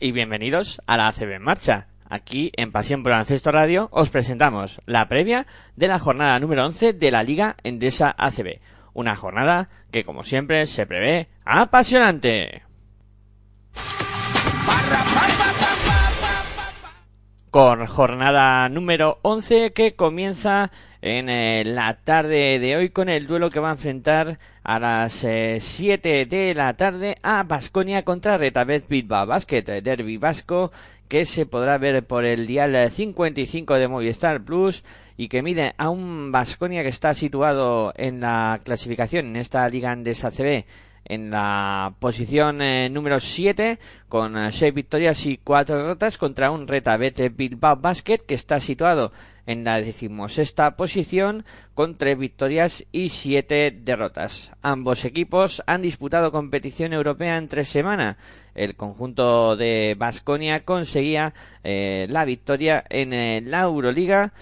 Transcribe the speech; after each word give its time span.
y 0.00 0.12
bienvenidos 0.12 0.82
a 0.86 0.96
la 0.96 1.08
ACB 1.08 1.32
en 1.32 1.42
marcha. 1.42 1.86
Aquí 2.08 2.50
en 2.56 2.72
Pasión 2.72 3.02
por 3.02 3.12
Ancesto 3.12 3.52
Radio 3.52 3.88
os 3.92 4.10
presentamos 4.10 4.80
la 4.86 5.08
previa 5.08 5.46
de 5.76 5.86
la 5.86 5.98
jornada 5.98 6.40
número 6.40 6.64
11 6.66 6.94
de 6.94 7.10
la 7.10 7.22
Liga 7.22 7.56
Endesa 7.62 8.14
ACB. 8.18 8.60
Una 8.94 9.14
jornada 9.14 9.68
que 9.92 10.04
como 10.04 10.24
siempre 10.24 10.66
se 10.66 10.86
prevé 10.86 11.28
apasionante. 11.44 12.62
Con 17.50 17.84
jornada 17.86 18.68
número 18.68 19.18
11 19.22 19.72
que 19.72 19.96
comienza 19.96 20.70
en 21.02 21.28
eh, 21.28 21.64
la 21.66 21.94
tarde 21.94 22.60
de 22.60 22.76
hoy 22.76 22.90
con 22.90 23.08
el 23.08 23.26
duelo 23.26 23.50
que 23.50 23.58
va 23.58 23.70
a 23.70 23.72
enfrentar 23.72 24.38
a 24.62 24.78
las 24.78 25.14
7 25.14 26.20
eh, 26.20 26.26
de 26.26 26.54
la 26.54 26.76
tarde 26.76 27.16
a 27.24 27.42
Basconia 27.42 28.04
contra 28.04 28.38
Retabet 28.38 28.86
Bilbao 28.86 29.26
Basket 29.26 29.64
Derby 29.82 30.16
Vasco 30.16 30.70
que 31.08 31.24
se 31.24 31.44
podrá 31.44 31.76
ver 31.76 32.06
por 32.06 32.24
el 32.24 32.46
dial 32.46 32.88
55 32.88 33.74
de 33.74 33.88
Movistar 33.88 34.44
Plus 34.44 34.84
y 35.16 35.26
que 35.26 35.42
mide 35.42 35.74
a 35.76 35.90
un 35.90 36.30
Basconia 36.30 36.84
que 36.84 36.88
está 36.88 37.14
situado 37.14 37.92
en 37.96 38.20
la 38.20 38.60
clasificación 38.62 39.26
en 39.26 39.34
esta 39.34 39.68
liga 39.68 39.90
Andesa 39.90 40.30
CB 40.30 40.66
en 41.10 41.30
la 41.30 41.94
posición 41.98 42.62
eh, 42.62 42.88
número 42.88 43.18
7 43.18 43.80
con 44.08 44.34
6 44.52 44.62
eh, 44.62 44.70
victorias 44.70 45.26
y 45.26 45.38
4 45.38 45.78
derrotas 45.78 46.16
contra 46.16 46.52
un 46.52 46.68
Retabete 46.68 47.30
Bilbao 47.30 47.76
Basket 47.76 48.18
que 48.18 48.34
está 48.34 48.60
situado 48.60 49.10
en 49.44 49.64
la 49.64 49.80
decimosexta 49.80 50.76
posición 50.76 51.44
con 51.74 51.98
3 51.98 52.16
victorias 52.16 52.86
y 52.92 53.08
7 53.08 53.80
derrotas. 53.82 54.52
Ambos 54.62 55.04
equipos 55.04 55.64
han 55.66 55.82
disputado 55.82 56.30
competición 56.30 56.92
europea 56.92 57.38
en 57.38 57.48
tres 57.48 57.68
semanas. 57.68 58.16
El 58.54 58.76
conjunto 58.76 59.56
de 59.56 59.96
Basconia 59.98 60.64
conseguía 60.64 61.34
eh, 61.64 62.06
la 62.08 62.24
victoria 62.24 62.84
en 62.88 63.50
la 63.50 63.62
Euroliga, 63.62 64.32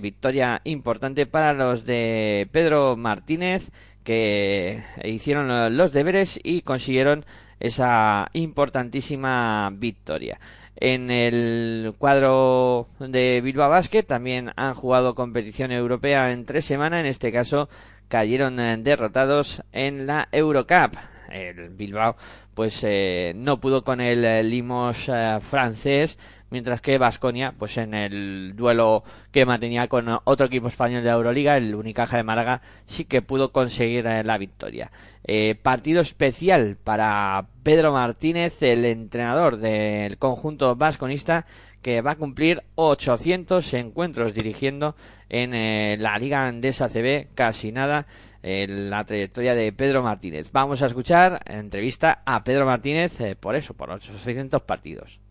victoria 0.00 0.62
importante 0.64 1.26
para 1.26 1.52
los 1.52 1.84
de 1.84 2.48
Pedro 2.50 2.96
Martínez 2.96 3.70
que 4.06 4.84
hicieron 5.02 5.76
los 5.76 5.92
deberes 5.92 6.38
y 6.44 6.60
consiguieron 6.62 7.24
esa 7.58 8.28
importantísima 8.34 9.68
victoria. 9.72 10.38
En 10.76 11.10
el 11.10 11.92
cuadro 11.98 12.86
de 13.00 13.40
Bilbao 13.42 13.68
Basket 13.68 14.04
también 14.04 14.52
han 14.54 14.74
jugado 14.74 15.16
competición 15.16 15.72
europea 15.72 16.30
en 16.30 16.44
tres 16.44 16.66
semanas, 16.66 17.00
en 17.00 17.06
este 17.06 17.32
caso 17.32 17.68
cayeron 18.06 18.60
eh, 18.60 18.76
derrotados 18.78 19.64
en 19.72 20.06
la 20.06 20.28
Eurocup. 20.30 20.94
El 21.28 21.70
Bilbao 21.70 22.14
pues 22.54 22.84
eh, 22.84 23.32
no 23.34 23.58
pudo 23.58 23.82
con 23.82 24.00
el 24.00 24.24
eh, 24.24 24.44
Limos 24.44 25.10
francés 25.40 26.16
mientras 26.50 26.80
que 26.80 26.98
Vasconia, 26.98 27.54
pues 27.58 27.76
en 27.76 27.94
el 27.94 28.54
duelo 28.56 29.02
que 29.32 29.46
mantenía 29.46 29.88
con 29.88 30.06
otro 30.24 30.46
equipo 30.46 30.68
español 30.68 31.02
de 31.02 31.10
Euroliga, 31.10 31.56
el 31.56 31.74
Unicaja 31.74 32.16
de 32.16 32.22
Málaga, 32.22 32.62
sí 32.86 33.04
que 33.04 33.22
pudo 33.22 33.52
conseguir 33.52 34.06
eh, 34.06 34.24
la 34.24 34.38
victoria. 34.38 34.90
Eh, 35.24 35.56
partido 35.60 36.00
especial 36.00 36.76
para 36.82 37.48
Pedro 37.62 37.92
Martínez, 37.92 38.62
el 38.62 38.84
entrenador 38.84 39.56
del 39.56 40.18
conjunto 40.18 40.76
vasconista, 40.76 41.46
que 41.82 42.00
va 42.00 42.12
a 42.12 42.16
cumplir 42.16 42.62
800 42.74 43.74
encuentros 43.74 44.34
dirigiendo 44.34 44.96
en 45.28 45.54
eh, 45.54 45.96
la 45.98 46.18
Liga 46.18 46.46
Andesa 46.46 46.88
CB, 46.88 47.34
casi 47.34 47.72
nada 47.72 48.06
en 48.42 48.90
la 48.90 49.04
trayectoria 49.04 49.54
de 49.54 49.72
Pedro 49.72 50.02
Martínez. 50.02 50.50
Vamos 50.52 50.82
a 50.82 50.86
escuchar 50.86 51.42
entrevista 51.46 52.22
a 52.24 52.44
Pedro 52.44 52.64
Martínez 52.64 53.36
por 53.40 53.56
eso, 53.56 53.74
por 53.74 53.90
800 53.90 54.62
partidos. 54.62 55.25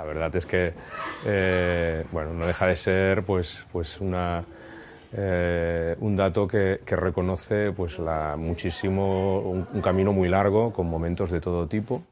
La 0.00 0.06
verdad 0.06 0.34
es 0.34 0.46
que 0.46 0.72
eh, 1.26 2.06
bueno, 2.10 2.32
no 2.32 2.46
deja 2.46 2.66
de 2.66 2.74
ser 2.74 3.22
pues, 3.22 3.66
pues 3.70 4.00
una, 4.00 4.42
eh, 5.12 5.94
un 6.00 6.16
dato 6.16 6.48
que, 6.48 6.80
reconoce 6.86 7.70
pues, 7.72 7.98
la, 7.98 8.34
muchísimo, 8.38 9.40
un, 9.40 9.82
camino 9.82 10.14
muy 10.14 10.30
largo 10.30 10.72
con 10.72 10.88
momentos 10.88 11.30
de 11.30 11.42
todo 11.42 11.66
tipo, 11.66 12.02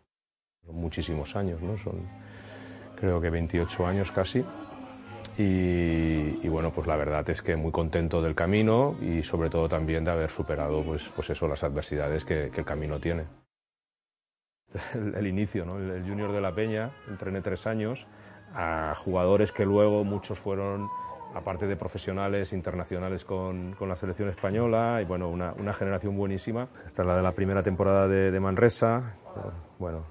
muchísimos 0.66 1.34
años, 1.34 1.62
¿no? 1.62 1.78
son 1.78 1.94
creo 3.00 3.22
que 3.22 3.30
28 3.30 3.86
años 3.86 4.12
casi. 4.12 4.44
Y, 5.38 6.46
bueno, 6.46 6.70
pues 6.70 6.86
la 6.86 6.96
verdad 6.96 7.28
es 7.30 7.40
que 7.40 7.56
muy 7.56 7.72
contento 7.72 8.20
del 8.20 8.34
camino 8.34 8.96
y 9.00 9.22
sobre 9.22 9.48
todo 9.48 9.66
también 9.66 10.04
de 10.04 10.10
haber 10.10 10.28
superado 10.28 10.82
pues, 10.82 11.04
pues 11.16 11.30
eso, 11.30 11.48
las 11.48 11.64
adversidades 11.64 12.26
que 12.26 12.50
el 12.54 12.64
camino 12.66 12.98
tiene. 12.98 13.24
Es 14.74 14.94
el, 14.94 15.26
inicio, 15.26 15.64
el, 15.78 16.02
junior 16.02 16.32
de 16.32 16.40
la 16.40 16.54
Peña, 16.54 16.90
entrené 17.08 17.40
tres 17.40 17.66
años, 17.66 18.06
a 18.54 18.94
jugadores 18.96 19.52
que 19.52 19.64
luego 19.64 20.04
muchos 20.04 20.38
fueron, 20.38 20.88
aparte 21.34 21.66
de 21.66 21.76
profesionales 21.76 22.52
internacionales 22.52 23.24
con, 23.24 23.74
con 23.74 23.88
la 23.88 23.96
selección 23.96 24.28
española, 24.28 25.00
y 25.02 25.04
bueno, 25.04 25.28
una, 25.28 25.52
una, 25.52 25.72
generación 25.72 26.16
buenísima. 26.16 26.68
Esta 26.86 27.02
es 27.02 27.08
la 27.08 27.16
de 27.16 27.22
la 27.22 27.32
primera 27.32 27.62
temporada 27.62 28.08
de, 28.08 28.40
Manresa, 28.40 29.14
bueno, 29.78 30.04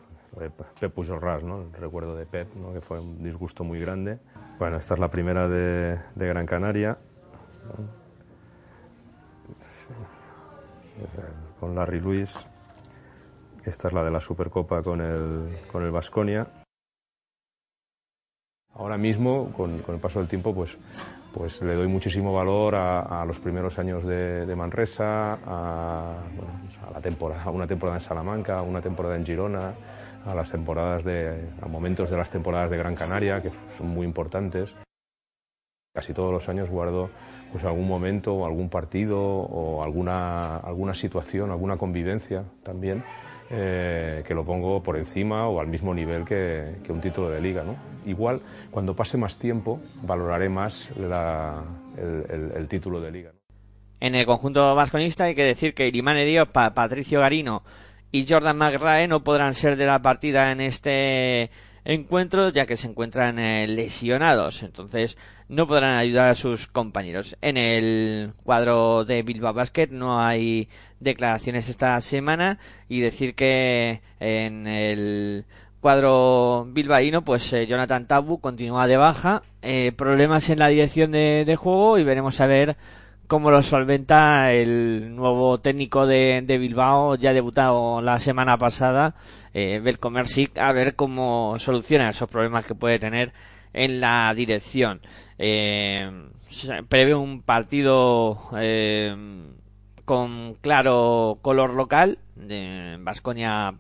Pep 0.79 0.94
Pujolras, 0.94 1.44
¿no? 1.44 1.62
el 1.62 1.73
recuerdo 1.73 2.16
de 2.16 2.25
Pep, 2.25 2.53
¿no? 2.56 2.73
que 2.73 2.81
fue 2.81 3.00
un 3.00 3.23
disgusto 3.23 3.63
muy 3.63 3.79
grande. 3.79 4.19
Bueno, 4.59 4.78
esta 4.78 4.96
es 4.96 5.00
la 5.00 5.09
primera 5.09 5.47
de 5.47 6.00
Gran 6.16 6.46
Canaria, 6.46 6.97
con 11.59 11.75
Larry 11.75 12.00
Luis. 12.00 12.47
Esta 13.67 13.89
es 13.89 13.94
la 13.94 14.01
de 14.01 14.11
la 14.11 14.22
Supercopa 14.22 14.81
con 14.81 15.01
el, 15.01 15.59
con 15.69 15.83
el 15.83 15.91
Vasconia. 15.91 16.47
Ahora 18.75 18.97
mismo, 18.97 19.51
con, 19.51 19.72
el 19.72 20.00
paso 20.00 20.19
del 20.19 20.29
tiempo, 20.29 20.55
pues, 20.55 20.78
pues 21.33 21.61
le 21.61 21.73
doy 21.75 21.88
muchísimo 21.88 22.33
valor 22.33 22.75
a, 22.75 23.25
los 23.28 23.39
primeros 23.39 23.78
años 23.78 24.05
de, 24.05 24.55
Manresa, 24.55 25.33
a, 25.45 26.16
la 26.94 27.01
temporada, 27.01 27.44
a 27.44 27.50
una 27.50 27.67
temporada 27.67 27.97
en 27.97 28.05
Salamanca, 28.05 28.59
a 28.59 28.61
una 28.61 28.81
temporada 28.81 29.17
en 29.17 29.25
Girona, 29.25 29.73
a 30.25 30.34
las 30.34 30.49
temporadas 30.49 31.03
de, 31.03 31.49
a 31.61 31.67
momentos 31.67 32.09
de 32.09 32.16
las 32.16 32.29
temporadas 32.29 32.72
de 32.72 32.78
Gran 32.78 32.95
Canaria, 32.95 33.41
que 33.41 33.51
son 33.78 33.89
muy 33.89 34.05
importantes. 34.05 34.73
Casi 35.94 36.13
todos 36.13 36.31
los 36.31 36.47
años 36.47 36.69
guardo 36.69 37.09
pues 37.51 37.63
algún 37.63 37.88
momento 37.88 38.45
algún 38.45 38.69
partido 38.69 39.19
o 39.19 39.84
alguna, 39.84 40.57
alguna 40.57 40.95
situación, 40.95 41.49
alguna 41.51 41.78
convivencia 41.78 42.44
también 42.63 43.03
eh, 43.50 44.24
que 44.28 44.34
lo 44.34 44.44
pongo 44.44 44.84
por 44.84 44.97
encima 44.97 45.47
o 45.47 45.59
al 45.59 45.68
mismo 45.68 45.94
nivel 45.94 46.25
que, 46.25 46.75
un 46.90 47.02
título 47.02 47.30
de 47.30 47.41
liga. 47.41 47.63
¿no? 47.63 47.75
Igual, 48.06 48.41
cuando 48.72 48.96
pase 48.96 49.18
más 49.18 49.38
tiempo, 49.38 49.80
valoraré 50.02 50.50
más 50.50 50.91
el, 50.97 52.68
título 52.68 53.00
de 53.00 53.12
liga. 53.12 53.31
En 54.00 54.16
el 54.16 54.25
conjunto 54.25 54.75
vasconista 54.75 55.25
hay 55.25 55.35
que 55.35 55.44
decir 55.44 55.74
que 55.74 55.88
Irimane 55.88 56.25
Dios, 56.25 56.50
Patricio 56.50 57.22
Garino 57.22 57.63
y 58.12 58.28
Jordan 58.28 58.58
McRae 58.58 59.08
no 59.08 59.24
podrán 59.24 59.53
ser 59.53 59.75
de 59.75 59.85
la 59.85 60.02
partida 60.02 60.52
en 60.52 60.62
este 60.62 61.50
encuentro 61.85 62.49
ya 62.49 62.66
que 62.66 62.78
se 62.78 62.88
encuentran 62.88 63.40
eh, 63.40 63.66
lesionados. 63.67 64.64
Entonces 64.64 65.17
no 65.49 65.67
podrán 65.67 65.97
ayudar 65.97 66.29
a 66.29 66.35
sus 66.35 66.67
compañeros. 66.67 67.38
En 67.41 67.58
el 67.58 68.34
cuadro 68.44 69.05
de 69.05 69.23
Bilbao 69.23 69.53
Basket 69.53 69.90
no 69.91 70.22
hay 70.22 70.67
declaraciones 70.99 71.70
esta 71.70 71.99
semana 72.02 72.59
y 72.90 72.99
decir 72.99 73.35
que 73.35 74.02
en 74.20 74.67
el 74.67 75.46
cuadro 75.79 76.67
bilbaíno 76.70 77.23
pues 77.23 77.53
eh, 77.53 77.67
Jonathan 77.67 78.08
Tabu 78.08 78.40
continúa 78.40 78.88
de 78.88 78.97
baja, 78.97 79.44
eh, 79.61 79.94
problemas 79.96 80.49
en 80.49 80.59
la 80.59 80.67
dirección 80.67 81.11
de, 81.11 81.55
juego 81.58 81.97
y 81.97 82.03
veremos 82.03 82.41
a 82.41 82.47
ver 82.47 82.76
cómo 83.28 83.52
lo 83.52 83.61
solventa 83.61 84.53
el 84.53 85.16
nuevo 85.16 85.59
técnico 85.59 86.08
de, 86.08 86.44
Bilbao, 86.59 87.16
ya 87.16 87.34
debutado 87.34 88.02
la 88.02 88.20
semana 88.20 88.58
pasada, 88.58 89.16
eh, 89.53 89.79
Belcomersic, 89.84 90.58
a 90.58 90.72
ver 90.72 90.96
cómo 90.96 91.55
soluciona 91.59 92.09
esos 92.09 92.29
problemas 92.29 92.66
que 92.66 92.76
puede 92.76 92.99
tener 92.99 93.34
en 93.78 94.02
la 94.02 94.34
dirección. 94.35 95.02
Eh, 95.38 96.09
prevé 96.90 97.16
un 97.16 97.41
partido 97.41 98.40
eh, 98.58 99.16
con 100.06 100.56
claro 100.56 101.38
color 101.41 101.74
local, 101.74 102.20
Vasconia 103.00 103.76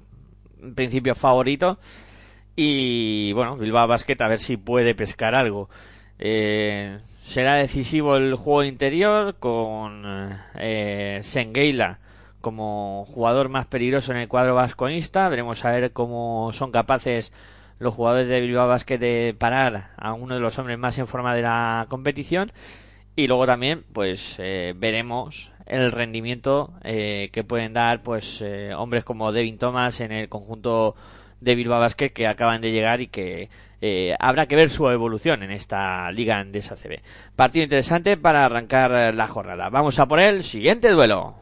en 0.61 0.75
principio 0.75 1.15
favorito, 1.15 1.79
y 2.55 3.31
bueno, 3.33 3.57
Bilbao 3.57 3.87
Basket 3.87 4.21
a 4.21 4.27
ver 4.27 4.39
si 4.39 4.57
puede 4.57 4.95
pescar 4.95 5.35
algo. 5.35 5.69
Eh, 6.19 6.99
será 7.23 7.55
decisivo 7.55 8.15
el 8.15 8.35
juego 8.35 8.63
interior 8.63 9.35
con 9.39 10.03
eh, 10.55 11.19
Sengeila 11.21 11.99
como 12.41 13.05
jugador 13.05 13.49
más 13.49 13.67
peligroso 13.67 14.11
en 14.11 14.19
el 14.19 14.27
cuadro 14.27 14.55
vasconista. 14.55 15.29
Veremos 15.29 15.63
a 15.65 15.71
ver 15.71 15.91
cómo 15.91 16.51
son 16.53 16.71
capaces 16.71 17.33
los 17.79 17.93
jugadores 17.93 18.27
de 18.27 18.41
Bilbao 18.41 18.67
Basket 18.67 18.97
de 18.97 19.35
parar 19.37 19.91
a 19.97 20.13
uno 20.13 20.35
de 20.35 20.41
los 20.41 20.57
hombres 20.59 20.77
más 20.77 20.97
en 20.97 21.07
forma 21.07 21.35
de 21.35 21.41
la 21.41 21.85
competición 21.89 22.51
y 23.15 23.27
luego 23.27 23.45
también 23.45 23.83
pues 23.93 24.35
eh, 24.37 24.73
veremos 24.77 25.51
el 25.65 25.91
rendimiento 25.91 26.73
eh, 26.83 27.29
que 27.33 27.43
pueden 27.43 27.73
dar 27.73 28.03
pues 28.03 28.41
eh, 28.41 28.73
hombres 28.75 29.03
como 29.03 29.31
Devin 29.31 29.57
Thomas 29.57 29.99
en 30.01 30.11
el 30.11 30.29
conjunto 30.29 30.95
de 31.41 31.55
Bilbao 31.55 31.79
Basket 31.79 32.11
que 32.11 32.27
acaban 32.27 32.61
de 32.61 32.71
llegar 32.71 33.01
y 33.01 33.07
que 33.07 33.49
habrá 34.19 34.47
que 34.47 34.55
ver 34.55 34.71
su 34.71 34.89
evolución 34.89 35.43
en 35.43 35.51
esta 35.51 36.11
liga 36.11 36.39
en 36.39 36.51
CB. 36.51 37.01
Partido 37.35 37.63
interesante 37.63 38.17
para 38.17 38.45
arrancar 38.45 39.13
la 39.13 39.27
jornada. 39.27 39.69
Vamos 39.69 39.99
a 39.99 40.07
por 40.07 40.19
el 40.19 40.43
siguiente 40.43 40.89
duelo. 40.89 41.35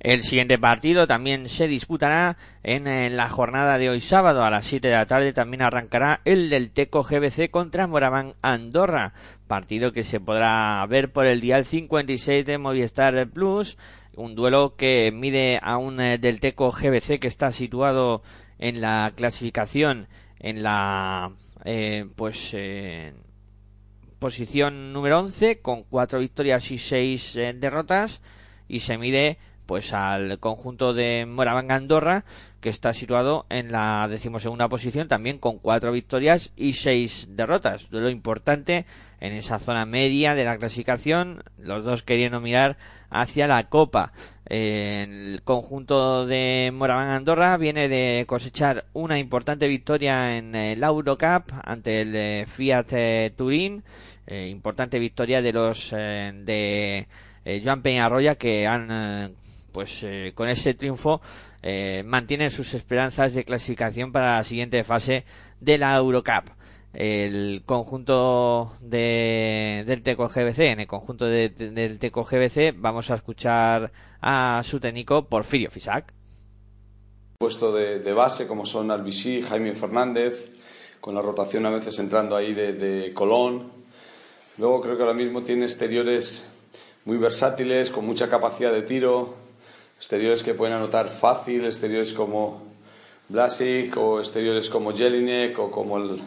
El 0.00 0.22
siguiente 0.22 0.58
partido 0.58 1.06
también 1.06 1.46
se 1.46 1.68
disputará 1.68 2.38
en, 2.62 3.16
la 3.18 3.28
jornada 3.28 3.76
de 3.76 3.90
hoy 3.90 4.00
sábado 4.00 4.42
a 4.42 4.50
las 4.50 4.64
7 4.64 4.88
de 4.88 4.94
la 4.94 5.04
tarde. 5.04 5.34
También 5.34 5.60
arrancará 5.60 6.22
el 6.24 6.48
del 6.48 6.70
Teco 6.70 7.02
GBC 7.02 7.50
contra 7.50 7.86
Moraván 7.86 8.34
Andorra. 8.40 9.12
Partido 9.46 9.92
que 9.92 10.02
se 10.02 10.18
podrá 10.18 10.84
ver 10.88 11.12
por 11.12 11.26
el 11.26 11.42
dial 11.42 11.66
56 11.66 12.46
de 12.46 12.56
Movistar 12.56 13.28
Plus. 13.28 13.76
Un 14.16 14.34
duelo 14.34 14.74
que 14.74 15.12
mide 15.14 15.60
a 15.62 15.76
un 15.76 16.00
eh, 16.00 16.16
del 16.16 16.40
Teco 16.40 16.70
GBC 16.70 17.20
que 17.20 17.28
está 17.28 17.52
situado 17.52 18.22
en 18.58 18.80
la 18.80 19.12
clasificación 19.14 20.08
en 20.38 20.62
la 20.62 21.32
eh, 21.66 22.06
pues 22.16 22.52
eh, 22.54 23.12
posición 24.18 24.94
número 24.94 25.18
11 25.18 25.60
con 25.60 25.82
cuatro 25.82 26.20
victorias 26.20 26.70
y 26.70 26.78
seis 26.78 27.34
derrotas 27.34 28.22
y 28.66 28.80
se 28.80 28.96
mide 28.96 29.38
pues 29.70 29.92
al 29.92 30.40
conjunto 30.40 30.94
de 30.94 31.26
Moravanga 31.28 31.76
Andorra 31.76 32.24
que 32.60 32.70
está 32.70 32.92
situado 32.92 33.46
en 33.50 33.70
la 33.70 34.08
decimosegunda 34.10 34.68
posición 34.68 35.06
también 35.06 35.38
con 35.38 35.58
cuatro 35.58 35.92
victorias 35.92 36.52
y 36.56 36.72
seis 36.72 37.28
derrotas. 37.36 37.86
Lo 37.92 38.10
importante 38.10 38.84
en 39.20 39.32
esa 39.32 39.60
zona 39.60 39.86
media 39.86 40.34
de 40.34 40.44
la 40.44 40.58
clasificación 40.58 41.44
los 41.56 41.84
dos 41.84 42.02
queriendo 42.02 42.40
mirar 42.40 42.78
hacia 43.10 43.46
la 43.46 43.68
Copa. 43.68 44.12
El 44.44 45.40
conjunto 45.44 46.26
de 46.26 46.72
Moravanga 46.74 47.14
Andorra 47.14 47.56
viene 47.56 47.88
de 47.88 48.24
cosechar 48.26 48.86
una 48.92 49.20
importante 49.20 49.68
victoria 49.68 50.36
en 50.36 50.56
el 50.56 50.82
Eurocup 50.82 51.52
ante 51.62 52.00
el 52.00 52.16
eh, 52.16 52.44
Fiat 52.48 52.86
eh, 52.90 53.32
Turín. 53.36 53.84
Eh, 54.26 54.48
importante 54.48 54.98
victoria 54.98 55.40
de 55.40 55.52
los 55.52 55.90
de 55.92 57.06
Joan 57.64 57.82
Peñarroya 57.82 58.34
que 58.34 58.66
han 58.66 59.36
pues 59.72 60.02
eh, 60.02 60.32
con 60.34 60.48
ese 60.48 60.74
triunfo 60.74 61.20
eh, 61.62 62.02
mantienen 62.04 62.50
sus 62.50 62.74
esperanzas 62.74 63.34
de 63.34 63.44
clasificación 63.44 64.12
para 64.12 64.36
la 64.36 64.44
siguiente 64.44 64.82
fase 64.84 65.24
de 65.60 65.78
la 65.78 65.96
Eurocup. 65.96 66.50
El 66.92 67.62
conjunto 67.64 68.72
de, 68.80 69.84
del 69.86 70.02
Teco 70.02 70.28
GBC, 70.28 70.58
en 70.60 70.80
el 70.80 70.86
conjunto 70.86 71.26
del 71.26 71.98
Teco 71.98 72.24
GBC, 72.24 72.74
vamos 72.76 73.10
a 73.10 73.14
escuchar 73.14 73.92
a 74.20 74.60
su 74.64 74.80
técnico 74.80 75.26
Porfirio 75.26 75.70
Fisac. 75.70 76.12
Puesto 77.38 77.72
de, 77.72 78.12
base, 78.12 78.46
como 78.46 78.66
son 78.66 78.90
Albisí, 78.90 79.40
Jaime 79.40 79.72
Fernández, 79.72 80.50
con 81.00 81.14
la 81.14 81.22
rotación 81.22 81.64
a 81.64 81.70
veces 81.70 81.98
entrando 82.00 82.34
ahí 82.36 82.54
de, 82.54 82.72
de 82.72 83.14
Colón. 83.14 83.70
Luego 84.58 84.80
creo 84.80 84.96
que 84.96 85.02
ahora 85.04 85.14
mismo 85.14 85.42
tiene 85.42 85.64
exteriores 85.64 86.46
muy 87.04 87.16
versátiles, 87.16 87.90
con 87.90 88.04
mucha 88.04 88.28
capacidad 88.28 88.72
de 88.72 88.82
tiro, 88.82 89.34
exteriores 90.00 90.42
que 90.42 90.54
pueden 90.54 90.74
anotar 90.74 91.08
fácil, 91.08 91.66
exteriores 91.66 92.14
como 92.14 92.62
Blasic 93.28 93.94
o 93.98 94.18
exteriores 94.18 94.70
como 94.70 94.96
Jelinek 94.96 95.58
o 95.58 95.70
como 95.70 95.98
el, 95.98 96.18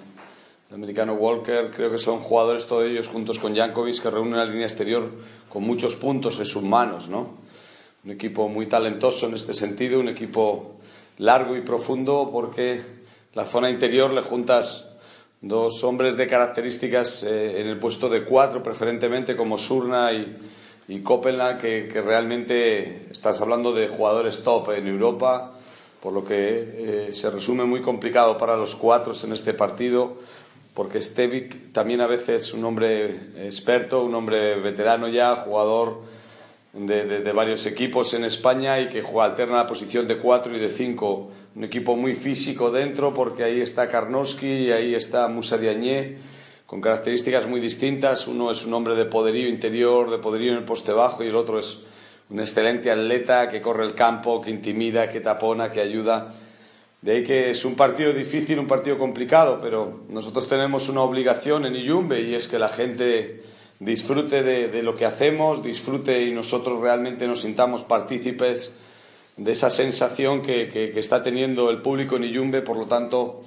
americano 0.72 1.14
Walker. 1.16 1.72
Creo 1.76 1.90
que 1.90 1.98
son 1.98 2.20
jugadores 2.20 2.68
todos 2.68 2.86
ellos 2.86 3.08
juntos 3.08 3.40
con 3.40 3.56
Jankovic 3.56 4.00
que 4.00 4.12
reúnen 4.12 4.36
una 4.36 4.46
línea 4.46 4.68
exterior 4.68 5.10
con 5.50 5.64
muchos 5.64 5.96
puntos 5.96 6.38
en 6.38 6.46
sus 6.46 6.62
manos, 6.62 7.10
¿no? 7.10 7.32
Un 8.06 8.12
equipo 8.12 8.48
muy 8.48 8.68
talentoso 8.68 9.26
en 9.26 9.34
este 9.34 9.54
sentido, 9.54 10.00
un 10.00 10.10
equipo 10.10 10.76
largo 11.18 11.56
y 11.56 11.62
profundo 11.62 12.30
porque 12.32 12.80
la 13.34 13.46
zona 13.46 13.72
interior 13.72 14.14
le 14.14 14.22
juntas 14.22 14.86
dos 15.42 15.84
hombres 15.84 16.16
de 16.16 16.28
características 16.28 17.24
eh, 17.24 17.60
en 17.60 17.68
el 17.68 17.80
puesto 17.80 18.08
de 18.08 18.24
cuatro 18.24 18.62
preferentemente 18.62 19.36
como 19.36 19.58
Surna 19.58 20.14
y, 20.14 20.38
y 20.88 21.00
Copenhague, 21.00 21.60
que, 21.60 21.88
que, 21.88 22.02
realmente 22.02 23.08
estás 23.12 23.40
hablando 23.42 23.74
de 23.74 23.88
jugadores 23.88 24.44
top 24.44 24.72
en 24.72 24.88
Europa, 24.88 25.54
por 26.02 26.14
lo 26.14 26.26
que 26.26 27.08
eh, 27.08 27.10
se 27.14 27.30
resume 27.30 27.64
muy 27.64 27.82
complicado 27.82 28.38
para 28.38 28.58
los 28.58 28.76
cuatro 28.76 29.14
en 29.24 29.32
este 29.32 29.54
partido, 29.54 30.18
porque 30.74 31.02
Stevic 31.02 31.72
también 31.72 32.02
a 32.02 32.08
veces 32.08 32.48
es 32.48 32.54
un 32.54 32.66
hombre 32.66 33.20
experto, 33.38 34.04
un 34.04 34.14
hombre 34.16 34.56
veterano 34.60 35.08
ya, 35.08 35.36
jugador 35.38 36.02
de, 36.74 37.06
de, 37.06 37.32
varios 37.32 37.66
equipos 37.68 38.14
en 38.16 38.26
España 38.26 38.80
y 38.80 38.90
que 38.90 39.04
juega 39.04 39.26
alterna 39.26 39.58
la 39.58 39.68
posición 39.68 40.08
de 40.08 40.18
cuatro 40.18 40.56
y 40.58 40.60
de 40.60 40.70
cinco. 40.70 41.30
Un 41.56 41.64
equipo 41.64 41.96
muy 41.96 42.16
físico 42.16 42.72
dentro, 42.72 43.14
porque 43.14 43.44
ahí 43.44 43.62
está 43.62 43.88
Karnowski 43.88 44.48
y 44.48 44.72
ahí 44.72 44.96
está 44.96 45.28
Musa 45.28 45.58
con 46.74 46.82
características 46.82 47.46
muy 47.46 47.60
distintas. 47.60 48.28
Uno 48.28 48.50
es 48.50 48.66
un 48.66 48.74
hombre 48.74 48.96
de 48.96 49.06
poderío 49.06 49.48
interior, 49.48 50.10
de 50.10 50.18
poderío 50.18 50.54
en 50.54 50.58
el 50.58 50.64
poste 50.64 50.92
bajo, 50.92 51.24
y 51.24 51.28
el 51.28 51.36
otro 51.36 51.60
es 51.60 51.82
un 52.32 52.40
excelente 52.40 52.90
atleta 52.90 53.48
que 53.48 53.62
corre 53.62 53.86
el 53.86 53.94
campo, 53.94 54.42
que 54.42 54.50
intimida, 54.50 55.08
que 55.08 55.22
tapona, 55.22 55.72
que 55.72 55.82
ayuda. 55.82 56.34
De 57.00 57.12
ahí 57.12 57.24
que 57.24 57.52
es 57.52 57.64
un 57.64 57.76
partido 57.76 58.12
difícil, 58.12 58.58
un 58.58 58.66
partido 58.66 58.98
complicado, 58.98 59.60
pero 59.62 60.00
nosotros 60.10 60.50
tenemos 60.50 60.90
una 60.90 61.02
obligación 61.02 61.68
en 61.68 61.76
Iyumbe 61.76 62.22
y 62.22 62.34
es 62.34 62.48
que 62.48 62.58
la 62.58 62.70
gente 62.70 63.44
disfrute 63.80 64.42
de, 64.42 64.82
lo 64.82 64.96
que 64.96 65.06
hacemos, 65.06 65.62
disfrute 65.62 66.24
y 66.24 66.32
nosotros 66.32 66.82
realmente 66.82 67.28
nos 67.28 67.42
sintamos 67.42 67.84
partícipes 67.84 68.74
de 69.38 69.52
esa 69.52 69.70
sensación 69.70 70.42
que, 70.42 70.92
está 70.96 71.22
teniendo 71.22 71.70
el 71.70 71.84
público 71.84 72.16
en 72.16 72.24
Iyumbe. 72.24 72.64
Por 72.64 72.78
lo 72.78 72.88
tanto, 72.88 73.44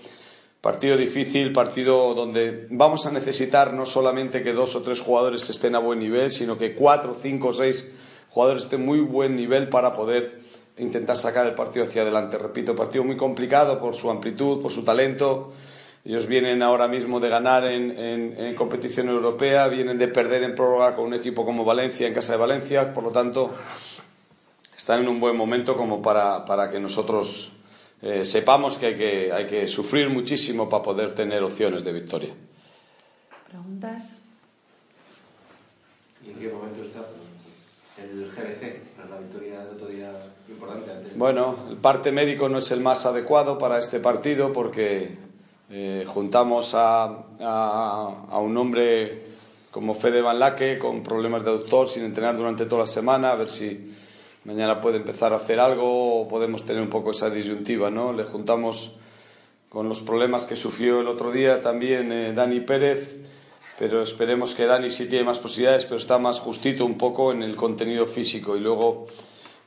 Partido 0.66 0.96
difícil, 0.96 1.52
partido 1.52 2.12
donde 2.12 2.66
vamos 2.70 3.06
a 3.06 3.12
necesitar 3.12 3.72
no 3.72 3.86
solamente 3.86 4.42
que 4.42 4.50
dos 4.52 4.74
o 4.74 4.82
tres 4.82 4.98
jugadores 4.98 5.46
estén 5.46 5.76
a 5.76 5.78
buen 5.78 6.02
nivel, 6.02 6.32
sino 6.32 6.58
que 6.58 6.74
cuatro, 6.74 7.14
cinco 7.14 7.50
o 7.50 7.54
seis 7.54 7.86
jugadores 8.34 8.66
estén 8.66 8.82
muy 8.82 8.98
buen 8.98 9.38
nivel 9.38 9.70
para 9.70 9.94
poder 9.94 10.42
intentar 10.74 11.16
sacar 11.16 11.46
el 11.46 11.54
partido 11.54 11.86
hacia 11.86 12.02
adelante. 12.02 12.36
Repito, 12.36 12.74
partido 12.74 13.04
muy 13.04 13.16
complicado 13.16 13.78
por 13.78 13.94
su 13.94 14.10
amplitud, 14.10 14.60
por 14.60 14.72
su 14.72 14.82
talento. 14.82 15.54
Ellos 16.04 16.26
vienen 16.26 16.60
ahora 16.64 16.88
mismo 16.88 17.20
de 17.20 17.28
ganar 17.28 17.62
en, 17.64 18.52
competición 18.56 19.08
europea, 19.08 19.68
vienen 19.68 19.98
de 19.98 20.08
perder 20.08 20.42
en 20.42 20.56
prórroga 20.56 20.96
con 20.96 21.04
un 21.06 21.14
equipo 21.14 21.44
como 21.44 21.64
Valencia, 21.64 22.08
en 22.08 22.12
casa 22.12 22.32
de 22.32 22.38
Valencia, 22.38 22.92
por 22.92 23.04
lo 23.04 23.10
tanto, 23.12 23.54
están 24.76 25.02
en 25.02 25.06
un 25.06 25.20
buen 25.20 25.36
momento 25.36 25.76
como 25.76 26.02
para, 26.02 26.44
para 26.44 26.68
que 26.68 26.80
nosotros 26.80 27.52
eh, 28.02 28.24
sepamos 28.24 28.76
que 28.76 28.86
hay, 28.86 28.94
que 28.94 29.32
hay 29.32 29.46
que 29.46 29.68
sufrir 29.68 30.08
muchísimo 30.10 30.68
para 30.68 30.82
poder 30.82 31.14
tener 31.14 31.42
opciones 31.42 31.82
de 31.84 31.92
victoria. 31.92 32.34
¿Preguntas? 33.48 34.22
¿Y 36.24 36.30
en 36.30 36.38
qué 36.38 36.48
momento 36.48 36.82
está 36.82 37.00
el 38.02 38.30
GBC? 38.30 39.08
La 39.08 39.18
victoria 39.18 39.64
de 39.64 39.70
otro 39.70 39.86
día 39.86 40.10
importante. 40.48 41.12
Bueno, 41.14 41.56
el 41.70 41.76
parte 41.76 42.10
médico 42.12 42.48
no 42.48 42.58
es 42.58 42.70
el 42.70 42.80
más 42.80 43.06
adecuado 43.06 43.56
para 43.56 43.78
este 43.78 44.00
partido 44.00 44.52
porque 44.52 45.16
eh, 45.70 46.04
juntamos 46.06 46.74
a, 46.74 47.04
a, 47.40 48.26
a, 48.30 48.38
un 48.40 48.56
hombre 48.56 49.22
como 49.70 49.94
Fede 49.94 50.20
Van 50.20 50.38
Laque 50.38 50.78
con 50.78 51.02
problemas 51.02 51.44
de 51.44 51.50
doctor 51.52 51.88
sin 51.88 52.04
entrenar 52.04 52.36
durante 52.36 52.66
toda 52.66 52.82
la 52.82 52.86
semana, 52.86 53.32
a 53.32 53.36
ver 53.36 53.48
si 53.48 53.92
mañana 54.46 54.80
puede 54.80 54.98
empezar 54.98 55.32
a 55.32 55.36
hacer 55.36 55.58
algo 55.58 56.20
o 56.20 56.28
podemos 56.28 56.64
tener 56.64 56.80
un 56.80 56.88
poco 56.88 57.10
esa 57.10 57.28
disyuntiva, 57.28 57.90
¿no? 57.90 58.12
Le 58.12 58.22
juntamos 58.22 58.92
con 59.68 59.88
los 59.88 60.00
problemas 60.00 60.46
que 60.46 60.54
sufrió 60.54 61.00
el 61.00 61.08
otro 61.08 61.32
día 61.32 61.60
también 61.60 62.12
eh, 62.12 62.32
Dani 62.32 62.60
Pérez, 62.60 63.16
pero 63.76 64.00
esperemos 64.00 64.54
que 64.54 64.66
Dani 64.66 64.90
sí 64.92 65.08
tiene 65.08 65.24
más 65.24 65.40
posibilidades, 65.40 65.84
pero 65.84 65.96
está 65.96 66.18
más 66.18 66.38
justito 66.38 66.86
un 66.86 66.96
poco 66.96 67.32
en 67.32 67.42
el 67.42 67.56
contenido 67.56 68.06
físico 68.06 68.56
y 68.56 68.60
luego 68.60 69.08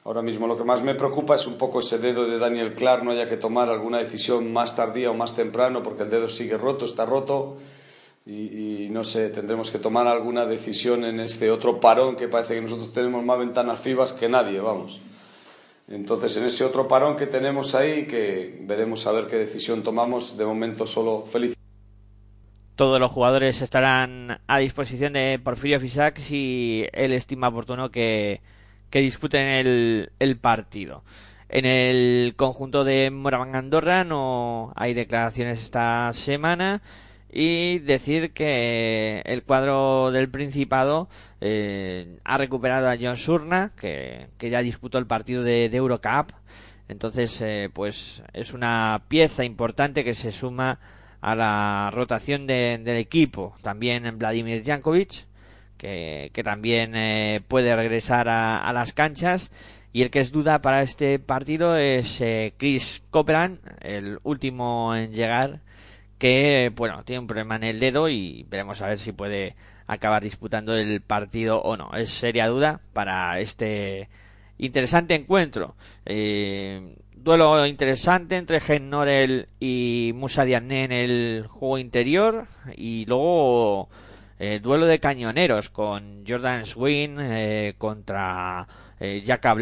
ahora 0.05 0.21
mismo 0.21 0.47
lo 0.47 0.57
que 0.57 0.63
más 0.63 0.81
me 0.81 0.95
preocupa 0.95 1.35
es 1.35 1.45
un 1.45 1.57
poco 1.57 1.81
ese 1.81 1.99
dedo 1.99 2.25
de 2.25 2.39
Daniel 2.39 2.73
Clark, 2.73 3.03
no 3.03 3.11
haya 3.11 3.27
que 3.27 3.35
tomar 3.35 3.69
alguna 3.69 3.97
decisión 3.97 4.53
más 4.53 4.77
tardía 4.77 5.11
o 5.11 5.13
más 5.13 5.35
temprano 5.35 5.83
porque 5.83 6.03
el 6.03 6.09
dedo 6.09 6.29
sigue 6.29 6.57
roto, 6.57 6.85
está 6.85 7.05
roto 7.05 7.57
y, 8.31 8.89
no 8.91 9.03
sé, 9.03 9.29
tendremos 9.29 9.71
que 9.71 9.79
tomar 9.79 10.05
alguna 10.07 10.45
decisión 10.45 11.03
en 11.03 11.19
este 11.19 11.49
otro 11.49 11.79
parón 11.79 12.15
que 12.15 12.27
parece 12.27 12.53
que 12.53 12.61
nosotros 12.61 12.93
tenemos 12.93 13.25
más 13.25 13.39
ventanas 13.39 13.79
fibas 13.79 14.13
que 14.13 14.29
nadie, 14.29 14.59
vamos. 14.59 15.01
Entonces, 15.87 16.37
en 16.37 16.45
ese 16.45 16.63
otro 16.63 16.87
parón 16.87 17.17
que 17.17 17.25
tenemos 17.25 17.73
ahí, 17.73 18.05
que 18.05 18.59
veremos 18.61 19.07
a 19.07 19.13
ver 19.13 19.25
qué 19.25 19.37
decisión 19.37 19.81
tomamos, 19.81 20.37
de 20.37 20.45
momento 20.45 20.85
solo 20.85 21.23
feliz. 21.25 21.55
Todos 22.75 22.99
los 22.99 23.11
jugadores 23.11 23.63
estarán 23.63 24.39
a 24.45 24.59
disposición 24.59 25.13
de 25.13 25.39
Porfirio 25.43 25.79
Fisac 25.79 26.17
si 26.19 26.85
él 26.93 27.13
estima 27.13 27.47
oportuno 27.47 27.89
que, 27.89 28.41
que 28.91 28.99
disputen 28.99 29.47
el, 29.47 30.11
el 30.19 30.37
partido. 30.37 31.03
En 31.49 31.65
el 31.65 32.35
conjunto 32.35 32.83
de 32.83 33.09
Moraván 33.09 33.55
Andorra 33.55 34.03
no 34.03 34.71
hay 34.75 34.93
declaraciones 34.93 35.63
esta 35.63 36.11
semana 36.13 36.83
y 37.31 37.79
decir 37.79 38.31
que 38.33 39.21
el 39.25 39.43
cuadro 39.43 40.11
del 40.11 40.29
Principado 40.29 41.09
eh, 41.41 42.17
ha 42.23 42.37
recuperado 42.37 42.89
a 42.89 42.97
John 42.99 43.17
Surna, 43.17 43.71
que, 43.79 44.29
ya 44.39 44.61
disputó 44.61 44.97
el 44.97 45.07
partido 45.07 45.43
de, 45.43 45.65
Eurocup. 45.65 46.31
Entonces, 46.87 47.39
eh, 47.41 47.69
pues 47.71 48.23
es 48.33 48.53
una 48.53 49.03
pieza 49.07 49.43
importante 49.43 50.03
que 50.03 50.15
se 50.15 50.31
suma 50.31 50.79
a 51.21 51.35
la 51.35 51.91
rotación 51.93 52.47
del 52.47 52.87
equipo. 52.87 53.55
También 53.61 54.17
Vladimir 54.17 54.63
Jankovic, 54.65 55.25
que, 55.77 56.31
también 56.43 56.95
eh, 56.95 57.41
puede 57.47 57.75
regresar 57.75 58.27
a 58.27 58.73
las 58.73 58.93
canchas 58.93 59.51
y 59.91 60.03
el 60.03 60.11
que 60.11 60.19
es 60.19 60.31
duda 60.31 60.61
para 60.61 60.83
este 60.83 61.17
partido 61.19 61.75
es 61.75 62.21
eh, 62.21 62.53
Chris 62.57 63.03
Copeland, 63.09 63.59
el 63.81 64.19
último 64.23 64.95
en 64.95 65.13
llegar, 65.13 65.61
que 66.19 66.71
bueno, 66.75 67.03
tiene 67.03 67.21
un 67.21 67.27
problema 67.27 67.55
en 67.55 67.63
el 67.63 67.79
dedo 67.79 68.09
y 68.09 68.45
veremos 68.49 68.81
a 68.81 68.87
ver 68.87 68.99
si 68.99 69.11
puede 69.13 69.55
acabar 69.87 70.21
disputando 70.21 70.75
el 70.77 71.01
partido 71.01 71.61
o 71.61 71.77
no. 71.77 71.91
Es 71.95 72.11
seria 72.11 72.47
duda 72.47 72.81
para 72.93 73.39
este 73.39 74.09
interesante 74.59 75.15
encuentro. 75.15 75.75
Eh, 76.05 76.95
duelo 77.15 77.65
interesante 77.65 78.37
entre 78.37 78.59
Gen 78.59 78.89
Norel 78.89 79.47
y 79.59 80.11
Musa 80.15 80.45
Diagne 80.45 80.83
en 80.83 80.91
el 80.91 81.45
juego 81.47 81.79
interior 81.79 82.45
y 82.75 83.05
luego 83.05 83.89
eh, 84.37 84.59
duelo 84.61 84.85
de 84.85 84.99
cañoneros 84.99 85.69
con 85.69 86.23
Jordan 86.27 86.65
Swin 86.65 87.17
contra 87.77 88.67
eh, 88.99 89.23
Jaka 89.25 89.55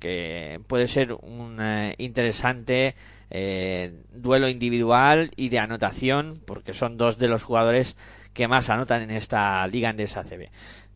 que 0.00 0.60
puede 0.66 0.88
ser 0.88 1.12
un 1.12 1.58
eh, 1.60 1.94
interesante 1.98 2.96
eh, 3.36 3.92
duelo 4.12 4.48
individual 4.48 5.32
y 5.34 5.48
de 5.48 5.58
anotación, 5.58 6.40
porque 6.46 6.72
son 6.72 6.96
dos 6.96 7.18
de 7.18 7.26
los 7.26 7.42
jugadores 7.42 7.96
que 8.32 8.46
más 8.46 8.70
anotan 8.70 9.02
en 9.02 9.10
esta 9.10 9.66
liga 9.66 9.90
en 9.90 10.00
ACB. 10.00 10.50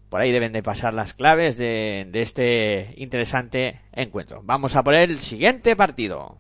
Por 0.08 0.20
ahí 0.20 0.30
deben 0.30 0.52
de 0.52 0.62
pasar 0.62 0.94
las 0.94 1.14
claves 1.14 1.58
de, 1.58 2.06
de 2.08 2.22
este 2.22 2.94
interesante 2.96 3.80
encuentro. 3.92 4.40
Vamos 4.44 4.76
a 4.76 4.84
por 4.84 4.94
el 4.94 5.18
siguiente 5.18 5.74
partido. 5.74 6.38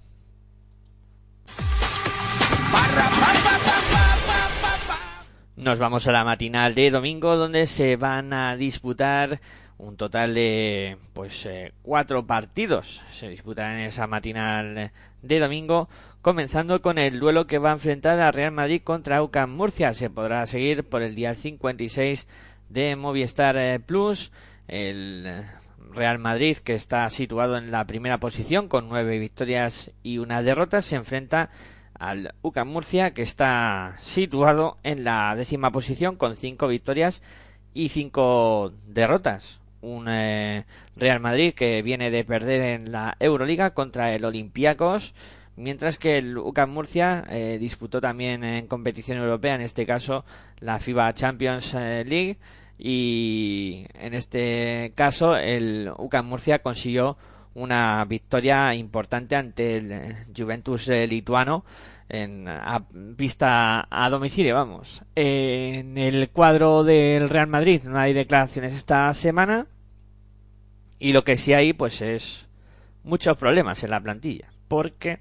Nos 5.56 5.80
vamos 5.80 6.06
a 6.06 6.12
la 6.12 6.22
matinal 6.22 6.76
de 6.76 6.92
domingo 6.92 7.36
donde 7.36 7.66
se 7.66 7.96
van 7.96 8.32
a 8.32 8.56
disputar 8.56 9.40
un 9.78 9.96
total 9.96 10.34
de 10.34 10.98
pues 11.14 11.46
eh, 11.46 11.72
cuatro 11.82 12.26
partidos 12.26 13.02
se 13.12 13.28
disputan 13.28 13.78
en 13.78 13.86
esa 13.86 14.06
matinal 14.06 14.90
de 15.22 15.38
domingo 15.38 15.88
comenzando 16.20 16.82
con 16.82 16.98
el 16.98 17.20
duelo 17.20 17.46
que 17.46 17.58
va 17.58 17.70
a 17.70 17.74
enfrentar 17.74 18.20
a 18.20 18.32
Real 18.32 18.52
Madrid 18.52 18.82
contra 18.82 19.22
UCAM 19.22 19.50
Murcia. 19.50 19.94
Se 19.94 20.10
podrá 20.10 20.44
seguir 20.46 20.84
por 20.84 21.02
el 21.02 21.14
día 21.14 21.34
56 21.34 22.26
de 22.68 22.96
Movistar 22.96 23.56
eh, 23.56 23.78
Plus. 23.80 24.32
El 24.66 25.44
Real 25.92 26.18
Madrid 26.18 26.58
que 26.58 26.74
está 26.74 27.08
situado 27.08 27.56
en 27.56 27.70
la 27.70 27.86
primera 27.86 28.18
posición 28.18 28.68
con 28.68 28.88
nueve 28.88 29.18
victorias 29.18 29.92
y 30.02 30.18
una 30.18 30.42
derrota 30.42 30.82
se 30.82 30.96
enfrenta 30.96 31.50
al 31.94 32.34
UCAM 32.42 32.68
Murcia 32.68 33.14
que 33.14 33.22
está 33.22 33.96
situado 34.00 34.76
en 34.82 35.04
la 35.04 35.34
décima 35.36 35.70
posición 35.70 36.16
con 36.16 36.36
cinco 36.36 36.68
victorias 36.68 37.22
y 37.72 37.88
cinco 37.88 38.72
derrotas 38.86 39.60
un 39.80 40.06
eh, 40.08 40.64
Real 40.96 41.20
Madrid 41.20 41.54
que 41.54 41.82
viene 41.82 42.10
de 42.10 42.24
perder 42.24 42.62
en 42.62 42.92
la 42.92 43.16
Euroliga 43.20 43.74
contra 43.74 44.14
el 44.14 44.24
Olympiacos, 44.24 45.14
mientras 45.56 45.98
que 45.98 46.18
el 46.18 46.38
UCAM 46.38 46.70
Murcia 46.70 47.24
eh, 47.30 47.58
disputó 47.60 48.00
también 48.00 48.44
en 48.44 48.66
competición 48.66 49.18
europea, 49.18 49.54
en 49.54 49.60
este 49.60 49.86
caso 49.86 50.24
la 50.60 50.78
FIBA 50.78 51.14
Champions 51.14 51.74
eh, 51.74 52.04
League, 52.06 52.38
y 52.78 53.86
en 53.94 54.14
este 54.14 54.92
caso 54.94 55.36
el 55.36 55.90
UCAM 55.98 56.26
Murcia 56.26 56.60
consiguió 56.60 57.16
una 57.58 58.04
victoria 58.04 58.74
importante 58.74 59.36
ante 59.36 59.78
el 59.78 60.16
Juventus 60.36 60.88
lituano 60.88 61.64
en 62.08 62.48
a 62.48 62.86
vista 62.90 63.86
a 63.90 64.10
domicilio, 64.10 64.54
vamos. 64.54 65.02
En 65.14 65.98
el 65.98 66.30
cuadro 66.30 66.84
del 66.84 67.28
Real 67.28 67.48
Madrid 67.48 67.82
no 67.84 67.98
hay 67.98 68.12
declaraciones 68.12 68.74
esta 68.74 69.12
semana 69.14 69.66
y 70.98 71.12
lo 71.12 71.24
que 71.24 71.36
sí 71.36 71.52
hay 71.52 71.72
pues 71.72 72.00
es 72.00 72.48
muchos 73.04 73.36
problemas 73.36 73.82
en 73.84 73.90
la 73.90 74.00
plantilla, 74.00 74.48
porque 74.68 75.20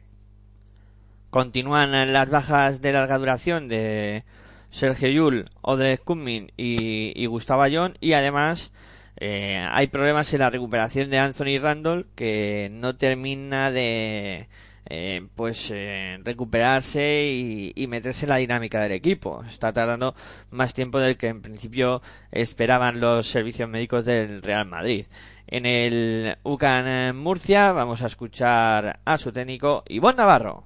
continúan 1.29 1.91
las 2.13 2.29
bajas 2.29 2.82
de 2.82 2.94
larga 2.94 3.17
duración 3.17 3.67
de 3.67 4.24
Sergio 4.72 5.10
Yul, 5.10 5.50
Odre 5.62 5.98
Kunmin 5.98 6.51
y, 6.58 7.25
Gustavo 7.27 7.62
Ayón 7.62 7.98
y 8.00 8.13
además 8.13 8.72
eh, 9.19 9.67
hay 9.71 9.88
problemas 9.88 10.31
en 10.33 10.39
la 10.41 10.50
recuperación 10.50 11.09
de 11.09 11.17
Anthony 11.17 11.59
Randall 11.59 12.07
que 12.15 12.69
no 12.71 12.95
termina 12.95 13.71
de 13.71 14.47
eh, 14.89 15.27
pues 15.36 15.71
eh, 15.74 16.19
recuperarse 16.24 17.74
y, 17.75 17.88
meterse 17.88 18.25
en 18.25 18.29
la 18.29 18.38
dinámica 18.38 18.79
del 18.79 18.91
equipo. 18.91 19.43
Está 19.47 19.74
tardando 19.74 20.13
más 20.51 20.74
tiempo 20.74 21.00
del 21.00 21.17
que 21.17 21.27
en 21.27 21.41
principio 21.41 22.01
esperaban 22.31 23.00
los 23.00 23.27
servicios 23.27 23.67
médicos 23.67 24.05
del 24.05 24.41
Real 24.43 24.67
Madrid. 24.67 25.07
En 25.47 25.65
el 25.65 26.38
UCAN 26.43 27.17
Murcia 27.17 27.71
vamos 27.71 28.03
a 28.03 28.07
escuchar 28.07 29.00
a 29.03 29.17
su 29.17 29.31
técnico 29.31 29.83
Ivonne 29.88 30.17
Navarro. 30.17 30.65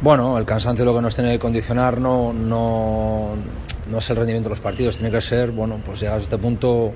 Bueno, 0.00 0.38
el 0.38 0.46
cansancio 0.46 0.84
lo 0.84 0.94
que 0.94 1.02
nos 1.02 1.14
tiene 1.14 1.32
que 1.32 1.38
condicionar 1.38 2.00
no, 2.00 2.32
no, 2.32 3.34
no 3.90 3.98
es 3.98 4.10
el 4.10 4.16
rendimiento 4.16 4.48
de 4.48 4.54
los 4.54 4.62
partidos, 4.62 4.96
tiene 4.96 5.10
que 5.10 5.20
ser, 5.20 5.50
bueno, 5.50 5.80
pues 5.84 6.00
llegar 6.00 6.18
a 6.18 6.22
este 6.22 6.38
punto 6.38 6.94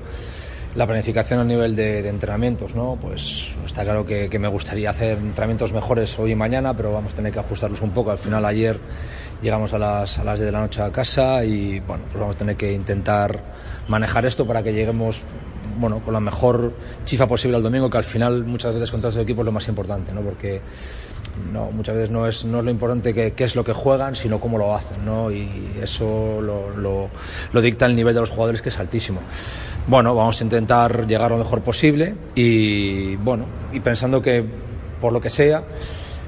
la 0.74 0.86
planificación 0.86 1.38
a 1.38 1.44
nivel 1.44 1.76
de, 1.76 2.08
entrenamientos, 2.08 2.74
¿no? 2.74 2.98
Pues 3.00 3.50
está 3.64 3.84
claro 3.84 4.04
que, 4.04 4.28
me 4.38 4.48
gustaría 4.48 4.90
hacer 4.90 5.18
entrenamientos 5.18 5.72
mejores 5.72 6.18
hoy 6.18 6.32
y 6.32 6.34
mañana, 6.34 6.74
pero 6.74 6.92
vamos 6.92 7.12
a 7.12 7.16
tener 7.16 7.32
que 7.32 7.38
ajustarlos 7.38 7.80
un 7.80 7.90
poco. 7.90 8.10
Al 8.10 8.18
final 8.18 8.44
ayer 8.44 8.78
llegamos 9.40 9.72
a 9.72 9.78
las, 9.78 10.18
a 10.18 10.24
las 10.24 10.38
10 10.38 10.46
de 10.46 10.52
la 10.52 10.60
noche 10.60 10.82
a 10.82 10.90
casa 10.90 11.44
y 11.44 11.80
bueno, 11.80 12.04
pues 12.10 12.18
vamos 12.18 12.34
a 12.34 12.38
tener 12.38 12.56
que 12.56 12.72
intentar 12.72 13.40
manejar 13.86 14.26
esto 14.26 14.46
para 14.46 14.62
que 14.62 14.72
lleguemos 14.72 15.22
bueno, 15.78 16.00
con 16.00 16.14
la 16.14 16.20
mejor 16.20 16.72
chifa 17.04 17.26
posible 17.26 17.56
al 17.56 17.62
domingo, 17.62 17.88
que 17.88 17.98
al 17.98 18.04
final 18.04 18.44
muchas 18.44 18.74
veces 18.74 18.90
contra 18.90 19.08
estos 19.08 19.22
equipos 19.22 19.42
es 19.42 19.46
lo 19.46 19.52
más 19.52 19.68
importante, 19.68 20.12
¿no? 20.12 20.22
Porque 20.22 20.60
no, 21.52 21.70
muchas 21.70 21.94
veces 21.94 22.10
no 22.10 22.26
es, 22.26 22.44
no 22.44 22.58
es 22.58 22.64
lo 22.64 22.70
importante 22.70 23.12
que, 23.14 23.44
es 23.44 23.56
lo 23.56 23.64
que 23.64 23.72
juegan, 23.72 24.14
sino 24.14 24.40
cómo 24.40 24.58
lo 24.58 24.74
hacen, 24.74 25.04
¿no? 25.04 25.30
Y 25.30 25.48
eso 25.80 26.40
lo, 26.40 27.10
lo 27.52 27.60
dicta 27.60 27.86
el 27.86 27.96
nivel 27.96 28.14
de 28.14 28.20
los 28.20 28.30
jugadores, 28.30 28.62
que 28.62 28.68
es 28.68 28.78
altísimo 28.78 29.20
bueno, 29.86 30.14
vamos 30.14 30.40
a 30.40 30.44
intentar 30.44 31.06
llegar 31.06 31.30
lo 31.30 31.38
mejor 31.38 31.62
posible 31.62 32.14
y 32.34 33.16
bueno, 33.16 33.44
y 33.72 33.80
pensando 33.80 34.22
que 34.22 34.44
por 35.00 35.12
lo 35.12 35.20
que 35.20 35.30
sea, 35.30 35.62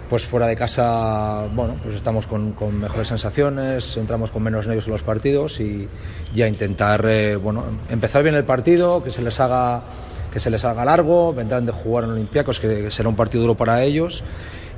pues 0.09 0.25
fuera 0.25 0.47
de 0.47 0.57
casa, 0.57 1.47
bueno, 1.55 1.77
pues 1.83 1.97
estamos 1.97 2.27
con, 2.27 2.55
mejores 2.79 3.09
sensaciones, 3.09 3.97
entramos 3.97 4.31
con 4.31 4.43
menos 4.43 4.67
nervios 4.67 4.87
en 4.87 4.93
los 4.93 5.03
partidos 5.03 5.59
y 5.61 5.89
ya 6.35 6.47
intentar, 6.47 7.05
eh, 7.07 7.37
bueno, 7.37 7.65
empezar 7.89 8.23
bien 8.23 8.35
el 8.35 8.45
partido, 8.45 9.03
que 9.03 9.11
se 9.11 9.23
les 9.23 9.41
haga 9.41 9.83
que 10.33 10.41
se 10.41 10.51
les 10.51 10.67
haga 10.67 10.85
largo, 10.85 11.33
vendrán 11.33 11.65
de 11.65 11.73
jugar 11.73 12.05
en 12.05 12.11
Olympiacos, 12.11 12.61
que 12.61 12.91
será 12.91 13.09
un 13.09 13.17
partido 13.17 13.41
duro 13.41 13.55
para 13.57 13.83
ellos 13.83 14.23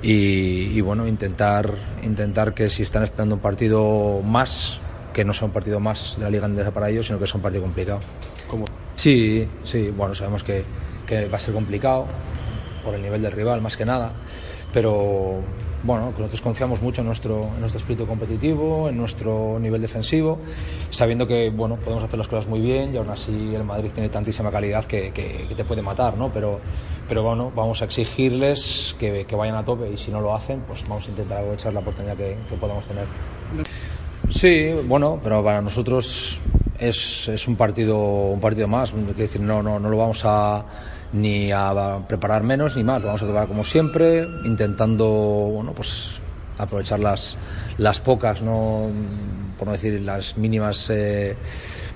y, 0.01 0.81
bueno, 0.83 1.09
intentar 1.09 1.75
intentar 2.05 2.55
que 2.55 2.71
si 2.71 2.85
están 2.85 3.03
esperando 3.03 3.35
un 3.35 3.41
partido 3.41 4.21
más, 4.23 4.79
que 5.19 5.25
no 5.25 5.35
sea 5.35 5.47
un 5.47 5.53
partido 5.53 5.81
más 5.81 6.15
de 6.17 6.23
la 6.23 6.31
Liga 6.31 6.45
Andesa 6.45 6.71
para 6.71 6.89
ellos, 6.91 7.05
sino 7.05 7.19
que 7.19 7.27
sea 7.27 7.39
un 7.39 7.43
partido 7.43 7.65
complicado. 7.65 7.99
Sí, 8.95 9.49
sí, 9.65 9.91
bueno, 9.91 10.15
sabemos 10.15 10.45
que, 10.45 10.65
va 11.27 11.37
a 11.37 11.41
ser 11.41 11.55
complicado 11.55 12.07
por 12.85 12.95
el 12.95 13.03
nivel 13.03 13.21
del 13.21 13.33
rival, 13.33 13.61
más 13.61 13.77
que 13.77 13.85
nada, 13.85 14.13
pero 14.73 15.41
bueno, 15.83 16.13
nosotros 16.17 16.41
confiamos 16.41 16.81
mucho 16.83 17.01
en 17.01 17.09
nuestro, 17.09 17.51
en 17.53 17.59
nuestro 17.59 17.81
espíritu 17.81 18.07
competitivo, 18.07 18.89
en 18.89 18.97
nuestro 18.97 19.59
nivel 19.59 19.83
defensivo, 19.83 20.39
sabiendo 20.89 21.27
que 21.27 21.51
bueno, 21.51 21.75
podemos 21.79 22.05
hacer 22.05 22.17
las 22.17 22.29
cosas 22.29 22.47
muy 22.47 22.61
bien 22.61 22.95
y 22.95 22.99
aún 22.99 23.11
así 23.11 23.57
el 23.57 23.65
Madrid 23.65 23.91
tiene 23.93 24.11
tantísima 24.11 24.53
calidad 24.53 24.85
que, 24.85 25.11
te 25.11 25.65
puede 25.65 25.83
matar, 25.83 26.17
¿no? 26.17 26.33
Pero, 26.33 26.61
pero 27.09 27.25
bueno, 27.25 27.51
vamos 27.57 27.83
a 27.83 27.87
exigirles 27.87 28.95
que, 29.01 29.27
vayan 29.37 29.57
a 29.57 29.65
tope 29.65 29.91
y 29.91 29.97
si 29.97 30.13
no 30.13 30.21
lo 30.21 30.33
hacen, 30.33 30.61
pues 30.61 30.87
vamos 30.87 31.09
a 31.09 31.11
intentar 31.11 31.39
aprovechar 31.39 31.75
la 31.75 31.81
oportunidad 31.81 32.17
que, 32.17 32.39
que 32.49 32.55
podamos 32.55 32.87
tener. 32.87 33.07
Sí, 34.31 34.73
bueno, 34.87 35.19
pero 35.23 35.43
para 35.43 35.61
nosotros 35.63 36.39
es, 36.79 37.29
es 37.29 37.49
un 37.49 37.57
partido 37.57 37.99
un 37.99 38.41
partido 38.41 38.69
más, 38.69 38.93
es 38.93 39.17
decir, 39.17 39.41
no, 39.41 39.63
no, 39.63 39.81
no 39.81 39.89
lo 39.89 39.97
vamos 39.97 40.23
a 40.25 40.65
ni 41.13 41.51
a 41.51 42.03
preparar 42.07 42.43
menos 42.43 42.77
ni 42.77 42.85
más, 42.85 43.01
lo 43.01 43.07
vamos 43.07 43.23
a 43.23 43.25
preparar 43.25 43.49
como 43.49 43.65
siempre, 43.65 44.27
intentando 44.45 45.07
bueno, 45.07 45.73
pues 45.73 46.21
aprovechar 46.59 47.01
las, 47.01 47.37
las 47.79 48.01
pocas, 48.01 48.43
no 48.43 48.91
por 49.59 49.67
no 49.67 49.73
decir 49.73 50.01
las 50.03 50.37
mínimas 50.37 50.89
eh, 50.91 51.35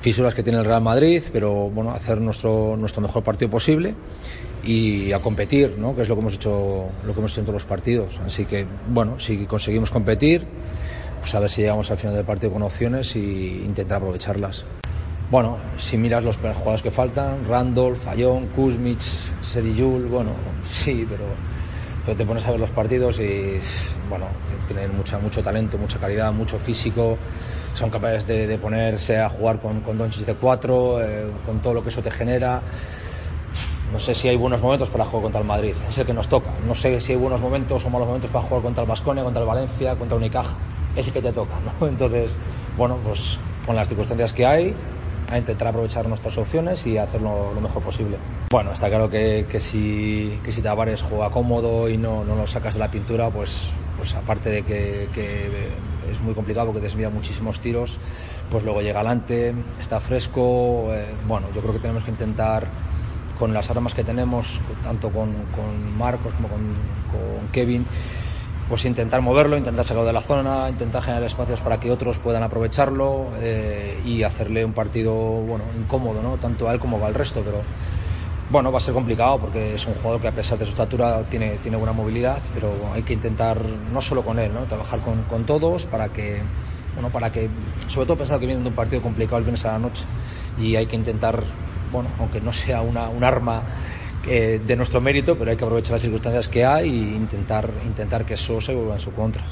fisuras 0.00 0.34
que 0.34 0.42
tiene 0.42 0.58
el 0.58 0.64
Real 0.64 0.82
Madrid, 0.82 1.22
pero 1.32 1.70
bueno, 1.70 1.92
hacer 1.92 2.20
nuestro, 2.20 2.76
nuestro 2.76 3.02
mejor 3.02 3.22
partido 3.22 3.50
posible 3.50 3.94
y 4.64 5.12
a 5.12 5.20
competir, 5.20 5.76
¿no? 5.78 5.94
que 5.94 6.02
es 6.02 6.08
lo 6.08 6.14
que 6.14 6.20
hemos 6.20 6.34
hecho 6.34 6.86
lo 7.04 7.12
que 7.12 7.18
hemos 7.18 7.32
hecho 7.32 7.40
en 7.40 7.46
todos 7.46 7.62
los 7.62 7.64
partidos. 7.64 8.20
Así 8.24 8.44
que, 8.44 8.66
bueno, 8.88 9.18
si 9.18 9.44
conseguimos 9.46 9.90
competir, 9.90 10.46
pues 11.22 11.36
a 11.36 11.38
ver 11.38 11.48
si 11.48 11.60
llegamos 11.60 11.88
al 11.88 11.96
final 11.96 12.16
del 12.16 12.24
partido 12.24 12.52
con 12.52 12.62
opciones 12.62 13.14
y 13.14 13.62
intentar 13.64 13.98
aprovecharlas. 13.98 14.64
Bueno, 15.30 15.56
si 15.78 15.96
miras 15.96 16.24
los 16.24 16.36
jugadores 16.36 16.82
que 16.82 16.90
faltan, 16.90 17.44
Randolph, 17.46 17.96
Fallón, 18.02 18.48
Kuzmich, 18.48 19.02
Serijul, 19.40 20.06
bueno, 20.06 20.30
sí, 20.68 21.06
pero, 21.08 21.22
pero, 22.04 22.16
te 22.16 22.26
pones 22.26 22.44
a 22.44 22.50
ver 22.50 22.58
los 22.58 22.70
partidos 22.70 23.20
y, 23.20 23.60
bueno, 24.08 24.26
tienen 24.66 24.96
mucha, 24.96 25.20
mucho 25.20 25.44
talento, 25.44 25.78
mucha 25.78 26.00
calidad, 26.00 26.32
mucho 26.32 26.58
físico, 26.58 27.16
son 27.74 27.88
capaces 27.88 28.26
de, 28.26 28.58
ponerse 28.58 29.20
a 29.20 29.28
jugar 29.28 29.60
con, 29.60 29.80
con 29.82 29.96
Doncic 29.96 30.26
de 30.26 30.34
4, 30.34 31.02
eh, 31.02 31.26
con 31.46 31.62
todo 31.62 31.74
lo 31.74 31.84
que 31.84 31.90
eso 31.90 32.02
te 32.02 32.10
genera. 32.10 32.60
No 33.92 34.00
sé 34.00 34.12
si 34.12 34.26
hay 34.26 34.36
buenos 34.36 34.60
momentos 34.60 34.90
para 34.90 35.04
jugar 35.04 35.22
contra 35.22 35.40
el 35.40 35.46
Madrid, 35.46 35.74
es 35.88 35.98
el 35.98 36.04
que 36.04 36.14
nos 36.14 36.26
toca. 36.26 36.50
No 36.66 36.74
sé 36.74 37.00
si 37.00 37.12
hay 37.12 37.18
buenos 37.18 37.40
momentos 37.40 37.84
o 37.84 37.90
malos 37.90 38.08
momentos 38.08 38.28
para 38.30 38.44
jugar 38.44 38.64
contra 38.64 38.82
el 38.82 38.88
Vasconia, 38.88 39.22
contra 39.22 39.40
el 39.40 39.46
Valencia, 39.46 39.94
contra 39.94 40.16
Unicaja. 40.16 40.56
Es 40.96 41.06
el 41.06 41.12
que 41.12 41.22
te 41.22 41.32
toca, 41.32 41.54
¿no? 41.80 41.86
Entonces, 41.88 42.36
bueno, 42.76 42.98
pues 43.04 43.38
con 43.66 43.76
las 43.76 43.88
circunstancias 43.88 44.32
que 44.32 44.46
hay, 44.46 44.74
a 45.30 45.38
intentar 45.38 45.68
aprovechar 45.68 46.06
nuestras 46.08 46.36
opciones 46.36 46.86
y 46.86 46.98
hacerlo 46.98 47.52
lo 47.54 47.60
mejor 47.60 47.82
posible. 47.82 48.18
Bueno, 48.50 48.72
está 48.72 48.88
claro 48.88 49.08
que, 49.08 49.46
que 49.50 49.60
si, 49.60 50.38
que 50.44 50.52
si 50.52 50.60
Tavares 50.60 51.02
juega 51.02 51.30
cómodo 51.30 51.88
y 51.88 51.96
no, 51.96 52.24
no 52.24 52.36
lo 52.36 52.46
sacas 52.46 52.74
de 52.74 52.80
la 52.80 52.90
pintura, 52.90 53.30
pues, 53.30 53.70
pues 53.96 54.14
aparte 54.14 54.50
de 54.50 54.62
que, 54.62 55.08
que 55.14 55.70
es 56.10 56.20
muy 56.20 56.34
complicado 56.34 56.66
porque 56.66 56.82
desvía 56.82 57.08
muchísimos 57.08 57.60
tiros, 57.60 57.98
pues 58.50 58.64
luego 58.64 58.82
llega 58.82 59.00
adelante, 59.00 59.54
está 59.80 60.00
fresco. 60.00 60.88
Eh, 60.90 61.06
bueno, 61.26 61.46
yo 61.54 61.62
creo 61.62 61.72
que 61.72 61.80
tenemos 61.80 62.04
que 62.04 62.10
intentar 62.10 62.68
con 63.38 63.54
las 63.54 63.70
armas 63.70 63.94
que 63.94 64.04
tenemos, 64.04 64.60
tanto 64.82 65.10
con, 65.10 65.32
con 65.56 65.98
Marcos 65.98 66.34
como 66.34 66.48
con, 66.48 66.60
con 66.60 67.48
Kevin, 67.50 67.86
pues 68.72 68.86
intentar 68.86 69.20
moverlo, 69.20 69.58
intentar 69.58 69.84
sacarlo 69.84 70.06
de 70.06 70.14
la 70.14 70.22
zona, 70.22 70.70
intentar 70.70 71.02
generar 71.02 71.24
espacios 71.24 71.60
para 71.60 71.78
que 71.78 71.90
otros 71.90 72.16
puedan 72.16 72.42
aprovecharlo 72.42 73.26
eh, 73.38 74.00
y 74.02 74.22
hacerle 74.22 74.64
un 74.64 74.72
partido 74.72 75.12
bueno 75.12 75.64
incómodo, 75.78 76.22
¿no? 76.22 76.38
tanto 76.38 76.70
a 76.70 76.72
él 76.72 76.80
como 76.80 77.04
al 77.04 77.12
resto, 77.12 77.42
pero 77.44 77.60
bueno, 78.48 78.72
va 78.72 78.78
a 78.78 78.80
ser 78.80 78.94
complicado 78.94 79.40
porque 79.40 79.74
es 79.74 79.86
un 79.86 79.92
jugador 79.96 80.22
que 80.22 80.28
a 80.28 80.32
pesar 80.32 80.56
de 80.56 80.64
su 80.64 80.70
estatura 80.70 81.22
tiene, 81.28 81.58
tiene 81.58 81.76
buena 81.76 81.92
movilidad, 81.92 82.38
pero 82.54 82.72
hay 82.94 83.02
que 83.02 83.12
intentar 83.12 83.60
no 83.92 84.00
solo 84.00 84.22
con 84.22 84.38
él, 84.38 84.54
¿no? 84.54 84.62
trabajar 84.62 85.00
con, 85.00 85.22
con 85.24 85.44
todos 85.44 85.84
para 85.84 86.08
que, 86.08 86.40
bueno, 86.94 87.10
para 87.10 87.30
que, 87.30 87.50
sobre 87.88 88.06
todo 88.06 88.16
pensar 88.16 88.40
que 88.40 88.46
viene 88.46 88.62
de 88.62 88.68
un 88.70 88.74
partido 88.74 89.02
complicado 89.02 89.36
el 89.36 89.44
viernes 89.44 89.66
a 89.66 89.72
la 89.72 89.80
noche 89.80 90.04
y 90.58 90.76
hay 90.76 90.86
que 90.86 90.96
intentar, 90.96 91.42
bueno, 91.92 92.08
aunque 92.18 92.40
no 92.40 92.54
sea 92.54 92.80
una, 92.80 93.10
un 93.10 93.22
arma 93.22 93.64
eh, 94.26 94.60
de 94.64 94.76
nuestro 94.76 95.00
mérito, 95.00 95.36
pero 95.36 95.50
hay 95.50 95.56
que 95.56 95.64
aprovechar 95.64 95.92
las 95.92 96.02
circunstancias 96.02 96.48
que 96.48 96.64
hay 96.64 96.88
e 96.88 97.16
intentar, 97.16 97.70
intentar 97.84 98.24
que 98.24 98.34
eso 98.34 98.60
se 98.60 98.74
vuelva 98.74 98.94
en 98.94 99.00
su 99.00 99.12
contra. 99.12 99.42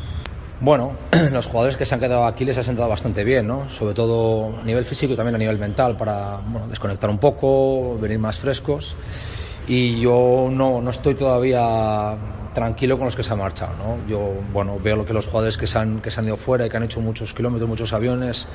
Bueno, 0.61 0.93
los 1.33 1.47
jugadores 1.47 1.77
que 1.77 1.87
se 1.87 1.95
han 1.95 2.01
quedado 2.01 2.27
aquí 2.27 2.45
les 2.45 2.59
ha 2.59 2.63
sentado 2.63 2.89
bastante 2.89 3.25
bien, 3.25 3.47
¿no? 3.47 3.69
sobre 3.71 3.95
todo 3.95 4.59
a 4.61 4.63
nivel 4.63 4.85
físico 4.85 5.15
y 5.15 5.17
también 5.17 5.35
a 5.35 5.39
nivel 5.39 5.59
mental, 5.59 5.97
para 5.97 6.37
bueno, 6.47 6.69
desconectar 6.69 7.09
un 7.09 7.19
poco, 7.19 7.99
venir 7.99 8.19
más 8.19 8.39
frescos. 8.39 8.95
Y 9.67 10.01
yo 10.01 10.49
no, 10.51 10.81
no 10.83 10.91
estoy 10.91 11.15
todavía 11.15 12.17
tranquilo 12.53 12.99
con 12.99 13.07
los 13.07 13.17
que 13.17 13.23
se 13.23 13.33
han 13.33 13.39
marchado. 13.39 13.73
¿no? 13.77 14.09
Yo 14.09 14.35
bueno, 14.53 14.79
veo 14.83 14.97
lo 14.97 15.07
que 15.07 15.13
los 15.13 15.27
jugadores 15.27 15.57
que 15.57 15.67
se, 15.67 15.79
han, 15.79 16.01
que 16.01 16.11
se 16.11 16.21
han 16.21 16.27
ido 16.27 16.37
fuera 16.37 16.67
y 16.67 16.69
que 16.69 16.77
han 16.77 16.83
hecho 16.83 17.01
muchos 17.01 17.33
kilómetros, 17.35 17.69
muchos 17.69 17.93
aviones, 17.93 18.47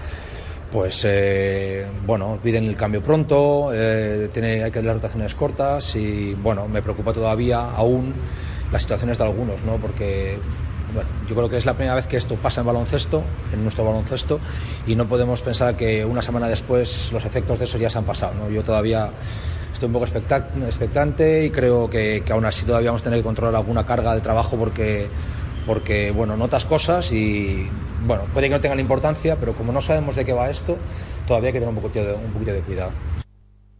pues 0.76 1.04
eh, 1.08 1.88
bueno, 2.06 2.38
piden 2.44 2.66
el 2.66 2.76
cambio 2.76 3.02
pronto, 3.02 3.70
eh, 3.74 4.28
tiene, 4.34 4.62
hay 4.62 4.72
que 4.72 4.82
dar 4.82 4.96
rotaciones 4.96 5.34
cortas 5.34 5.96
y 5.96 6.34
bueno, 6.34 6.68
me 6.68 6.82
preocupa 6.82 7.14
todavía 7.14 7.72
aún 7.72 8.14
las 8.74 8.82
situaciones 8.82 9.18
de 9.18 9.24
algunos, 9.24 9.64
¿no? 9.64 9.78
porque 9.78 10.38
yo 11.30 11.34
creo 11.34 11.50
que 11.50 11.56
es 11.56 11.66
la 11.66 11.76
primera 11.76 11.96
vez 11.96 12.08
que 12.08 12.18
esto 12.18 12.36
pasa 12.36 12.60
en 12.60 12.68
baloncesto, 12.68 13.24
en 13.54 13.64
nuestro 13.64 13.86
baloncesto, 13.86 14.42
y 14.86 14.98
no 14.98 15.08
podemos 15.08 15.40
pensar 15.40 15.78
que 15.78 16.04
una 16.04 16.22
semana 16.22 16.50
después 16.50 17.10
los 17.14 17.24
efectos 17.24 17.58
de 17.58 17.64
eso 17.64 17.78
ya 17.78 17.90
se 17.90 17.98
han 17.98 18.04
pasado. 18.04 18.34
¿no? 18.34 18.50
Yo 18.50 18.62
todavía 18.62 19.12
estoy 19.72 19.88
un 19.88 19.94
poco 19.94 20.08
expectante 20.08 21.46
y 21.46 21.52
creo 21.52 21.90
que, 21.90 22.22
que 22.26 22.34
aún 22.34 22.44
así 22.44 22.66
todavía 22.66 22.90
vamos 22.90 23.02
a 23.02 23.06
tener 23.06 23.20
que 23.20 23.24
controlar 23.24 23.56
alguna 23.56 23.86
carga 23.86 24.14
de 24.14 24.20
trabajo 24.20 24.58
porque, 24.58 25.08
porque 25.66 26.12
bueno, 26.12 26.36
notas 26.36 26.66
cosas 26.66 27.14
y 27.14 27.70
bueno, 28.06 28.26
puede 28.34 28.48
que 28.48 28.56
no 28.56 28.62
tengan 28.62 28.80
importancia, 28.80 29.38
pero 29.39 29.56
como 29.56 29.72
no 29.72 29.82
sabemos 29.82 30.15
de 30.15 30.26
qué 30.26 30.34
va 30.34 30.50
esto, 30.50 30.78
todavía 31.28 31.48
hay 31.48 31.54
que 31.54 31.60
tener 31.60 31.76
un 31.76 31.82
poquito 31.82 32.06
de, 32.06 32.13
un 32.13 32.32
poquito 32.32 32.54
de 32.54 32.62
cuidado. 32.62 32.91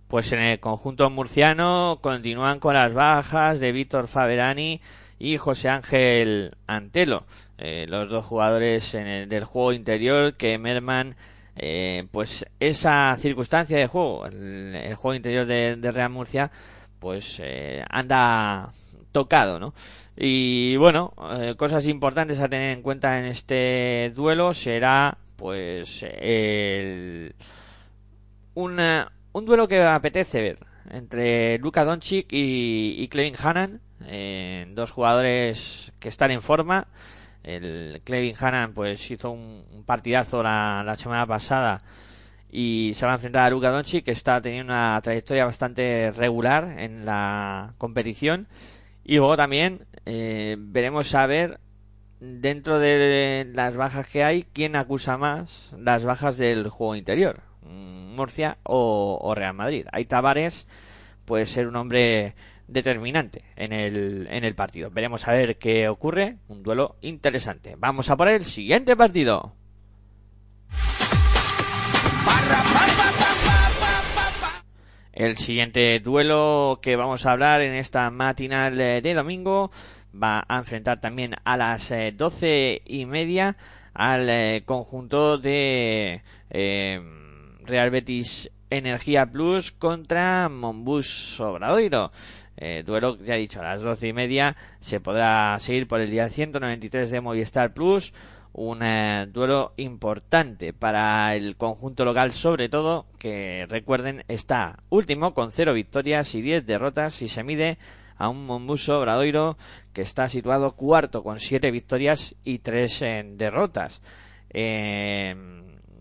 Pues 0.08 0.32
en 0.32 0.40
el 0.40 0.60
conjunto 0.60 1.10
murciano 1.10 2.00
continúan 2.02 2.60
con 2.60 2.74
las 2.74 2.94
bajas 2.94 3.60
de 3.60 3.72
Víctor 3.72 4.08
Faberani 4.08 4.82
y 5.20 5.38
José 5.38 5.70
Ángel 5.70 6.56
Antelo, 6.68 7.26
eh, 7.58 7.86
los 7.88 8.10
dos 8.10 8.26
jugadores 8.26 8.94
en 8.96 9.08
el, 9.08 9.30
del 9.30 9.44
juego 9.46 9.74
interior 9.74 10.36
que 10.36 10.58
merman 10.58 11.16
eh, 11.56 12.08
pues 12.12 12.46
esa 12.60 13.16
circunstancia 13.18 13.78
de 13.78 13.88
juego, 13.88 14.26
el, 14.26 14.76
el 14.76 14.96
juego 14.96 15.16
interior 15.16 15.46
de, 15.46 15.76
de, 15.78 15.92
Real 15.92 16.10
Murcia, 16.10 16.52
pues 17.00 17.40
eh, 17.42 17.84
anda 17.90 18.72
tocado, 19.16 19.60
¿no? 19.62 19.74
Y 20.18 20.76
bueno, 20.76 21.14
eh, 21.40 21.56
cosas 21.56 21.88
importantes 21.88 22.42
a 22.42 22.50
tener 22.50 22.72
en 22.76 22.82
cuenta 22.82 23.18
en 23.18 23.28
este 23.28 24.12
duelo 24.14 24.54
será 24.54 25.18
pues 25.38 26.04
el 26.04 27.34
un 28.56 29.46
duelo 29.46 29.70
que 29.70 29.82
apetece 29.82 30.42
ver 30.42 30.60
entre 30.92 31.58
Luka 31.60 31.86
Doncic 31.86 32.28
y, 32.30 32.96
y 32.98 33.08
Clevin 33.08 33.36
Hannan, 33.42 33.80
eh, 34.06 34.68
dos 34.76 34.92
jugadores 34.92 35.94
que 36.00 36.10
están 36.10 36.32
en 36.32 36.42
forma. 36.42 36.88
El 37.42 38.02
Clevin 38.04 38.36
Hannan 38.38 38.74
pues 38.74 39.10
hizo 39.12 39.32
un, 39.32 39.64
un 39.72 39.84
partidazo 39.86 40.44
la, 40.44 40.84
la, 40.86 40.98
semana 40.98 41.26
pasada 41.26 41.78
y 42.52 42.92
se 42.96 43.06
va 43.06 43.14
a 43.14 43.16
enfrentar 43.16 43.44
a 43.44 43.50
Luka 43.50 43.70
Doncic 43.70 44.04
que 44.04 44.12
está 44.12 44.42
teniendo 44.42 44.74
una 44.74 45.00
trayectoria 45.02 45.46
bastante 45.46 46.12
regular 46.12 46.76
en 46.80 47.06
la 47.06 47.74
competición 47.78 48.48
y 49.06 49.18
luego 49.18 49.38
también 49.38 49.86
eh, 50.06 50.58
veremos 50.60 51.16
a 51.16 51.26
ver 51.28 51.60
dentro 52.20 52.80
de 52.80 53.50
las 53.54 53.78
bajas 53.78 54.08
que 54.08 54.24
hay 54.24 54.44
quién 54.44 54.76
acusa 54.76 55.18
más 55.18 55.74
las 55.78 56.04
bajas 56.04 56.38
del 56.38 56.68
juego 56.70 56.96
interior 56.96 57.42
Murcia 57.62 58.58
o, 58.64 59.34
Real 59.36 59.54
Madrid 59.54 59.86
ahí 59.92 60.06
Tavares 60.06 60.68
puede 61.26 61.46
ser 61.46 61.68
un 61.68 61.76
hombre 61.76 62.36
determinante 62.68 63.44
en 63.56 63.74
el, 63.74 64.28
en 64.30 64.44
el 64.44 64.56
partido. 64.56 64.90
Veremos 64.92 65.28
a 65.28 65.34
ver 65.34 65.58
qué 65.58 65.88
ocurre. 65.90 66.38
Un 66.48 66.64
duelo 66.64 66.96
interesante. 67.02 67.76
Vamos 67.78 68.10
a 68.10 68.18
por 68.18 68.28
el 68.28 68.46
siguiente 68.46 68.96
partido. 68.96 69.54
El 75.16 75.38
siguiente 75.38 76.02
duelo 76.02 76.80
que 76.82 76.98
vamos 76.98 77.26
a 77.26 77.32
hablar 77.32 77.62
en 77.62 77.72
esta 77.74 78.12
matinal 78.12 78.78
de 78.78 79.14
domingo 79.14 79.72
va 80.14 80.46
a 80.48 80.58
enfrentar 80.58 81.00
también 81.00 81.36
a 81.46 81.56
las 81.56 81.90
eh, 81.92 82.14
doce 82.16 82.82
y 82.86 83.06
media 83.06 83.56
al 83.94 84.30
eh, 84.30 84.64
conjunto 84.66 85.38
de 85.38 86.22
eh, 86.50 87.02
Real 87.64 87.90
Betis 87.92 88.52
Energía 88.70 89.26
Plus 89.26 89.72
contra 89.72 90.50
Monbus 90.50 91.40
Obradoiro. 91.40 92.12
Eh, 92.58 92.84
duelo, 92.86 93.18
ya 93.24 93.36
he 93.36 93.40
dicho, 93.40 93.62
a 93.62 93.64
las 93.64 93.82
doce 93.82 94.10
y 94.10 94.14
media 94.14 94.56
se 94.82 95.00
podrá 95.00 95.58
seguir 95.60 95.88
por 95.88 96.02
el 96.02 96.10
día 96.10 96.28
193 96.28 97.10
de 97.10 97.22
Movistar 97.22 97.74
Plus. 97.74 98.14
Un 98.58 98.84
eh, 98.84 99.28
duelo 99.30 99.74
importante 99.76 100.72
para 100.72 101.36
el 101.36 101.58
conjunto 101.58 102.06
local, 102.06 102.32
sobre 102.32 102.70
todo, 102.70 103.06
que 103.20 103.66
recuerden, 103.68 104.24
está 104.30 104.80
último 104.88 105.34
con 105.34 105.52
cero 105.52 105.74
victorias 105.74 106.34
y 106.36 106.42
diez 106.42 106.66
derrotas 106.66 107.22
y 107.22 107.28
se 107.28 107.44
mide 107.44 107.78
a 108.16 108.30
un 108.30 108.46
Mombuso 108.46 108.98
Obradoiro 108.98 109.58
que 109.92 110.04
está 110.04 110.30
situado 110.30 110.72
cuarto 110.78 111.22
con 111.22 111.42
siete 111.42 111.70
victorias 111.70 112.34
y 112.46 112.60
tres 112.60 113.02
derrotas. 113.02 114.02
Eh, 114.52 115.36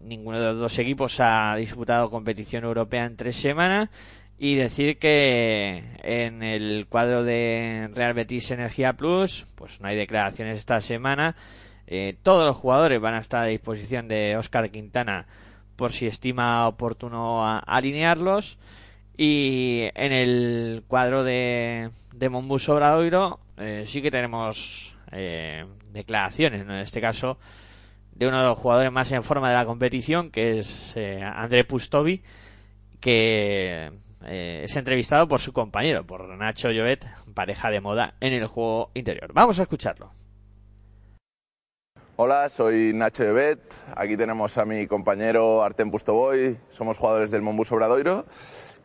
ninguno 0.05 0.39
de 0.39 0.47
los 0.47 0.61
dos 0.61 0.79
equipos 0.79 1.19
ha 1.19 1.57
disputado 1.57 2.09
competición 2.09 2.63
europea 2.63 3.05
en 3.05 3.17
tres 3.17 3.35
semanas 3.35 3.89
y 4.39 4.55
decir 4.55 5.01
que 5.01 5.83
en 6.05 6.45
el 6.45 6.87
cuadro 6.89 7.25
de 7.25 7.91
Real 7.93 8.15
Betis 8.15 8.53
Energía 8.53 8.93
Plus, 8.93 9.49
pues 9.57 9.81
no 9.81 9.89
hay 9.89 9.97
declaraciones 9.97 10.59
esta 10.59 10.81
semana. 10.81 11.35
Eh, 11.87 12.17
todos 12.23 12.47
los 12.47 12.57
jugadores 12.57 13.01
van 13.01 13.15
a 13.15 13.19
estar 13.19 13.43
a 13.43 13.47
disposición 13.47 14.09
de 14.09 14.37
Óscar 14.37 14.71
Quintana 14.71 15.27
por 15.77 15.93
si 15.93 16.07
estima 16.07 16.67
oportuno 16.69 17.45
a, 17.45 17.59
alinearlos. 17.59 18.59
Y 19.17 19.91
en 19.95 20.13
el 20.13 20.85
cuadro 20.89 21.23
de, 21.25 21.91
de 22.13 22.29
Monbus 22.29 22.69
Obradoiro 22.69 23.39
eh, 23.59 23.85
sí 23.87 24.03
que 24.03 24.11
tenemos 24.11 24.97
eh, 25.13 25.65
declaraciones, 25.93 26.67
¿no? 26.67 26.75
en 26.75 26.81
este 26.81 27.01
caso 27.01 27.39
de 28.15 28.29
uno 28.29 28.39
de 28.39 28.49
los 28.49 28.59
jugadores 28.59 28.93
más 28.93 29.11
en 29.13 29.23
forma 29.23 29.49
de 29.49 29.57
la 29.57 29.67
competición, 29.67 30.31
que 30.31 30.59
es 30.59 30.97
eh, 30.97 31.21
André 31.23 31.65
Pustovi, 31.65 32.23
que 33.01 33.93
eh, 34.25 34.63
es 34.65 34.77
entrevistado 34.77 35.29
por 35.29 35.41
su 35.41 35.53
compañero, 35.53 36.07
por 36.07 36.29
Nacho 36.37 36.71
Llobet, 36.71 37.07
pareja 37.35 37.71
de 37.71 37.81
moda 37.81 38.15
en 38.21 38.33
el 38.33 38.47
juego 38.47 38.91
interior. 38.95 39.33
Vamos 39.33 39.59
a 39.59 39.63
escucharlo. 39.63 40.13
Hola, 42.17 42.49
soy 42.49 42.93
Nacho 42.95 43.25
Llobet. 43.25 43.59
Aquí 43.97 44.17
tenemos 44.17 44.57
a 44.57 44.65
mi 44.65 44.87
compañero 44.87 45.65
Artem 45.65 45.91
Pustoboy. 45.91 46.57
Somos 46.69 46.97
jugadores 46.97 47.33
del 47.33 47.43
Monbus 47.43 47.73
Obradoiro. 47.73 48.25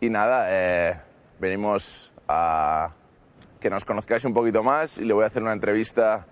Y 0.02 0.10
nada, 0.10 0.48
eh, 0.50 1.00
venimos 1.40 2.12
a 2.28 2.90
que 3.60 3.70
nos 3.70 3.86
conozcáis 3.86 4.26
un 4.26 4.34
poquito 4.34 4.64
más 4.64 4.98
y 4.98 5.06
le 5.06 5.14
voy 5.14 5.26
a 5.26 5.28
hacer 5.28 5.44
una 5.44 5.54
entrevista 5.54 6.26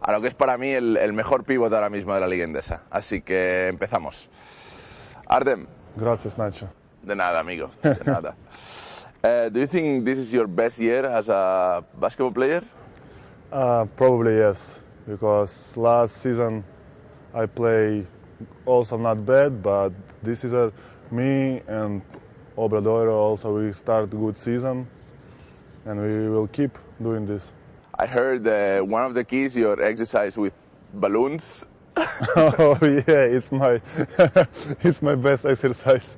a 0.00 0.12
lo 0.12 0.20
que 0.20 0.28
es 0.28 0.34
para 0.34 0.56
mí 0.56 0.70
el, 0.70 0.96
el 0.96 1.12
mejor 1.12 1.42
pívot 1.42 1.72
ahora 1.72 1.90
mismo 1.90 2.14
de 2.14 2.20
la 2.20 2.28
Liga 2.28 2.44
Endesa. 2.44 2.82
Así 2.90 3.22
que 3.22 3.66
empezamos. 3.66 4.30
Artem. 5.26 5.66
Gracias, 5.96 6.38
Nacho. 6.38 6.68
De 7.02 7.16
nada, 7.16 7.40
amigo. 7.40 7.72
De 7.82 7.98
nada. 8.04 8.36
Uh, 9.24 9.50
do 9.50 9.58
you 9.58 9.66
think 9.66 10.04
this 10.04 10.16
is 10.16 10.30
your 10.30 10.46
best 10.46 10.78
year 10.78 11.06
as 11.06 11.28
a 11.28 11.82
basketball 11.98 12.32
player? 12.32 12.62
Uh, 13.50 13.84
probably 13.96 14.36
yes, 14.36 14.80
because 15.06 15.76
last 15.76 16.16
season 16.18 16.64
I 17.34 17.46
play 17.46 18.06
also 18.64 18.96
not 18.96 19.24
bad, 19.24 19.62
but 19.62 19.92
this 20.22 20.40
season 20.40 20.72
me 21.10 21.62
and 21.68 22.02
Obradoiro 22.56 23.12
also 23.12 23.56
we 23.58 23.72
start 23.72 24.10
good 24.10 24.38
season, 24.38 24.86
and 25.84 26.00
we 26.00 26.28
will 26.28 26.48
keep 26.48 26.76
doing 27.02 27.26
this. 27.26 27.52
I 27.98 28.06
heard 28.06 28.46
uh, 28.46 28.80
one 28.80 29.04
of 29.04 29.14
the 29.14 29.24
keys 29.24 29.56
your 29.56 29.80
exercise 29.82 30.36
with 30.36 30.54
balloons. 30.94 31.64
oh 32.36 32.78
yeah, 32.82 33.36
it's 33.36 33.52
my 33.52 33.80
it's 34.82 35.00
my 35.00 35.14
best 35.14 35.46
exercise. 35.46 36.16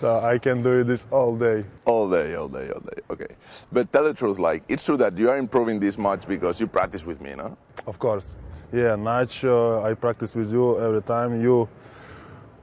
So 0.00 0.20
I 0.20 0.38
can 0.38 0.62
do 0.62 0.84
this 0.84 1.06
all 1.10 1.36
day. 1.36 1.64
All 1.84 2.08
day, 2.10 2.34
all 2.34 2.48
day, 2.48 2.70
all 2.70 2.80
day. 2.80 3.02
Okay. 3.10 3.34
But 3.72 3.92
tell 3.92 4.04
the 4.04 4.14
truth, 4.14 4.38
like, 4.38 4.62
it's 4.68 4.84
true 4.84 4.96
that 4.96 5.16
you 5.18 5.30
are 5.30 5.38
improving 5.38 5.80
this 5.80 5.98
much 5.98 6.26
because 6.26 6.60
you 6.60 6.66
practice 6.66 7.04
with 7.04 7.20
me, 7.20 7.34
no? 7.34 7.56
Of 7.86 7.98
course. 7.98 8.36
Yeah, 8.72 8.96
Nacho, 8.96 9.84
I 9.84 9.94
practice 9.94 10.34
with 10.36 10.52
you 10.52 10.78
every 10.80 11.02
time. 11.02 11.40
You 11.40 11.68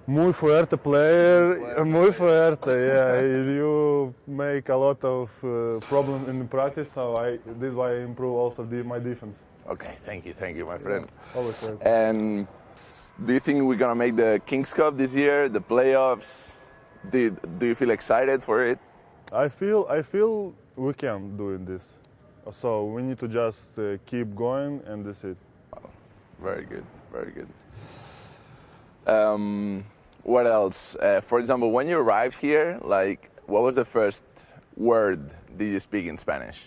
muy 0.07 0.31
fuerte 0.31 0.77
player, 0.77 1.83
muy 1.85 2.11
fuerte. 2.11 2.71
Yeah, 2.71 3.21
you 3.57 4.13
make 4.25 4.69
a 4.69 4.75
lot 4.75 5.03
of 5.03 5.29
uh, 5.43 5.79
problem 5.87 6.29
in 6.29 6.47
practice, 6.47 6.91
so 6.91 7.17
I 7.17 7.39
this 7.59 7.69
is 7.71 7.75
why 7.75 7.91
I 7.91 7.99
improve 8.03 8.35
also 8.35 8.63
the, 8.63 8.83
my 8.83 8.99
defense. 8.99 9.43
Okay, 9.67 9.97
thank 10.05 10.25
you, 10.25 10.33
thank 10.33 10.55
you, 10.55 10.65
my 10.65 10.77
friend. 10.77 11.07
Always 11.35 11.61
welcome. 11.61 11.85
And 11.85 12.47
do 13.23 13.33
you 13.33 13.41
think 13.41 13.63
we're 13.63 13.75
gonna 13.75 13.95
make 13.95 14.15
the 14.15 14.41
Kings 14.45 14.73
Cup 14.73 14.97
this 14.97 15.13
year, 15.13 15.49
the 15.49 15.61
playoffs? 15.61 16.51
Do 17.09 17.19
you, 17.19 17.37
do 17.57 17.65
you 17.67 17.75
feel 17.75 17.91
excited 17.91 18.43
for 18.43 18.65
it? 18.65 18.79
I 19.31 19.49
feel 19.49 19.85
I 19.89 20.01
feel 20.01 20.53
we 20.75 20.93
can 20.93 21.37
doing 21.37 21.65
this. 21.65 21.93
So 22.51 22.85
we 22.85 23.01
need 23.01 23.19
to 23.19 23.27
just 23.27 23.77
uh, 23.77 23.97
keep 24.05 24.35
going 24.35 24.81
and 24.85 25.05
that's 25.05 25.23
it. 25.23 25.37
Wow. 25.73 25.89
Very 26.41 26.65
good, 26.65 26.85
very 27.11 27.31
good. 27.31 27.47
Um, 29.05 29.85
what 30.23 30.47
else? 30.47 30.95
Uh, 30.95 31.21
for 31.21 31.39
example, 31.39 31.71
when 31.71 31.87
you 31.87 31.97
arrived 31.97 32.37
here, 32.39 32.79
like, 32.83 33.29
what 33.45 33.63
was 33.63 33.75
the 33.75 33.85
first 33.85 34.23
word 34.75 35.29
did 35.57 35.71
you 35.71 35.79
speak 35.79 36.05
in 36.05 36.17
Spanish? 36.17 36.59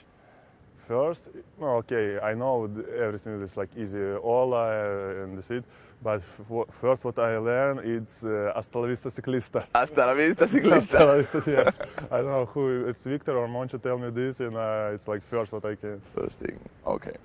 First, 0.88 1.24
okay, 1.62 2.18
I 2.18 2.34
know 2.34 2.68
everything 2.98 3.40
is 3.42 3.56
like 3.56 3.68
easy, 3.76 4.14
hola 4.22 5.22
and 5.22 5.38
that's 5.38 5.50
it. 5.50 5.64
But 6.02 6.22
f- 6.22 6.74
first, 6.80 7.04
what 7.04 7.18
I 7.18 7.36
learned 7.38 7.80
it's 7.84 8.24
uh, 8.24 8.52
hasta 8.56 8.78
la 8.78 8.86
vista 8.86 9.10
ciclista. 9.10 9.66
Hasta 9.74 10.06
la 10.06 10.14
vista, 10.14 10.44
Hasta 10.44 10.58
ciclista. 10.58 11.04
la 11.04 11.14
vista, 11.16 11.42
yes. 11.46 11.78
I 12.10 12.16
don't 12.22 12.30
know 12.30 12.46
who 12.46 12.86
it's 12.88 13.04
Victor 13.04 13.36
or 13.36 13.46
Moncho 13.48 13.76
tell 13.78 13.98
me 13.98 14.10
this, 14.10 14.40
and 14.40 14.56
uh, 14.56 14.92
it's 14.94 15.06
like 15.06 15.22
first 15.22 15.52
what 15.52 15.64
I 15.66 15.74
can. 15.76 16.00
First 16.14 16.38
thing, 16.40 16.58
okay. 16.86 17.16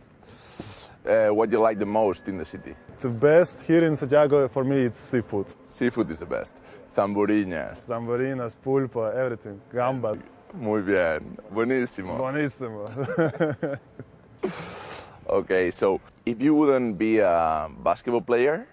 Uh, 1.07 1.33
what 1.33 1.49
do 1.49 1.55
you 1.57 1.61
like 1.61 1.79
the 1.79 1.85
most 1.85 2.27
in 2.27 2.37
the 2.37 2.43
city? 2.45 2.75
The 2.99 3.07
best 3.09 3.61
here 3.67 3.85
in 3.85 3.95
Santiago 3.95 4.47
for 4.49 4.63
me 4.65 4.85
it's 4.85 4.99
seafood. 4.99 5.45
Seafood 5.67 6.09
is 6.11 6.19
the 6.19 6.25
best. 6.25 6.55
Zamburiñas. 6.95 7.85
Zambarinas, 7.87 8.55
pulpa, 8.55 9.13
everything, 9.15 9.61
gamba. 9.71 10.17
Muy 10.53 10.81
bien, 10.81 11.37
buenísimo. 11.53 12.17
Buonissimo. 12.17 12.89
Okay, 15.27 15.71
so 15.71 15.99
if 16.25 16.41
you 16.41 16.53
wouldn't 16.53 16.97
be 16.97 17.17
a 17.19 17.67
basketball 17.83 18.21
player, 18.21 18.67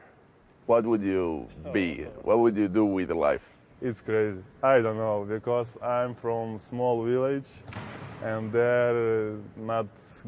what 0.66 0.84
would 0.84 1.02
you 1.02 1.48
be? 1.72 2.04
Oh. 2.06 2.20
What 2.22 2.38
would 2.40 2.56
you 2.56 2.68
do 2.68 2.84
with 2.84 3.10
life? 3.10 3.42
It's 3.80 4.02
crazy. 4.02 4.42
I 4.62 4.80
don't 4.80 4.96
know 4.96 5.24
because 5.28 5.76
I'm 5.82 6.14
from 6.14 6.58
small 6.58 7.02
village, 7.04 7.48
and 8.22 8.52
there 8.52 9.34
not 9.56 9.86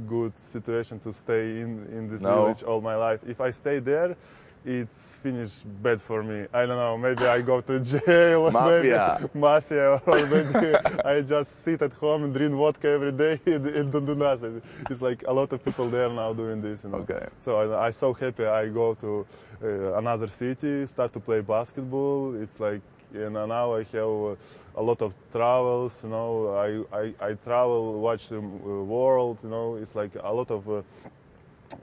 good 0.08 0.32
situation 0.40 0.98
to 1.00 1.12
stay 1.12 1.60
in 1.60 1.86
in 1.92 2.08
this 2.08 2.22
No. 2.22 2.34
village 2.34 2.62
all 2.62 2.80
my 2.80 2.96
life. 2.96 3.20
If 3.28 3.40
I 3.40 3.50
stay 3.52 3.78
there, 3.78 4.16
it's 4.64 5.14
finished 5.16 5.62
bad 5.82 6.00
for 6.00 6.22
me. 6.22 6.46
I 6.52 6.66
don't 6.66 6.76
know. 6.76 6.96
Maybe 6.96 7.24
I 7.26 7.40
go 7.42 7.60
to 7.60 7.80
jail. 7.92 8.50
Mafia. 8.50 9.18
Maybe 9.20 9.30
mafia, 9.38 10.00
or 10.06 10.26
maybe 10.26 10.74
I 11.04 11.20
just 11.20 11.62
sit 11.62 11.82
at 11.82 11.92
home 11.92 12.24
and 12.24 12.34
drink 12.34 12.54
vodka 12.54 12.88
every 12.88 13.12
day 13.12 13.40
and, 13.46 13.66
and 13.66 13.92
don't 13.92 14.06
do 14.06 14.14
nothing. 14.14 14.62
It's 14.90 15.02
like 15.02 15.24
a 15.26 15.32
lot 15.32 15.52
of 15.52 15.64
people 15.64 15.88
there 15.90 16.08
now 16.08 16.32
doing 16.32 16.62
this. 16.62 16.84
You 16.84 16.90
know? 16.90 16.98
Okay. 16.98 17.26
So 17.42 17.56
I, 17.60 17.86
I'm 17.86 17.92
so 17.92 18.12
happy. 18.14 18.46
I 18.46 18.68
go 18.68 18.94
to 18.94 19.26
uh, 19.62 19.98
another 19.98 20.28
city, 20.28 20.86
start 20.86 21.12
to 21.12 21.20
play 21.20 21.40
basketball. 21.40 22.34
It's 22.40 22.58
like, 22.58 22.80
and 23.12 23.34
now 23.34 23.74
I 23.74 23.84
have 23.92 24.36
a 24.76 24.82
lot 24.82 25.02
of 25.02 25.14
travels. 25.30 26.02
You 26.02 26.10
know, 26.10 26.86
I, 26.92 26.96
I, 26.98 27.14
I 27.20 27.34
travel, 27.34 28.00
watch 28.00 28.28
the 28.28 28.38
uh, 28.38 28.40
world. 28.40 29.38
You 29.42 29.50
know, 29.50 29.76
it's 29.76 29.94
like 29.94 30.12
a 30.22 30.32
lot 30.32 30.50
of. 30.50 30.68
Uh, 30.68 30.82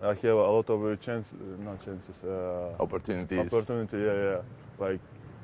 I 0.04 0.08
have 0.08 0.24
a 0.26 0.34
lot 0.34 0.68
of 0.70 1.00
chance, 1.00 1.32
uh, 1.34 1.64
not 1.64 1.84
chances, 1.86 2.24
uh, 2.24 2.76
Opportunities. 2.80 3.54
opportunity. 3.54 3.98
Yeah, 3.98 4.14
yeah. 4.14 4.42
Like 4.80 5.00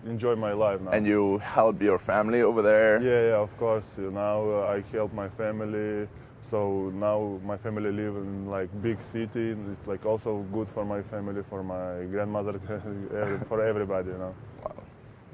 enjoy 0.06 0.36
my 0.36 0.54
life 0.54 0.82
now. 0.82 0.91
And 0.91 1.06
you 1.06 1.38
help 1.39 1.80
your 1.82 2.00
family 2.00 2.41
over 2.41 2.63
there? 2.63 3.00
Yeah, 3.00 3.30
yeah, 3.30 3.43
of 3.43 3.56
course. 3.58 3.98
Now 4.00 4.50
uh, 4.50 4.76
I 4.76 4.84
help 4.91 5.13
my 5.13 5.30
family. 5.30 6.08
So 6.41 6.91
now 6.96 7.39
my 7.46 7.58
family 7.58 7.91
live 7.91 8.15
in 8.15 8.48
like 8.50 8.70
big 8.82 9.00
city. 9.02 9.56
It's 9.72 9.86
like 9.86 10.06
also 10.08 10.43
good 10.52 10.67
for 10.67 10.86
my 10.86 11.04
family, 11.04 11.43
for 11.50 11.62
my 11.62 12.06
grandmother, 12.10 12.60
for 13.48 13.63
everybody. 13.63 14.10
You 14.10 14.17
know. 14.17 14.36
Wow, 14.63 14.84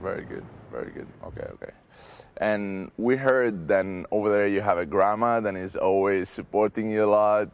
very 0.01 0.25
good, 0.25 0.43
very 0.69 0.91
good. 0.91 1.07
Okay, 1.27 1.47
okay. 1.53 1.71
And 2.37 2.91
we 2.97 3.15
heard 3.15 3.67
then 3.69 4.05
over 4.11 4.29
there 4.29 4.47
you 4.47 4.59
have 4.59 4.77
a 4.79 4.85
grandma 4.85 5.39
that 5.39 5.55
is 5.55 5.77
always 5.77 6.29
supporting 6.29 6.89
you 6.89 7.05
a 7.05 7.11
lot. 7.11 7.49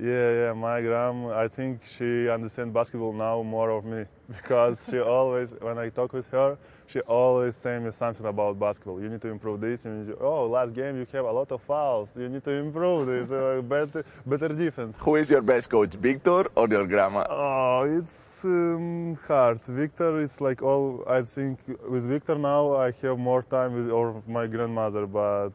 Yeah, 0.00 0.30
yeah. 0.32 0.52
My 0.52 0.80
grandma, 0.80 1.38
I 1.38 1.46
think 1.46 1.82
she 1.84 2.28
understands 2.28 2.74
basketball 2.74 3.12
now 3.12 3.42
more 3.42 3.70
of 3.70 3.84
me 3.84 4.04
because 4.28 4.80
she 4.90 4.98
always, 4.98 5.48
when 5.60 5.78
I 5.78 5.88
talk 5.88 6.12
with 6.12 6.28
her, 6.30 6.58
she 6.86 7.00
always 7.00 7.54
say 7.54 7.78
me 7.78 7.92
something 7.92 8.26
about 8.26 8.58
basketball. 8.58 9.00
You 9.00 9.08
need 9.08 9.22
to 9.22 9.28
improve 9.28 9.60
this. 9.60 9.84
You 9.84 9.92
need 9.92 10.08
to, 10.08 10.18
oh, 10.18 10.46
last 10.46 10.74
game 10.74 10.96
you 10.96 11.06
have 11.12 11.24
a 11.24 11.30
lot 11.30 11.50
of 11.52 11.62
fouls. 11.62 12.10
You 12.16 12.28
need 12.28 12.44
to 12.44 12.50
improve 12.50 13.06
this. 13.06 13.30
Uh, 13.30 13.62
better, 13.68 14.04
better 14.26 14.48
defense. 14.48 14.96
Who 14.98 15.14
is 15.14 15.30
your 15.30 15.42
best 15.42 15.70
coach, 15.70 15.94
Victor 15.94 16.46
or 16.56 16.68
your 16.68 16.86
grandma? 16.86 17.24
Oh, 17.30 17.98
it's 17.98 18.44
um, 18.44 19.16
hard. 19.26 19.62
Victor, 19.62 20.20
it's 20.20 20.40
like 20.40 20.60
all. 20.60 21.04
I 21.06 21.22
think 21.22 21.58
with 21.88 22.04
Victor 22.04 22.34
now 22.34 22.74
I 22.74 22.90
have 23.02 23.18
more 23.18 23.42
time 23.42 23.74
with 23.74 23.90
or 23.90 24.22
my 24.26 24.46
grandmother, 24.46 25.06
but 25.06 25.52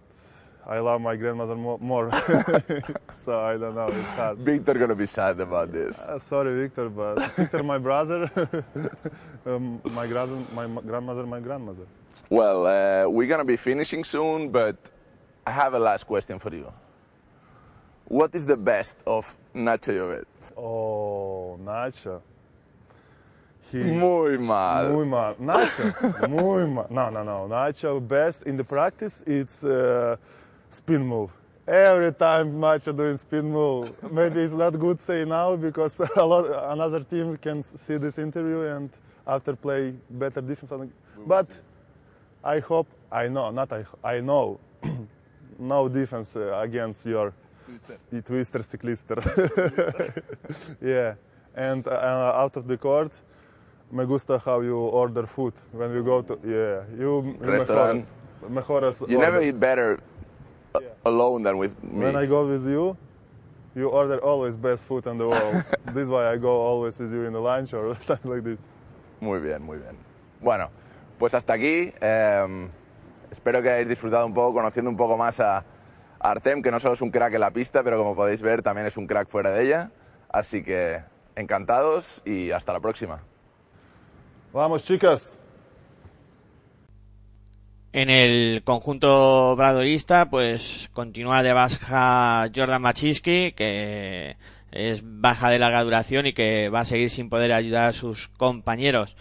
I 0.67 0.79
love 0.79 1.01
my 1.01 1.15
grandmother 1.15 1.55
more. 1.55 1.79
more. 1.79 2.11
so 3.13 3.39
I 3.39 3.57
don't 3.57 3.75
know. 3.75 3.87
It's 3.87 4.07
hard. 4.09 4.37
Victor 4.39 4.73
gonna 4.75 4.95
be 4.95 5.07
sad 5.07 5.39
about 5.39 5.71
this. 5.71 5.97
Uh, 5.99 6.19
sorry, 6.19 6.61
Victor, 6.61 6.89
but 6.89 7.15
Victor, 7.35 7.63
my 7.63 7.77
brother, 7.77 8.29
um, 9.45 9.81
my 9.83 10.05
grand, 10.07 10.45
my 10.53 10.67
grandmother, 10.67 11.25
my 11.25 11.39
grandmother. 11.39 11.85
Well, 12.29 12.67
uh, 12.67 13.09
we're 13.09 13.27
gonna 13.27 13.45
be 13.45 13.57
finishing 13.57 14.03
soon, 14.03 14.49
but 14.49 14.77
I 15.45 15.51
have 15.51 15.73
a 15.73 15.79
last 15.79 16.05
question 16.05 16.37
for 16.37 16.53
you. 16.53 16.71
What 18.05 18.35
is 18.35 18.45
the 18.45 18.57
best 18.57 18.95
of 19.07 19.25
Nacho 19.55 19.93
Llobet? 19.93 20.25
Oh, 20.57 21.59
Nacho. 21.63 22.21
He, 23.71 23.77
Muy 23.77 24.37
mal. 24.37 24.91
Muy 24.91 25.05
mal. 25.05 25.35
Nacho, 25.35 26.27
muy 26.27 26.65
mal. 26.65 26.87
No, 26.89 27.09
no, 27.09 27.23
no. 27.23 27.47
Nacho 27.47 27.99
best 27.99 28.43
in 28.43 28.57
the 28.57 28.63
practice. 28.63 29.23
It's 29.27 29.63
uh, 29.63 30.17
spin 30.69 31.05
move. 31.05 31.31
Every 31.67 32.11
time 32.13 32.53
Nacho 32.59 32.95
doing 32.95 33.17
spin 33.17 33.51
move. 33.51 33.91
Maybe 34.11 34.41
it's 34.41 34.53
not 34.53 34.77
good 34.79 34.99
say 34.99 35.23
now 35.25 35.55
because 35.55 35.99
a 36.15 36.25
lot 36.25 36.45
another 36.73 37.01
team 37.03 37.37
can 37.37 37.63
see 37.63 37.97
this 37.97 38.17
interview 38.17 38.61
and 38.61 38.89
after 39.27 39.55
play 39.55 39.93
better 40.09 40.41
defense. 40.41 40.71
on- 40.71 40.91
But 41.27 41.47
I 42.43 42.59
hope 42.59 42.87
I 43.11 43.27
know 43.27 43.51
not 43.51 43.71
I 43.71 43.85
I 44.03 44.21
know 44.21 44.59
no 45.59 45.87
defense 45.89 46.35
uh, 46.35 46.57
against 46.63 47.05
your 47.05 47.33
twister, 47.67 48.21
twister 48.21 48.59
cyclister. 48.63 49.19
yeah, 50.81 51.13
and 51.55 51.87
uh, 51.87 52.41
out 52.43 52.55
of 52.57 52.67
the 52.67 52.77
court. 52.77 53.11
Me 53.91 54.05
gusta 54.05 54.37
how 54.37 54.61
you 54.61 54.77
order 54.77 55.23
food 55.25 55.53
when 55.71 55.91
we 55.95 56.03
go 56.03 56.21
to 56.21 56.37
yeah 56.45 56.83
you 56.99 57.35
Restaurant. 57.39 58.05
mejores. 58.49 58.99
Mejores 59.01 59.09
You 59.09 59.17
never 59.17 59.41
eat 59.41 59.59
better 59.59 59.99
a- 60.75 60.79
alone 61.09 61.43
than 61.43 61.57
with 61.57 61.71
me. 61.83 62.03
When 62.05 62.15
I 62.15 62.25
go 62.27 62.45
with 62.47 62.65
you, 62.67 62.95
you 63.75 63.89
order 63.89 64.19
always 64.23 64.55
best 64.55 64.85
food 64.85 65.05
in 65.07 65.17
the 65.17 65.25
world. 65.27 65.63
this 65.93 66.03
is 66.03 66.09
why 66.09 66.31
I 66.31 66.37
go 66.37 66.49
always 66.61 66.99
with 66.99 67.11
you 67.11 67.25
in 67.25 67.33
the 67.33 67.39
lunch 67.41 67.73
or 67.73 67.95
something 68.01 68.31
like 68.31 68.43
this. 68.43 68.59
Muy 69.21 69.39
bien, 69.39 69.61
muy 69.61 69.77
bien. 69.77 69.97
Bueno, 70.41 70.69
pues 71.17 71.33
hasta 71.33 71.53
aquí. 71.53 71.93
eh, 72.01 72.69
espero 73.31 73.61
que 73.61 73.69
hayáis 73.69 73.87
disfrutado 73.89 74.25
un 74.25 74.33
poco, 74.33 74.53
conociendo 74.53 74.89
un 74.89 74.97
poco 74.97 75.17
más 75.17 75.39
a 75.39 75.63
Artem, 76.19 76.61
que 76.61 76.71
no 76.71 76.79
solo 76.79 76.93
es 76.95 77.01
un 77.01 77.11
crack 77.11 77.33
en 77.33 77.41
la 77.41 77.51
pista, 77.51 77.83
pero 77.83 77.97
como 77.97 78.15
podéis 78.15 78.41
ver, 78.41 78.61
también 78.61 78.87
es 78.87 78.97
un 78.97 79.07
crack 79.07 79.27
fuera 79.29 79.51
de 79.51 79.63
ella. 79.63 79.91
Así 80.31 80.63
que 80.63 81.01
encantados 81.35 82.21
y 82.25 82.51
hasta 82.51 82.73
la 82.73 82.79
próxima. 82.81 83.21
Vamos, 84.53 84.83
chicas. 84.83 85.38
En 87.91 88.09
el 88.11 88.61
conjunto 88.63 89.55
bradorista, 89.55 90.29
pues 90.29 90.89
continúa 90.93 91.41
de 91.41 91.53
baja 91.53 92.47
Jordan 92.55 92.83
Machiski, 92.83 93.51
que 93.53 94.37
es 94.71 95.01
baja 95.03 95.49
de 95.49 95.57
larga 95.57 95.83
duración 95.83 96.27
y 96.27 96.33
que 96.33 96.69
va 96.69 96.81
a 96.81 96.85
seguir 96.85 97.09
sin 97.09 97.29
poder 97.29 97.51
ayudar 97.51 97.85
a 97.89 97.93
sus 97.93 98.27
compañeros. 98.29 99.17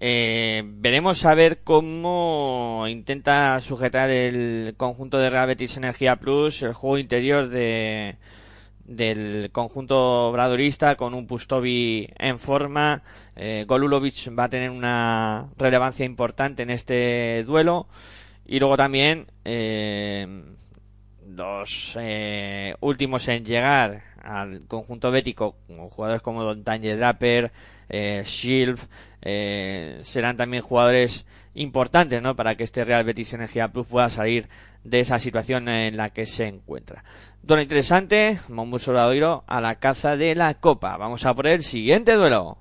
Eh, 0.00 0.62
veremos 0.64 1.24
a 1.24 1.34
ver 1.34 1.60
cómo 1.62 2.86
intenta 2.88 3.60
sujetar 3.60 4.10
el 4.10 4.74
conjunto 4.76 5.18
de 5.18 5.30
Real 5.30 5.46
Betis 5.46 5.76
Energía 5.76 6.16
Plus 6.16 6.62
el 6.62 6.72
juego 6.72 6.98
interior 6.98 7.48
de, 7.48 8.16
del 8.84 9.50
conjunto 9.52 10.32
bradorista 10.32 10.96
con 10.96 11.14
un 11.14 11.26
Pustovi 11.26 12.08
en 12.18 12.38
forma. 12.38 13.02
Eh, 13.36 13.64
Golulovic 13.66 14.36
va 14.38 14.44
a 14.44 14.48
tener 14.48 14.70
una 14.70 15.48
relevancia 15.56 16.04
importante 16.04 16.62
en 16.62 16.70
este 16.70 17.44
duelo. 17.46 17.86
Y 18.46 18.58
luego 18.58 18.76
también 18.76 19.26
eh, 19.44 20.26
los 21.26 21.96
eh, 22.00 22.74
últimos 22.80 23.26
en 23.28 23.44
llegar 23.44 24.02
al 24.22 24.66
conjunto 24.66 25.10
bético, 25.10 25.56
como 25.66 25.88
jugadores 25.88 26.22
como 26.22 26.44
Don 26.44 26.64
Tanje 26.64 26.96
Draper, 26.96 27.52
eh, 27.88 28.22
Shilf, 28.24 28.86
eh, 29.22 29.98
serán 30.02 30.36
también 30.36 30.62
jugadores 30.62 31.26
importantes 31.54 32.22
¿no? 32.22 32.36
para 32.36 32.54
que 32.54 32.64
este 32.64 32.84
Real 32.84 33.04
Betis 33.04 33.32
Energía 33.32 33.68
Plus 33.68 33.86
pueda 33.86 34.08
salir 34.10 34.48
de 34.84 35.00
esa 35.00 35.18
situación 35.18 35.68
en 35.68 35.96
la 35.96 36.10
que 36.10 36.26
se 36.26 36.46
encuentra. 36.46 37.04
Duelo 37.42 37.62
interesante, 37.62 38.38
Mombus 38.48 38.88
Obradoiro 38.88 39.44
a 39.46 39.60
la 39.60 39.76
caza 39.76 40.16
de 40.16 40.34
la 40.34 40.54
Copa. 40.54 40.96
Vamos 40.96 41.24
a 41.24 41.34
por 41.34 41.46
el 41.46 41.62
siguiente 41.62 42.14
duelo. 42.14 42.58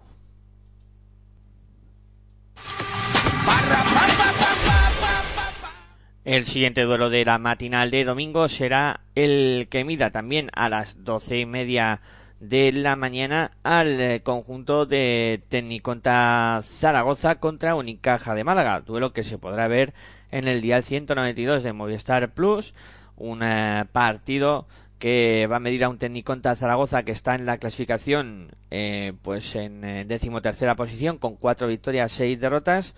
El 6.25 6.45
siguiente 6.45 6.83
duelo 6.83 7.09
de 7.09 7.25
la 7.25 7.39
matinal 7.39 7.89
de 7.89 8.03
domingo 8.03 8.47
será 8.49 9.01
el 9.15 9.67
que 9.69 9.83
mida 9.83 10.11
también 10.11 10.51
a 10.53 10.69
las 10.69 11.03
doce 11.03 11.39
y 11.39 11.45
media 11.45 12.01
de 12.39 12.71
la 12.71 12.95
mañana 12.95 13.51
al 13.63 13.99
eh, 13.99 14.21
conjunto 14.23 14.85
de 14.85 15.41
Tecniconta 15.49 16.61
Zaragoza 16.63 17.35
contra 17.39 17.75
Unicaja 17.75 18.33
de 18.33 18.43
Málaga, 18.43 18.81
duelo 18.81 19.11
que 19.11 19.23
se 19.23 19.37
podrá 19.37 19.67
ver 19.67 19.93
en 20.31 20.47
el 20.47 20.61
dial 20.61 20.83
192 20.83 21.63
de 21.63 21.73
Movistar 21.73 22.31
Plus, 22.33 22.73
un 23.17 23.43
eh, 23.43 23.85
partido 23.91 24.67
que 24.99 25.47
va 25.51 25.57
a 25.57 25.61
medir 25.61 25.83
a 25.83 25.89
un 25.89 25.97
Tecniconta 25.97 26.55
Zaragoza 26.55 27.03
que 27.03 27.11
está 27.11 27.35
en 27.35 27.45
la 27.45 27.57
clasificación 27.57 28.51
eh, 28.71 29.13
pues 29.21 29.55
en 29.55 30.07
decimotercera 30.07 30.75
posición 30.75 31.17
con 31.17 31.35
cuatro 31.35 31.67
victorias, 31.67 32.11
seis 32.11 32.39
derrotas, 32.39 32.95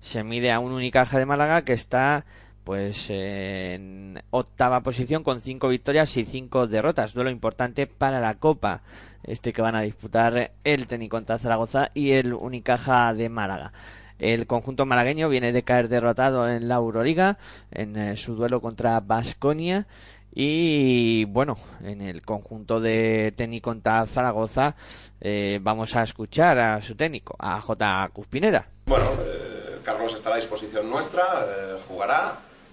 se 0.00 0.24
mide 0.24 0.50
a 0.52 0.60
un 0.60 0.72
Unicaja 0.72 1.18
de 1.18 1.26
Málaga 1.26 1.62
que 1.62 1.72
está 1.72 2.24
pues 2.64 3.10
en 3.10 4.22
octava 4.30 4.82
posición 4.82 5.22
con 5.22 5.40
cinco 5.40 5.68
victorias 5.68 6.16
y 6.16 6.24
cinco 6.24 6.66
derrotas. 6.66 7.12
Duelo 7.14 7.30
importante 7.30 7.86
para 7.86 8.20
la 8.20 8.34
Copa, 8.34 8.82
este 9.24 9.52
que 9.52 9.62
van 9.62 9.74
a 9.74 9.82
disputar 9.82 10.52
el 10.64 10.86
Teniconta 10.86 11.38
Zaragoza 11.38 11.90
y 11.94 12.12
el 12.12 12.34
Unicaja 12.34 13.14
de 13.14 13.28
Málaga. 13.28 13.72
El 14.18 14.46
conjunto 14.46 14.86
malagueño 14.86 15.28
viene 15.28 15.52
de 15.52 15.64
caer 15.64 15.88
derrotado 15.88 16.48
en 16.48 16.68
la 16.68 16.76
Euroliga 16.76 17.38
en 17.72 17.96
eh, 17.96 18.16
su 18.16 18.36
duelo 18.36 18.60
contra 18.60 19.00
Basconia 19.00 19.86
y 20.34 21.26
bueno, 21.26 21.56
en 21.82 22.00
el 22.00 22.22
conjunto 22.22 22.80
de 22.80 23.34
Teniconta 23.36 24.06
Zaragoza 24.06 24.76
eh, 25.20 25.58
vamos 25.60 25.94
a 25.94 26.02
escuchar 26.02 26.58
a 26.58 26.80
su 26.80 26.94
técnico, 26.94 27.36
a 27.38 27.60
J. 27.60 28.08
Cuspinera. 28.12 28.66
Bueno, 28.86 29.10
eh, 29.26 29.78
Carlos 29.84 30.14
está 30.14 30.30
a 30.30 30.32
la 30.32 30.36
disposición 30.36 30.88
nuestra, 30.88 31.22
eh, 31.46 31.78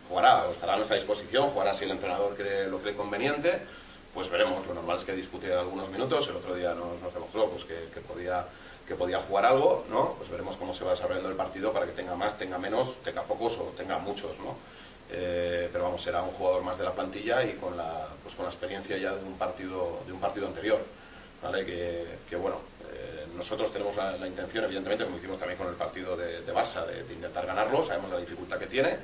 jugará, 0.09 0.39
jugará, 0.39 0.51
estará 0.51 0.73
a 0.73 0.75
nuestra 0.75 0.97
disposición, 0.97 1.49
jugará 1.49 1.73
si 1.73 1.85
el 1.85 1.91
entrenador 1.91 2.35
cree, 2.35 2.67
lo 2.67 2.79
cree 2.79 2.95
conveniente, 2.95 3.59
pues 4.13 4.29
veremos. 4.29 4.65
Lo 4.67 4.73
normal 4.73 4.97
es 4.97 5.03
que 5.03 5.13
discute 5.13 5.53
algunos 5.53 5.89
minutos, 5.89 6.27
el 6.27 6.35
otro 6.35 6.55
día 6.55 6.73
nos, 6.73 6.99
nos 7.01 7.13
demostró 7.13 7.49
pues, 7.49 7.63
que, 7.63 7.89
que 7.93 8.01
podía, 8.01 8.45
que 8.87 8.95
podía 8.95 9.19
jugar 9.19 9.45
algo, 9.45 9.85
¿no? 9.89 10.15
Pues 10.17 10.29
veremos 10.29 10.57
cómo 10.57 10.73
se 10.73 10.83
va 10.83 10.91
desarrollando 10.91 11.29
el 11.29 11.35
partido 11.35 11.71
para 11.71 11.85
que 11.85 11.91
tenga 11.91 12.15
más, 12.15 12.37
tenga 12.37 12.57
menos, 12.57 12.97
tenga 13.03 13.21
pocos 13.23 13.57
o 13.59 13.73
tenga 13.77 13.99
muchos, 13.99 14.37
¿no? 14.39 14.57
Eh, 15.11 15.69
pero 15.71 15.85
vamos, 15.85 16.01
será 16.01 16.21
un 16.21 16.31
jugador 16.31 16.61
más 16.63 16.77
de 16.77 16.83
la 16.83 16.91
plantilla 16.91 17.43
y 17.43 17.53
con 17.53 17.75
la, 17.77 18.07
pues, 18.23 18.35
con 18.35 18.45
la 18.45 18.51
experiencia 18.51 18.97
ya 18.97 19.13
de 19.15 19.23
un 19.23 19.37
partido, 19.37 20.01
de 20.05 20.13
un 20.13 20.19
partido 20.19 20.47
anterior, 20.47 20.79
¿vale? 21.41 21.65
Que, 21.65 22.05
que 22.29 22.35
bueno, 22.35 22.57
eh, 22.91 23.25
nosotros 23.35 23.71
tenemos 23.71 23.95
la, 23.95 24.17
la 24.17 24.27
intención, 24.27 24.65
evidentemente, 24.65 25.05
como 25.05 25.17
hicimos 25.17 25.39
también 25.39 25.57
con 25.57 25.67
el 25.67 25.75
partido 25.75 26.15
de, 26.15 26.41
de 26.41 26.53
Barça, 26.53 26.85
de, 26.85 27.03
de 27.03 27.13
intentar 27.13 27.45
ganarlo, 27.45 27.83
sabemos 27.83 28.11
la 28.11 28.17
dificultad 28.17 28.59
que 28.59 28.67
tiene, 28.67 28.97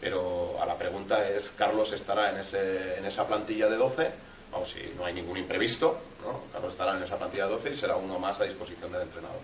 pero 0.00 0.56
a 0.60 0.66
la 0.66 0.76
pregunta 0.76 1.28
es, 1.28 1.50
¿Carlos 1.56 1.92
estará 1.92 2.30
en, 2.30 2.38
ese, 2.38 2.98
en 2.98 3.04
esa 3.06 3.26
plantilla 3.26 3.68
de 3.68 3.76
12? 3.76 4.10
Vamos, 4.52 4.70
si 4.70 4.94
no 4.96 5.04
hay 5.04 5.14
ningún 5.14 5.36
imprevisto, 5.36 5.98
¿no? 6.24 6.42
Carlos 6.52 6.72
estará 6.72 6.96
en 6.96 7.02
esa 7.02 7.16
plantilla 7.16 7.44
de 7.44 7.52
12 7.52 7.70
y 7.70 7.74
será 7.74 7.96
uno 7.96 8.18
más 8.18 8.40
a 8.40 8.44
disposición 8.44 8.92
del 8.92 9.02
entrenador. 9.02 9.40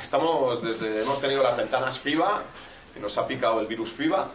Estamos 0.00 0.62
desde, 0.62 1.02
hemos 1.02 1.20
tenido 1.20 1.42
las 1.42 1.56
ventanas 1.56 1.98
FIBA, 1.98 2.42
y 2.96 3.00
nos 3.00 3.16
ha 3.18 3.26
picado 3.26 3.60
el 3.60 3.66
virus 3.66 3.92
FIBA, 3.92 4.30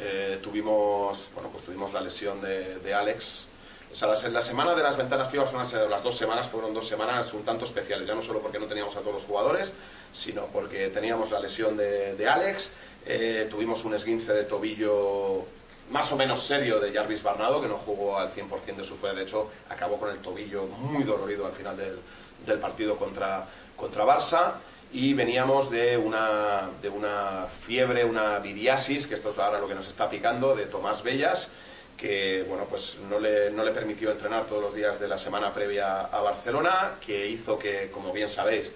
eh, 0.00 0.38
tuvimos, 0.42 1.28
bueno, 1.34 1.50
pues 1.50 1.64
tuvimos 1.64 1.92
la 1.92 2.00
lesión 2.00 2.40
de, 2.40 2.78
de 2.78 2.94
Alex. 2.94 3.44
O 3.92 3.96
sea, 3.96 4.08
la, 4.08 4.28
la 4.28 4.42
semana 4.42 4.74
de 4.74 4.82
las 4.82 4.96
ventanas 4.96 5.30
FIBA, 5.30 5.46
son 5.46 5.60
las, 5.90 6.02
dos 6.02 6.16
semanas, 6.16 6.46
fueron 6.46 6.74
dos 6.74 6.86
semanas 6.86 7.32
un 7.32 7.42
tanto 7.42 7.64
especiales, 7.64 8.06
ya 8.06 8.14
no 8.14 8.22
solo 8.22 8.40
porque 8.40 8.58
no 8.58 8.66
teníamos 8.66 8.96
a 8.96 9.00
todos 9.00 9.14
los 9.14 9.24
jugadores, 9.24 9.72
sino 10.12 10.46
porque 10.46 10.88
teníamos 10.88 11.30
la 11.30 11.40
lesión 11.40 11.76
de, 11.76 12.14
de 12.14 12.28
Alex, 12.28 12.70
eh, 13.06 13.46
tuvimos 13.50 13.84
un 13.84 13.94
esguince 13.94 14.32
de 14.32 14.44
tobillo 14.44 15.46
más 15.90 16.10
o 16.12 16.16
menos 16.16 16.46
serio 16.46 16.78
de 16.80 16.92
Jarvis 16.92 17.22
Barnado, 17.22 17.60
que 17.60 17.68
no 17.68 17.78
jugó 17.78 18.18
al 18.18 18.30
100% 18.30 18.76
de 18.76 18.84
sus 18.84 18.98
poderes, 18.98 19.18
de 19.18 19.24
hecho 19.24 19.50
acabó 19.70 19.98
con 19.98 20.10
el 20.10 20.18
tobillo 20.18 20.66
muy 20.66 21.04
dolorido 21.04 21.46
al 21.46 21.52
final 21.52 21.76
del, 21.76 21.98
del 22.46 22.58
partido 22.58 22.96
contra, 22.96 23.46
contra 23.76 24.04
Barça. 24.04 24.54
Y 24.90 25.12
veníamos 25.12 25.70
de 25.70 25.98
una, 25.98 26.70
de 26.80 26.88
una 26.88 27.46
fiebre, 27.66 28.04
una 28.04 28.38
viriasis, 28.38 29.06
que 29.06 29.14
esto 29.14 29.32
es 29.32 29.38
ahora 29.38 29.60
lo 29.60 29.68
que 29.68 29.74
nos 29.74 29.86
está 29.86 30.08
picando, 30.08 30.56
de 30.56 30.64
Tomás 30.64 31.02
Bellas, 31.02 31.48
que 31.94 32.44
bueno, 32.48 32.64
pues 32.64 32.96
no 33.10 33.18
le, 33.18 33.50
no 33.50 33.64
le 33.64 33.72
permitió 33.72 34.10
entrenar 34.10 34.46
todos 34.46 34.62
los 34.62 34.74
días 34.74 34.98
de 34.98 35.08
la 35.08 35.18
semana 35.18 35.52
previa 35.52 36.02
a 36.02 36.20
Barcelona, 36.20 36.92
que 37.04 37.28
hizo 37.28 37.58
que, 37.58 37.90
como 37.90 38.12
bien 38.14 38.30
sabéis, 38.30 38.70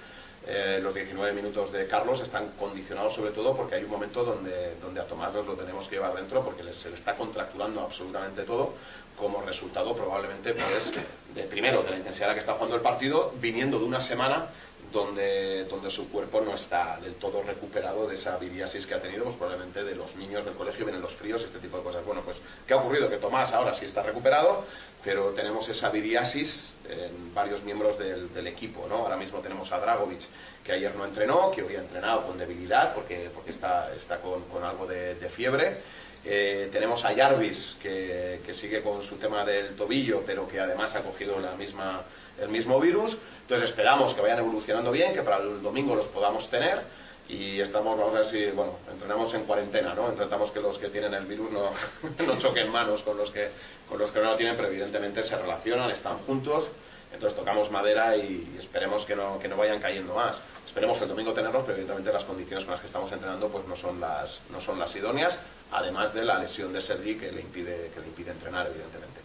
eh, 0.47 0.81
los 0.83 0.93
19 0.93 1.33
minutos 1.35 1.71
de 1.71 1.87
Carlos 1.87 2.21
están 2.21 2.49
condicionados 2.59 3.15
sobre 3.15 3.31
todo 3.31 3.57
porque 3.57 3.77
hay 3.77 3.85
un 3.85 3.91
momento 3.91 4.25
donde, 4.25 4.75
donde 4.81 5.01
a 5.01 5.07
Tomás 5.07 5.33
nos 5.35 5.47
lo 5.47 5.55
tenemos 5.55 5.87
que 5.87 5.97
llevar 5.97 6.15
dentro 6.15 6.43
porque 6.43 6.65
se 6.73 6.89
le 6.89 6.97
está 6.97 7.15
contracturando 7.15 7.81
absolutamente 7.81 8.43
todo. 8.43 8.75
Como 9.17 9.43
resultado 9.43 9.95
probablemente 9.95 10.55
pues, 10.55 10.93
de 11.35 11.43
primero 11.45 11.83
de 11.83 11.91
la 11.91 11.97
intensidad 11.99 12.27
a 12.27 12.29
la 12.29 12.35
que 12.35 12.41
está 12.41 12.55
jugando 12.55 12.77
el 12.77 12.83
partido 12.83 13.33
viniendo 13.41 13.79
de 13.79 13.85
una 13.85 14.01
semana 14.01 14.47
donde, 14.93 15.65
donde 15.65 15.91
su 15.91 16.11
cuerpo 16.11 16.41
no 16.41 16.55
está 16.55 16.99
del 17.01 17.15
todo 17.15 17.43
recuperado 17.43 18.07
de 18.07 18.15
esa 18.15 18.37
viriasis 18.37 18.87
que 18.87 18.95
ha 18.95 19.01
tenido, 19.01 19.25
pues 19.25 19.37
probablemente 19.37 19.83
de 19.83 19.95
los 19.95 20.15
niños 20.17 20.45
del 20.45 20.55
colegio, 20.55 20.85
vienen 20.85 21.03
los 21.03 21.15
fríos, 21.15 21.43
este 21.43 21.59
tipo 21.59 21.79
de 21.79 21.83
cosas. 21.83 22.05
Bueno, 22.05 22.23
pues, 22.23 22.39
¿qué 22.67 22.75
ha 22.75 22.77
ocurrido? 22.77 23.09
Que 23.09 23.17
Tomás 23.17 23.53
ahora 23.53 23.75
sí 23.75 23.87
está 23.87 24.03
recuperado, 24.03 24.65
pero 25.03 25.31
tenemos 25.31 25.69
esa 25.69 25.89
viriasis 25.91 26.75
en 26.89 27.35
varios 27.35 27.63
miembros 27.63 27.99
del, 27.99 28.33
del 28.35 28.47
equipo, 28.47 28.87
¿no? 28.89 28.97
Ahora 28.97 29.17
mismo 29.17 29.41
tenemos 29.41 29.73
a 29.73 29.81
Dragovic, 29.81 30.23
que 30.63 30.73
ayer 30.73 30.95
no 30.95 31.05
entrenó, 31.05 31.51
que 31.51 31.63
hoy 31.63 31.77
ha 31.77 31.81
entrenado 31.81 32.27
con 32.27 32.39
debilidad, 32.39 32.95
porque, 32.95 33.31
porque 33.35 33.51
está, 33.51 33.93
está 33.95 34.21
con, 34.21 34.43
con 34.45 34.63
algo 34.63 34.87
de, 34.87 35.15
de 35.15 35.29
fiebre. 35.29 35.79
Eh, 36.25 36.69
tenemos 36.71 37.05
a 37.05 37.15
Jarvis, 37.15 37.77
que, 37.83 38.41
que 38.47 38.55
sigue 38.55 38.81
con 38.81 39.03
su 39.03 39.17
tema 39.17 39.45
del 39.45 39.75
tobillo, 39.75 40.23
pero 40.25 40.47
que 40.47 40.61
además 40.61 40.95
ha 40.95 41.03
cogido 41.03 41.41
la 41.41 41.57
misma, 41.57 42.03
el 42.41 42.49
mismo 42.49 42.79
virus. 42.79 43.19
Entonces 43.53 43.69
esperamos 43.69 44.15
que 44.15 44.23
vayan 44.23 44.39
evolucionando 44.39 44.91
bien, 44.91 45.13
que 45.13 45.21
para 45.21 45.37
el 45.37 45.61
domingo 45.61 45.95
los 45.95 46.07
podamos 46.07 46.49
tener. 46.49 46.81
Y 47.29 47.61
estamos, 47.61 47.99
vamos 47.99 48.15
a 48.15 48.17
ver 48.17 48.25
si, 48.25 48.47
bueno, 48.47 48.79
entrenamos 48.91 49.35
en 49.35 49.45
cuarentena, 49.45 49.93
¿no? 49.93 50.09
Intentamos 50.09 50.51
que 50.51 50.59
los 50.59 50.79
que 50.79 50.89
tienen 50.89 51.13
el 51.13 51.27
virus 51.27 51.51
no, 51.51 51.69
no 52.27 52.39
choquen 52.39 52.73
manos 52.73 53.03
con 53.03 53.19
los, 53.19 53.31
que, 53.31 53.51
con 53.91 53.99
los 53.99 54.11
que 54.11 54.21
no 54.21 54.31
lo 54.31 54.37
tienen, 54.37 54.57
pero 54.57 54.69
evidentemente 54.69 55.23
se 55.23 55.37
relacionan, 55.37 55.91
están 55.91 56.17
juntos 56.21 56.69
Entonces 57.13 57.39
tocamos 57.39 57.71
madera 57.71 58.17
y 58.17 58.57
esperemos 58.59 59.05
que 59.05 59.15
no, 59.15 59.39
que 59.39 59.49
no 59.49 59.59
vayan 59.59 59.81
cayendo 59.81 60.15
más. 60.15 60.41
Esperemos 60.65 60.99
el 61.03 61.09
domingo 61.09 61.35
tenerlos, 61.35 61.63
pero 61.65 61.75
evidentemente 61.75 62.11
las 62.11 62.25
condiciones 62.25 62.65
con 62.65 62.71
las 62.71 62.81
que 62.81 62.87
estamos 62.87 63.13
entrenando 63.13 63.49
pues 63.49 63.67
no 63.67 63.77
son 63.77 64.01
las, 64.01 64.41
no 64.49 64.63
son 64.63 64.79
las 64.79 64.97
idóneas, 64.97 65.39
además 65.73 66.15
de 66.15 66.25
la 66.25 66.39
lesión 66.39 66.73
de 66.73 66.81
Sergi 66.81 67.17
que 67.17 67.31
le 67.31 67.43
impide, 67.43 67.91
que 67.93 68.01
le 68.01 68.07
impide 68.07 68.31
entrenar, 68.31 68.67
evidentemente. 68.69 69.21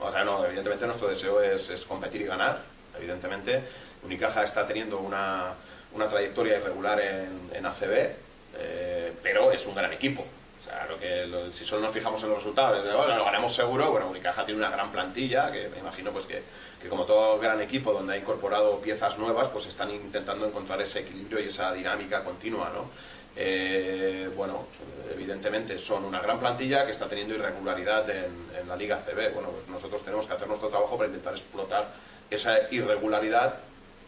O 0.00 0.10
sea, 0.10 0.24
no, 0.24 0.44
evidentemente 0.44 0.84
nuestro 0.84 1.06
deseo 1.06 1.40
es, 1.40 1.70
es 1.70 1.84
competir 1.84 2.22
y 2.22 2.24
ganar, 2.24 2.71
evidentemente. 2.98 3.62
Unicaja 4.04 4.44
está 4.44 4.66
teniendo 4.66 4.98
una, 4.98 5.52
una 5.94 6.08
trayectoria 6.08 6.56
irregular 6.58 7.00
en, 7.00 7.50
en 7.52 7.66
ACB, 7.66 8.10
eh, 8.58 9.12
pero 9.22 9.52
es 9.52 9.64
un 9.66 9.74
gran 9.74 9.92
equipo. 9.92 10.22
O 10.60 10.64
sea, 10.64 10.86
lo 10.86 10.98
que, 10.98 11.26
lo- 11.26 11.50
si 11.50 11.64
solo 11.64 11.82
nos 11.82 11.92
fijamos 11.92 12.22
en 12.22 12.28
los 12.30 12.38
resultados, 12.38 12.82
bueno, 12.84 13.16
lo 13.16 13.24
ganamos 13.24 13.54
seguro, 13.54 13.90
bueno, 13.90 14.08
Unicaja 14.08 14.44
tiene 14.44 14.60
una 14.60 14.70
gran 14.70 14.90
plantilla, 14.92 15.50
que 15.50 15.68
me 15.68 15.78
imagino 15.78 16.12
pues 16.12 16.24
que, 16.26 16.42
que 16.80 16.88
como 16.88 17.04
todo 17.04 17.38
gran 17.38 17.60
equipo 17.60 17.92
donde 17.92 18.14
ha 18.14 18.16
incorporado 18.16 18.78
piezas 18.80 19.18
nuevas, 19.18 19.48
pues 19.48 19.66
están 19.66 19.90
intentando 19.90 20.46
encontrar 20.46 20.80
ese 20.80 21.00
equilibrio 21.00 21.40
y 21.40 21.48
esa 21.48 21.72
dinámica 21.72 22.22
continua, 22.24 22.70
¿no? 22.74 22.90
Eh, 23.34 24.28
bueno, 24.36 24.66
evidentemente 25.14 25.78
son 25.78 26.04
una 26.04 26.20
gran 26.20 26.38
plantilla 26.38 26.84
que 26.84 26.92
está 26.92 27.08
teniendo 27.08 27.34
irregularidad 27.34 28.08
en, 28.10 28.26
en 28.60 28.68
la 28.68 28.76
Liga 28.76 28.98
CB. 28.98 29.32
Bueno, 29.32 29.48
pues 29.50 29.66
nosotros 29.68 30.02
tenemos 30.04 30.26
que 30.26 30.34
hacer 30.34 30.46
nuestro 30.46 30.68
trabajo 30.68 30.96
para 30.98 31.08
intentar 31.08 31.32
explotar 31.32 31.88
esa 32.34 32.72
irregularidad, 32.72 33.54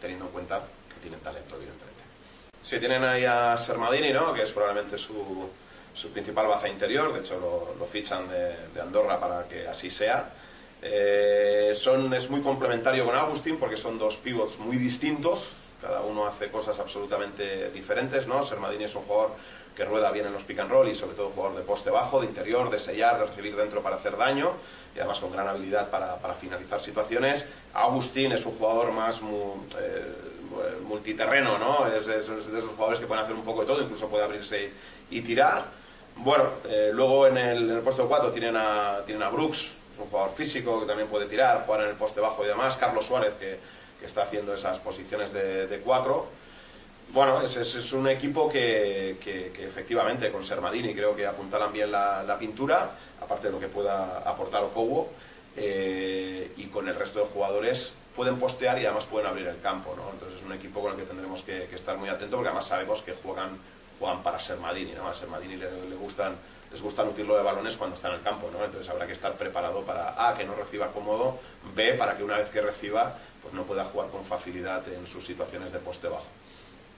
teniendo 0.01 0.25
en 0.25 0.31
cuenta 0.31 0.61
que 0.93 0.99
tienen 1.01 1.19
talento, 1.19 1.55
evidentemente. 1.55 2.03
Sí, 2.63 2.79
tienen 2.79 3.03
ahí 3.03 3.25
a 3.25 3.55
Sermadini, 3.57 4.11
¿no? 4.11 4.33
Que 4.33 4.43
es 4.43 4.51
probablemente 4.51 4.97
su, 4.97 5.49
su 5.93 6.09
principal 6.09 6.47
baza 6.47 6.67
interior. 6.67 7.13
De 7.13 7.19
hecho, 7.19 7.75
lo, 7.79 7.85
fichan 7.85 8.27
de, 8.27 8.55
de 8.73 8.81
Andorra 8.81 9.19
para 9.19 9.47
que 9.47 9.67
así 9.67 9.89
sea. 9.89 10.29
Eh, 10.81 11.71
son, 11.73 12.13
es 12.13 12.29
muy 12.29 12.41
complementario 12.41 13.05
con 13.05 13.15
Agustín 13.15 13.57
porque 13.57 13.77
son 13.77 13.97
dos 13.97 14.17
pivots 14.17 14.59
muy 14.59 14.77
distintos. 14.77 15.51
Cada 15.81 16.01
uno 16.01 16.27
hace 16.27 16.49
cosas 16.49 16.79
absolutamente 16.79 17.69
diferentes, 17.71 18.27
¿no? 18.27 18.43
Sermadini 18.43 18.83
es 18.85 18.95
un 18.95 19.03
jugador 19.03 19.31
que 19.75 19.83
rueda 19.85 20.09
bien 20.11 20.25
en 20.25 20.33
los 20.33 20.43
pick 20.43 20.59
and 20.59 20.71
roll 20.71 20.87
y 20.87 20.95
sobre 20.95 21.15
todo 21.15 21.31
jugador 21.31 21.57
de 21.57 21.63
poste 21.63 21.89
bajo, 21.89 22.21
de 22.21 22.27
interior, 22.27 22.69
de 22.69 22.79
sellar, 22.79 23.19
de 23.19 23.25
recibir 23.25 23.55
dentro 23.55 23.81
para 23.81 23.97
hacer 23.97 24.15
daño 24.15 24.51
y 24.95 24.99
además 24.99 25.19
con 25.19 25.31
gran 25.31 25.47
habilidad 25.47 25.89
para, 25.89 26.17
finalizar 26.35 26.79
situaciones. 26.79 27.45
Agustín 27.73 28.31
es 28.31 28.45
un 28.45 28.57
jugador 28.57 28.91
más 28.93 29.21
mu- 29.21 29.55
eh, 29.77 30.13
multiterreno, 30.87 31.57
¿no? 31.57 31.87
Es, 31.87 32.05
de 32.05 32.17
esos 32.17 32.45
jugadores 32.71 32.99
que 32.99 33.05
pueden 33.07 33.23
hacer 33.23 33.35
un 33.35 33.43
poco 33.43 33.61
de 33.61 33.67
todo, 33.67 33.81
incluso 33.81 34.07
puede 34.07 34.23
abrirse 34.23 34.71
y, 35.11 35.17
y 35.17 35.21
tirar. 35.21 35.65
Bueno, 36.17 36.45
eh, 36.69 36.91
luego 36.93 37.27
en 37.27 37.37
el, 37.37 37.69
en 37.69 37.75
el 37.77 37.81
puesto 37.81 38.07
4 38.07 38.31
tienen 38.31 38.55
a, 38.55 38.99
tienen 39.05 39.23
a 39.23 39.29
Brooks, 39.29 39.73
es 39.93 39.99
un 39.99 40.05
jugador 40.07 40.31
físico 40.33 40.79
que 40.79 40.85
también 40.85 41.09
puede 41.09 41.25
tirar, 41.25 41.65
jugar 41.65 41.81
en 41.81 41.89
el 41.89 41.95
poste 41.95 42.21
bajo 42.21 42.45
y 42.45 42.47
demás. 42.47 42.77
Carlos 42.77 43.05
Suárez, 43.05 43.33
que, 43.37 43.59
que 43.99 44.05
está 44.05 44.23
haciendo 44.23 44.53
esas 44.53 44.79
posiciones 44.79 45.33
de 45.33 45.81
4. 45.83 46.44
Bueno, 47.13 47.41
es, 47.41 47.55
es- 47.55 47.93
un 47.93 48.07
equipo 48.09 48.49
que, 48.49 49.11
efectivamente 49.57 50.31
con 50.31 50.43
Sermadini 50.43 50.93
creo 50.93 51.15
que 51.15 51.25
apuntalan 51.25 51.71
bien 51.71 51.91
la, 51.91 52.35
pintura, 52.37 52.91
aparte 53.21 53.47
de 53.47 53.53
lo 53.53 53.59
que 53.59 53.67
pueda 53.67 54.19
aportar 54.19 54.63
Okowo, 54.63 55.11
eh, 55.55 56.51
y 56.57 56.65
con 56.65 56.87
el 56.89 56.95
resto 56.95 57.19
de 57.19 57.25
jugadores 57.27 57.91
pueden 58.15 58.37
postear 58.37 58.77
y 58.79 58.85
además 58.85 59.05
pueden 59.05 59.27
abrir 59.27 59.47
el 59.47 59.59
campo, 59.61 59.93
¿no? 59.95 60.09
Entonces 60.11 60.39
es 60.39 60.45
un 60.45 60.53
equipo 60.53 60.81
con 60.81 60.91
el 60.91 60.97
que 60.97 61.03
tendremos 61.03 61.41
que, 61.43 61.63
estar 61.73 61.97
muy 61.97 62.09
atentos 62.09 62.35
porque 62.35 62.49
además 62.49 62.67
sabemos 62.67 63.01
que 63.01 63.13
juegan, 63.13 63.57
juegan 63.99 64.21
para 64.23 64.39
Sermadini, 64.39 64.91
¿no? 64.93 65.07
A 65.07 65.13
Sermadini 65.13 65.55
le, 65.55 65.67
gustan, 65.95 66.35
les 66.71 66.81
gusta 66.81 67.03
nutrirlo 67.03 67.37
de 67.37 67.43
balones 67.43 67.77
cuando 67.77 67.95
está 67.95 68.09
en 68.09 68.15
el 68.15 68.21
campo, 68.21 68.49
¿no? 68.51 68.63
Entonces 68.63 68.89
habrá 68.89 69.05
que 69.05 69.13
estar 69.13 69.33
preparado 69.33 69.81
para 69.81 70.27
A, 70.27 70.37
que 70.37 70.43
no 70.43 70.55
reciba 70.55 70.91
cómodo, 70.91 71.39
B, 71.73 71.93
para 71.93 72.17
que 72.17 72.23
una 72.23 72.37
vez 72.37 72.49
que 72.49 72.61
reciba, 72.61 73.15
pues 73.41 73.53
no 73.53 73.63
pueda 73.63 73.85
jugar 73.85 74.09
con 74.09 74.25
facilidad 74.25 74.81
en 74.89 75.07
sus 75.07 75.25
situaciones 75.25 75.71
de 75.71 75.79
poste 75.79 76.07
bajo. 76.07 76.25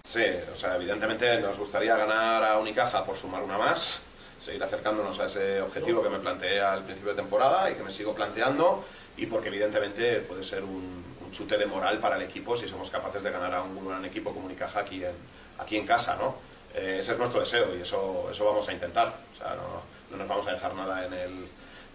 Sí, 0.07 0.23
o 0.49 0.55
sea, 0.55 0.77
evidentemente 0.77 1.37
nos 1.41 1.57
gustaría 1.57 1.97
ganar 1.97 2.41
a 2.41 2.59
Unicaja 2.59 3.03
por 3.03 3.17
sumar 3.17 3.43
una 3.43 3.57
más, 3.57 3.99
seguir 4.41 4.63
acercándonos 4.63 5.19
a 5.19 5.25
ese 5.25 5.61
objetivo 5.61 6.01
que 6.01 6.07
me 6.07 6.19
planteé 6.19 6.61
al 6.61 6.85
principio 6.85 7.11
de 7.11 7.17
temporada 7.17 7.69
y 7.69 7.75
que 7.75 7.83
me 7.83 7.91
sigo 7.91 8.15
planteando, 8.15 8.85
y 9.17 9.25
porque 9.25 9.49
evidentemente 9.49 10.21
puede 10.21 10.45
ser 10.45 10.63
un, 10.63 11.03
un 11.25 11.31
chute 11.33 11.57
de 11.57 11.65
moral 11.65 11.99
para 11.99 12.15
el 12.15 12.21
equipo 12.21 12.55
si 12.55 12.69
somos 12.69 12.89
capaces 12.89 13.21
de 13.21 13.31
ganar 13.31 13.53
a 13.53 13.63
un 13.63 13.85
gran 13.85 14.05
equipo 14.05 14.33
como 14.33 14.45
Unicaja 14.45 14.79
aquí 14.79 15.03
en, 15.03 15.11
aquí 15.57 15.75
en 15.75 15.85
casa, 15.85 16.15
¿no? 16.15 16.37
Eh, 16.73 16.99
ese 17.01 17.11
es 17.11 17.17
nuestro 17.17 17.41
deseo 17.41 17.75
y 17.75 17.81
eso, 17.81 18.29
eso 18.31 18.45
vamos 18.45 18.65
a 18.69 18.71
intentar, 18.71 19.09
o 19.09 19.37
sea, 19.37 19.55
no, 19.55 19.81
no 20.09 20.17
nos 20.17 20.27
vamos 20.29 20.47
a 20.47 20.53
dejar 20.53 20.73
nada 20.73 21.05
en 21.05 21.13
el, 21.13 21.47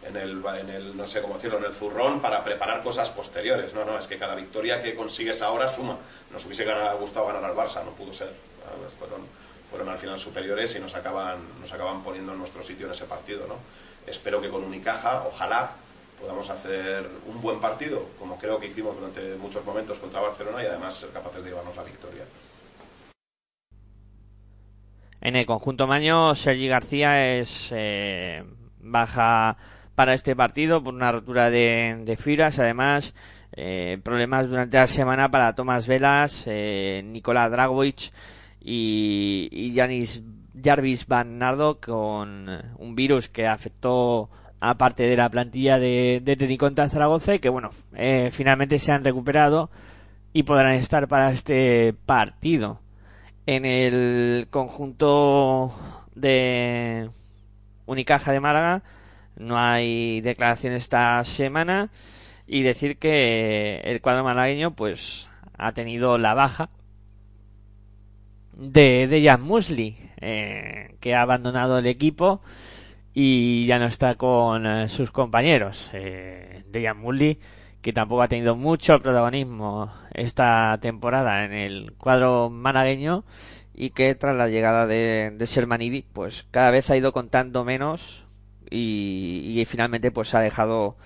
en 0.07 0.17
el, 0.17 0.43
en 0.61 0.69
el, 0.71 0.97
no 0.97 1.07
sé 1.07 1.23
cómo 1.23 1.35
decirlo, 1.35 1.59
en 1.59 1.65
el 1.65 1.73
zurrón 1.73 2.21
para 2.21 2.43
preparar 2.43 2.83
cosas 2.83 3.11
posteriores. 3.11 3.73
No, 3.75 3.85
no, 3.85 3.99
es 3.99 4.07
que 4.07 4.19
cada 4.19 4.35
victoria 4.35 4.83
que 4.83 4.95
consigues 4.95 5.43
ahora 5.43 5.69
suma. 5.69 5.97
Nos 6.33 6.45
hubiese 6.47 6.65
ganado- 6.65 6.99
gustado 6.99 7.27
ganar 7.27 7.45
al 7.45 7.57
Barça, 7.57 7.85
no 7.85 7.93
pudo 7.93 8.13
ser. 8.13 8.33
Fueron, 8.99 9.23
fueron 9.71 9.89
al 9.89 9.99
final 9.99 10.19
superiores 10.19 10.75
y 10.77 10.81
nos 10.81 10.95
acaban, 10.95 11.39
nos 11.61 11.73
acaban 11.73 12.03
poniendo 12.03 12.33
en 12.33 12.39
nuestro 12.39 12.63
sitio 12.63 12.87
en 12.87 12.93
ese 12.93 13.05
partido. 13.05 13.47
¿no? 13.47 13.55
Espero 14.07 14.41
que 14.41 14.49
con 14.49 14.65
Unicaja, 14.65 15.25
ojalá, 15.27 15.73
podamos 16.21 16.49
hacer 16.51 17.09
un 17.27 17.41
buen 17.41 17.61
partido, 17.61 18.07
como 18.19 18.39
creo 18.39 18.59
que 18.61 18.67
hicimos 18.67 18.95
durante 18.97 19.35
muchos 19.37 19.65
momentos 19.65 19.99
contra 19.99 20.21
Barcelona 20.21 20.63
y 20.63 20.67
además 20.67 20.95
ser 20.95 21.11
capaces 21.11 21.43
de 21.45 21.51
llevarnos 21.51 21.75
la 21.77 21.83
victoria. 21.85 22.23
En 25.21 25.37
el 25.37 25.47
conjunto 25.47 25.87
maño, 25.87 26.35
Sergi 26.35 26.67
García 26.69 27.37
es 27.39 27.71
eh, 27.73 28.43
baja 28.81 29.57
para 29.95 30.15
este 30.15 30.35
partido 30.35 30.83
por 30.83 30.95
una 30.95 31.13
rotura 31.13 31.51
de, 31.51 32.03
de 32.05 32.17
fibras. 32.17 32.59
Además, 32.59 33.15
eh, 33.55 33.99
problemas 34.03 34.49
durante 34.49 34.79
la 34.79 34.87
semana 34.87 35.31
para 35.31 35.55
Tomás 35.55 35.87
Velas, 35.87 36.45
eh, 36.47 37.03
Nicolás 37.05 37.51
Dragovic 37.51 38.11
y, 38.61 39.73
Yanis 39.73 40.23
Jarvis 40.63 41.07
Van 41.07 41.39
con 41.81 42.49
un 42.79 42.95
virus 42.95 43.29
que 43.29 43.47
afectó 43.47 44.31
a 44.61 44.79
parte 44.79 45.03
de 45.03 45.17
la 45.17 45.29
plantilla 45.29 45.79
de, 45.79 46.23
de 46.25 46.37
Teniconta 46.37 46.89
Zaragoza 46.89 47.35
y 47.35 47.41
que, 47.41 47.49
bueno, 47.49 47.71
eh, 47.95 48.31
finalmente 48.33 48.79
se 48.79 48.93
han 48.93 49.05
recuperado 49.05 49.71
y 50.33 50.45
podrán 50.45 50.75
estar 50.75 51.09
para 51.09 51.33
este 51.33 51.95
partido 52.07 52.81
en 53.45 53.65
el 53.67 54.47
conjunto 54.51 55.75
de 56.15 57.11
Unicaja 57.87 58.33
de 58.33 58.41
Málaga 58.41 58.83
no 59.37 59.59
hay 59.59 60.21
declaración 60.21 60.75
esta 60.75 61.23
semana 61.25 61.91
y 62.47 62.63
decir 62.63 62.99
que 62.99 63.81
el 63.85 64.01
cuadro 64.01 64.25
malagueño 64.25 64.75
pues 64.75 65.31
ha 65.57 65.73
tenido 65.73 66.19
la 66.19 66.35
baja 66.35 66.71
de 68.53 69.07
Dejan 69.09 69.43
Musli 69.43 69.97
eh, 70.21 70.97
que 71.01 71.15
ha 71.15 71.23
abandonado 71.23 71.79
el 71.79 71.87
equipo 71.87 72.43
y 73.15 73.67
ya 73.67 73.79
no 73.79 73.87
está 73.87 74.17
con 74.17 74.67
eh, 74.67 74.89
sus 74.89 75.11
compañeros 75.11 75.91
eh, 75.93 76.65
Dejan 76.69 76.99
Musli 76.99 77.39
que 77.81 77.93
tampoco 77.93 78.23
ha 78.23 78.29
tenido 78.29 78.55
mucho 78.55 79.01
protagonismo 79.01 79.93
esta 80.13 80.79
temporada 80.81 81.45
en 81.45 81.53
el 81.53 81.93
cuadro 81.95 82.51
malagueño 82.51 83.25
y 83.75 83.91
que 83.91 84.15
tras 84.15 84.37
la 84.37 84.49
llegada 84.49 84.87
de, 84.87 85.33
de 85.35 85.47
Sermanidi 85.47 86.05
pues 86.13 86.47
cada 86.51 86.71
vez 86.71 86.91
ha 86.91 86.97
ido 86.97 87.13
contando 87.13 87.65
menos 87.65 88.22
y, 88.73 89.65
finalmente 89.67 90.11
pues 90.11 90.35
ha 90.35 90.41
dejado 90.41 90.97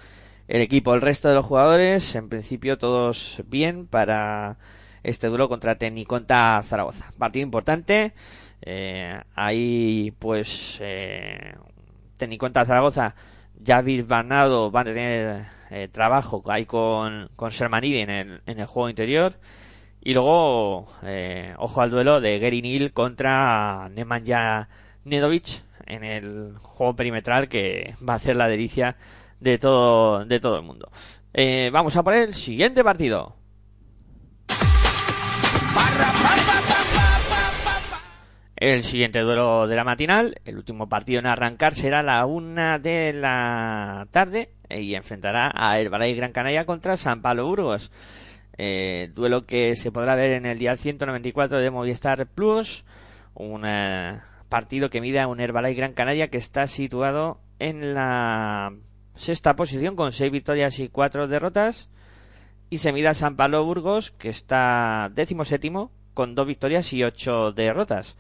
el 0.48 0.61
equipo. 0.61 0.94
El 0.94 1.00
resto 1.00 1.29
de 1.29 1.35
los 1.35 1.46
jugadores 1.46 2.14
en 2.14 2.29
principio 2.29 2.79
todos 2.79 3.42
bien 3.48 3.87
para 3.87 4.59
este 5.02 5.29
duelo 5.29 5.48
contra 5.48 5.76
Tecniconta 5.76 6.62
Zaragoza. 6.64 7.07
Partido 7.18 7.44
importante. 7.44 8.12
Eh, 8.62 9.20
ahí 9.35 10.14
pues 10.18 10.79
eh, 10.81 11.55
Tecniconta 12.16 12.64
Zaragoza 12.64 13.14
Javis 13.64 14.06
Barnado 14.06 14.71
va 14.71 14.81
a 14.81 14.85
tener 14.85 15.46
eh, 15.71 15.88
trabajo 15.88 16.42
ahí 16.46 16.64
con, 16.67 17.31
con 17.37 17.50
Sermanidi 17.50 17.98
en 17.98 18.10
el, 18.10 18.40
en 18.46 18.60
el 18.60 18.67
juego 18.67 18.88
interior. 18.88 19.35
Y 20.02 20.14
luego, 20.14 20.87
eh, 21.02 21.54
ojo 21.58 21.81
al 21.81 21.90
duelo 21.90 22.21
de 22.21 22.38
Gary 22.38 22.62
Neal 22.62 22.92
contra 22.92 23.88
Nemanja 23.92 24.69
Nedovic 25.04 25.62
en 25.87 26.05
el 26.05 26.55
juego 26.59 26.97
perimetral 26.97 27.49
que 27.49 27.95
va 28.07 28.15
a 28.15 28.17
hacer 28.17 28.37
la 28.37 28.49
delicia 28.49 28.97
de 29.41 29.59
todo, 29.59 30.25
de 30.25 30.41
todo 30.41 30.57
el 30.57 30.63
mundo. 30.63 30.91
Eh, 31.33 31.71
vamos 31.73 31.97
a 31.97 32.03
por 32.03 32.15
el 32.15 32.35
siguiente 32.35 32.83
partido. 32.83 33.37
El 38.57 38.85
siguiente 38.85 39.21
duelo 39.21 39.67
de 39.67 39.77
la 39.77 39.85
matinal, 39.85 40.41
el 40.47 40.57
último 40.57 40.89
partido 40.89 41.19
en 41.19 41.27
arrancar 41.27 41.75
será 41.75 42.03
la 42.03 42.25
una 42.25 42.79
de 42.79 43.13
la 43.13 44.09
tarde 44.11 44.49
eh, 44.71 44.81
y 44.81 44.95
enfrentará 44.95 45.53
a 45.55 45.79
Herbalife 45.79 46.17
Gran 46.17 46.33
Canaria 46.33 46.65
contra 46.65 46.97
San 46.97 47.21
Pablo 47.21 47.47
Burgos. 47.47 47.93
Eh, 48.57 49.11
duelo 49.15 49.43
que 49.43 49.77
se 49.77 49.93
podrá 49.93 50.15
ver 50.15 50.31
en 50.31 50.47
el 50.47 50.59
día 50.59 50.75
194 50.75 51.59
de 51.59 51.71
Movistar 51.71 52.27
Plus, 52.27 52.87
un 53.35 53.65
eh, 53.67 54.21
partido 54.57 54.88
que 54.88 55.02
mide 55.02 55.21
a 55.21 55.29
un 55.29 55.38
Herbalife 55.38 55.75
Gran 55.75 55.92
Canaria 55.92 56.31
que 56.31 56.38
está 56.38 56.67
situado 56.67 57.42
en 57.59 57.92
la 57.92 58.73
sexta 59.15 59.54
posición 59.54 59.96
con 59.96 60.13
seis 60.13 60.33
victorias 60.33 60.79
y 60.79 60.88
cuatro 60.88 61.29
derrotas 61.29 61.90
y 62.71 62.79
se 62.79 62.90
mida 62.94 63.13
San 63.13 63.37
Pablo 63.37 63.67
Burgos, 63.67 64.13
que 64.13 64.31
está 64.31 65.13
décimo 65.15 65.44
séptimo, 65.44 65.92
con 66.15 66.35
dos 66.35 66.46
victorias 66.46 66.90
y 66.94 67.04
ocho 67.04 67.52
derrotas. 67.52 68.17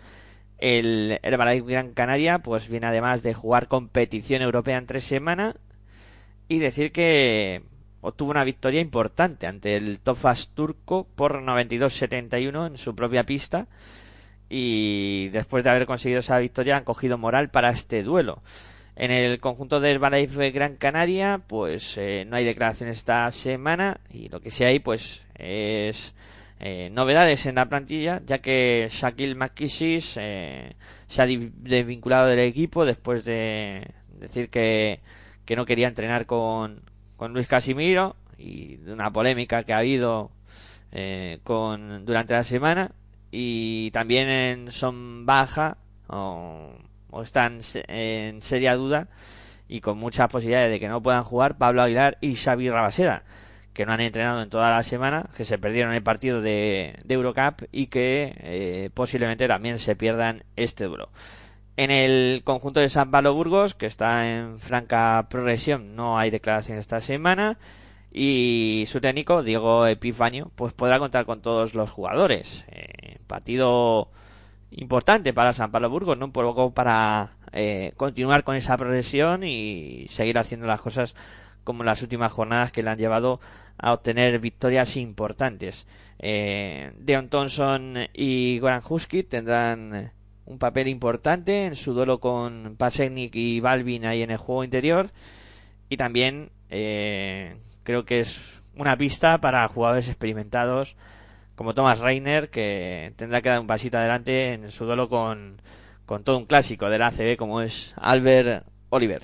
El 0.58 1.20
Herbalife 1.22 1.72
Gran 1.72 1.94
Canaria, 1.94 2.40
pues 2.40 2.68
viene 2.68 2.88
además 2.88 3.22
de 3.22 3.32
jugar 3.32 3.66
competición 3.66 4.42
europea 4.42 4.76
en 4.76 4.84
tres 4.84 5.04
semanas 5.04 5.54
y 6.48 6.58
decir 6.58 6.92
que 6.92 7.62
obtuvo 8.02 8.30
una 8.30 8.44
victoria 8.44 8.82
importante 8.82 9.46
ante 9.46 9.74
el 9.76 10.00
Tofas 10.00 10.50
turco 10.50 11.08
por 11.16 11.42
92-71 11.42 12.66
en 12.66 12.76
su 12.76 12.94
propia 12.94 13.24
pista 13.24 13.68
y 14.48 15.28
después 15.28 15.64
de 15.64 15.70
haber 15.70 15.86
conseguido 15.86 16.20
esa 16.20 16.38
victoria 16.38 16.76
han 16.76 16.84
cogido 16.84 17.18
moral 17.18 17.50
para 17.50 17.70
este 17.70 18.02
duelo. 18.02 18.42
En 18.94 19.10
el 19.10 19.40
conjunto 19.40 19.80
del 19.80 19.96
Herbalife 19.96 20.50
Gran 20.52 20.76
Canaria, 20.76 21.42
pues 21.46 21.98
eh, 21.98 22.24
no 22.26 22.36
hay 22.36 22.44
declaraciones 22.44 22.96
esta 22.96 23.30
semana 23.30 24.00
y 24.10 24.30
lo 24.30 24.40
que 24.40 24.50
sí 24.50 24.64
hay, 24.64 24.78
pues 24.78 25.26
es 25.34 26.14
eh, 26.60 26.88
novedades 26.92 27.44
en 27.44 27.56
la 27.56 27.68
plantilla, 27.68 28.22
ya 28.24 28.38
que 28.38 28.88
Shaquille 28.90 29.34
McKissis 29.34 30.16
eh, 30.18 30.76
se 31.08 31.22
ha 31.22 31.26
desvinculado 31.26 32.26
del 32.26 32.38
equipo 32.38 32.86
después 32.86 33.24
de 33.24 33.86
decir 34.18 34.48
que, 34.48 35.00
que 35.44 35.56
no 35.56 35.66
quería 35.66 35.88
entrenar 35.88 36.24
con, 36.24 36.80
con 37.18 37.34
Luis 37.34 37.48
Casimiro 37.48 38.16
y 38.38 38.76
de 38.76 38.94
una 38.94 39.12
polémica 39.12 39.64
que 39.64 39.74
ha 39.74 39.78
habido 39.78 40.30
con 41.42 42.06
durante 42.06 42.32
la 42.32 42.42
semana 42.42 42.92
y 43.30 43.90
también 43.92 44.70
son 44.70 45.26
baja 45.26 45.78
o 46.08 46.72
están 47.22 47.60
en 47.88 48.42
seria 48.42 48.76
duda 48.76 49.08
y 49.68 49.80
con 49.80 49.98
muchas 49.98 50.28
posibilidades 50.28 50.70
de 50.70 50.80
que 50.80 50.88
no 50.88 51.02
puedan 51.02 51.24
jugar 51.24 51.58
Pablo 51.58 51.82
Aguilar 51.82 52.18
y 52.20 52.36
Xavi 52.36 52.70
Rabaseda, 52.70 53.24
que 53.72 53.86
no 53.86 53.92
han 53.92 54.00
entrenado 54.00 54.42
en 54.42 54.50
toda 54.50 54.70
la 54.70 54.82
semana, 54.82 55.28
que 55.36 55.44
se 55.44 55.58
perdieron 55.58 55.92
el 55.92 56.02
partido 56.02 56.40
de, 56.40 57.00
Eurocup 57.08 57.62
y 57.72 57.86
que 57.86 58.34
eh, 58.38 58.90
posiblemente 58.94 59.48
también 59.48 59.78
se 59.78 59.96
pierdan 59.96 60.44
este 60.56 60.84
duro. 60.84 61.10
En 61.76 61.90
el 61.90 62.42
conjunto 62.44 62.80
de 62.80 62.88
San 62.88 63.10
Pablo 63.10 63.34
Burgos, 63.34 63.74
que 63.74 63.86
está 63.86 64.30
en 64.30 64.58
franca 64.58 65.26
progresión, 65.28 65.94
no 65.94 66.18
hay 66.18 66.30
declaración 66.30 66.78
esta 66.78 67.00
semana. 67.00 67.58
Y 68.12 68.84
su 68.86 69.00
técnico, 69.00 69.42
Diego 69.42 69.86
Epifanio, 69.86 70.50
pues 70.54 70.72
podrá 70.72 70.98
contar 70.98 71.26
con 71.26 71.42
todos 71.42 71.74
los 71.74 71.90
jugadores. 71.90 72.64
Eh, 72.68 73.18
partido 73.26 74.10
importante 74.70 75.32
para 75.32 75.52
San 75.52 75.70
Pablo 75.70 75.90
Burgos, 75.90 76.16
¿no? 76.16 76.26
Un 76.26 76.32
poco 76.32 76.72
para 76.72 77.36
eh, 77.52 77.92
continuar 77.96 78.44
con 78.44 78.56
esa 78.56 78.76
progresión 78.76 79.44
y 79.44 80.06
seguir 80.08 80.38
haciendo 80.38 80.66
las 80.66 80.80
cosas 80.80 81.14
como 81.64 81.84
las 81.84 82.02
últimas 82.02 82.32
jornadas 82.32 82.72
que 82.72 82.82
le 82.82 82.90
han 82.90 82.98
llevado 82.98 83.40
a 83.78 83.92
obtener 83.92 84.38
victorias 84.38 84.96
importantes. 84.96 85.86
Eh, 86.18 86.92
Deon 86.98 87.28
Thompson 87.28 88.08
y 88.14 88.58
Goran 88.60 88.82
Husky 88.88 89.22
tendrán 89.22 90.12
un 90.46 90.58
papel 90.58 90.88
importante 90.88 91.66
en 91.66 91.74
su 91.74 91.92
duelo 91.92 92.20
con 92.20 92.76
Pasecnik 92.78 93.34
y 93.34 93.60
Balvin 93.60 94.06
ahí 94.06 94.22
en 94.22 94.30
el 94.30 94.38
juego 94.38 94.64
interior 94.64 95.10
y 95.88 95.96
también 95.96 96.50
eh, 96.70 97.56
creo 97.86 98.04
que 98.04 98.18
es 98.18 98.60
una 98.74 98.98
pista 98.98 99.40
para 99.40 99.66
jugadores 99.68 100.08
experimentados 100.08 100.96
como 101.54 101.72
Thomas 101.72 102.00
Reiner, 102.00 102.50
que 102.50 103.14
tendrá 103.16 103.40
que 103.40 103.48
dar 103.48 103.60
un 103.60 103.66
pasito 103.66 103.96
adelante 103.96 104.52
en 104.52 104.70
su 104.70 104.84
duelo 104.84 105.08
con, 105.08 105.62
con 106.04 106.24
todo 106.24 106.36
un 106.36 106.46
clásico 106.46 106.90
del 106.90 107.00
ACB 107.00 107.36
como 107.38 107.62
es 107.62 107.94
Albert 107.96 108.66
Oliver. 108.90 109.22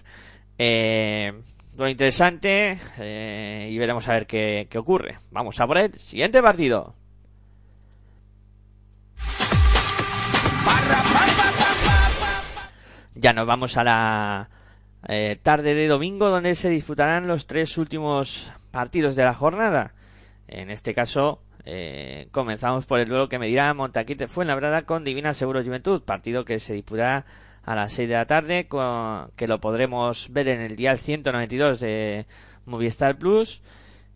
Eh, 0.57 1.33
duelo 1.73 1.91
interesante 1.91 2.79
eh, 2.99 3.69
y 3.71 3.77
veremos 3.77 4.09
a 4.09 4.15
ver 4.15 4.27
qué, 4.27 4.69
qué 4.71 4.79
ocurre. 4.79 5.17
Vamos 5.33 5.61
a 5.61 5.67
por 5.67 5.79
el 5.79 5.99
siguiente 5.99 6.41
partido. 6.41 6.95
Ya 13.15 13.33
nos 13.33 13.47
vamos 13.47 13.77
a 13.77 13.85
la 13.85 14.49
eh, 15.09 15.39
tarde 15.43 15.75
de 15.75 15.89
domingo 15.89 16.31
donde 16.31 16.55
se 16.55 16.69
disputarán 16.69 17.27
los 17.27 17.47
tres 17.47 17.77
últimos 17.79 18.53
partidos 18.71 19.17
de 19.17 19.25
la 19.25 19.35
jornada. 19.35 19.95
En 20.49 20.71
este 20.71 20.95
caso, 20.95 21.41
eh, 21.65 22.29
comenzamos 22.31 22.87
por 22.87 23.01
el 23.01 23.09
duelo 23.09 23.29
que 23.29 23.39
medirá 23.39 23.73
Montaquite 23.75 24.29
Fuenlabrada 24.29 24.83
con 24.83 25.05
Divina 25.05 25.35
Seguro 25.35 25.63
Juventud, 25.63 26.03
partido 26.03 26.45
que 26.45 26.59
se 26.59 26.75
disputará 26.75 27.25
a 27.65 27.75
las 27.75 27.93
6 27.93 28.09
de 28.09 28.15
la 28.15 28.27
tarde, 28.27 28.69
que 29.37 29.49
lo 29.49 29.61
podremos 29.61 30.33
ver 30.33 30.49
en 30.49 30.61
el 30.61 30.77
dial 30.77 30.99
192 30.99 31.81
de 31.81 32.27
Movistar 32.67 33.19
Plus. 33.19 33.63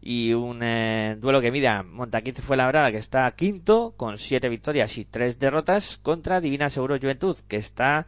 Y 0.02 0.34
un 0.34 0.60
eh, 0.62 1.16
duelo 1.18 1.40
que 1.40 1.50
mida 1.50 1.82
Montaquite 1.82 2.42
Fuenlabrada, 2.42 2.92
que 2.92 2.98
está 2.98 3.28
quinto, 3.32 3.94
con 3.96 4.18
7 4.18 4.48
victorias 4.48 4.98
y 4.98 5.04
3 5.04 5.40
derrotas, 5.40 5.98
contra 5.98 6.40
Divina 6.40 6.70
Seguro 6.70 6.96
Juventud, 7.00 7.36
que 7.48 7.56
está 7.56 8.06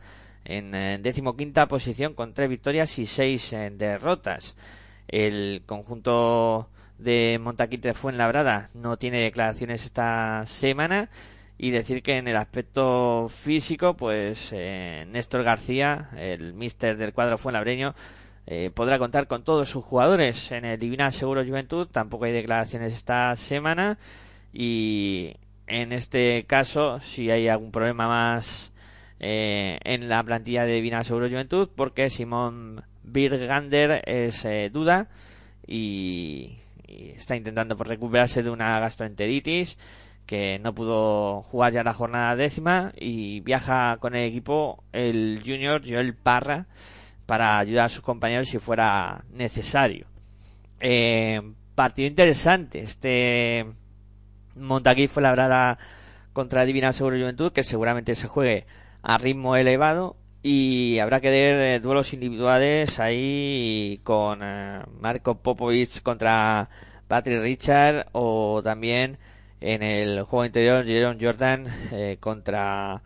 en 0.48 0.74
eh, 0.74 0.98
decimoquinta 1.00 1.68
posición 1.68 2.14
con 2.14 2.34
3 2.34 2.48
victorias 2.48 2.98
y 2.98 3.06
6 3.06 3.54
derrotas. 3.72 4.56
El 5.06 5.62
conjunto 5.66 6.68
de 6.98 7.38
Montaquite 7.40 7.94
Fuenlabrada 7.94 8.70
no 8.74 8.96
tiene 8.98 9.20
declaraciones 9.20 9.84
esta 9.84 10.44
semana 10.46 11.08
y 11.56 11.70
decir 11.70 12.02
que 12.02 12.18
en 12.18 12.28
el 12.28 12.36
aspecto 12.36 13.28
físico 13.28 13.94
pues 13.94 14.50
eh, 14.52 15.06
Néstor 15.08 15.42
García 15.42 16.08
el 16.16 16.54
mister 16.54 16.96
del 16.96 17.12
cuadro 17.12 17.38
fuenlabreño 17.38 17.94
eh, 18.46 18.70
podrá 18.72 18.98
contar 18.98 19.26
con 19.26 19.44
todos 19.44 19.68
sus 19.68 19.84
jugadores 19.84 20.52
en 20.52 20.64
el 20.64 20.78
Divina 20.78 21.10
Seguro 21.10 21.44
Juventud 21.44 21.88
tampoco 21.90 22.24
hay 22.24 22.32
declaraciones 22.32 22.92
esta 22.92 23.34
semana 23.36 23.98
y 24.52 25.34
en 25.66 25.92
este 25.92 26.44
caso 26.46 27.00
si 27.00 27.30
hay 27.30 27.48
algún 27.48 27.72
problema 27.72 28.08
más 28.08 28.72
eh, 29.20 29.78
en 29.84 30.08
la 30.08 30.22
plantilla 30.22 30.64
de 30.64 30.74
Divina 30.74 31.04
Seguro 31.04 31.28
Juventud 31.28 31.68
porque 31.74 32.10
Simón 32.10 32.84
Birgander 33.02 34.02
es 34.06 34.46
duda 34.72 35.08
y 35.66 36.58
está 36.86 37.36
intentando 37.36 37.76
por 37.76 37.88
recuperarse 37.88 38.42
de 38.42 38.50
una 38.50 38.80
gastroenteritis 38.80 39.78
que 40.28 40.58
no 40.62 40.74
pudo 40.74 41.40
jugar 41.40 41.72
ya 41.72 41.82
la 41.82 41.94
jornada 41.94 42.36
décima 42.36 42.92
y 42.94 43.40
viaja 43.40 43.96
con 43.98 44.14
el 44.14 44.24
equipo 44.24 44.84
el 44.92 45.42
junior 45.44 45.80
Joel 45.82 46.14
Parra 46.14 46.66
para 47.24 47.58
ayudar 47.58 47.86
a 47.86 47.88
sus 47.88 48.02
compañeros 48.02 48.48
si 48.48 48.58
fuera 48.58 49.24
necesario. 49.32 50.06
Eh, 50.80 51.40
partido 51.74 52.06
interesante 52.06 52.80
este 52.80 53.66
Montaquí 54.54 55.08
fue 55.08 55.22
labrada 55.22 55.78
contra 56.34 56.66
Divina 56.66 56.92
Seguro 56.92 57.16
Juventud 57.16 57.50
que 57.50 57.64
seguramente 57.64 58.14
se 58.14 58.28
juegue 58.28 58.66
a 59.02 59.18
ritmo 59.18 59.56
elevado 59.56 60.16
y 60.42 60.98
habrá 61.00 61.20
que 61.20 61.30
ver 61.30 61.54
eh, 61.56 61.80
duelos 61.80 62.12
individuales 62.12 63.00
ahí 63.00 64.00
con 64.04 64.40
eh, 64.42 64.82
Marco 65.00 65.36
Popovic 65.36 66.02
contra 66.02 66.68
Patrick 67.08 67.42
Richard 67.42 68.06
o 68.12 68.60
también 68.62 69.18
en 69.60 69.82
el 69.82 70.22
juego 70.22 70.44
interior 70.44 70.86
Jerome 70.86 71.18
Jordan 71.20 71.66
eh, 71.92 72.16
contra 72.20 73.02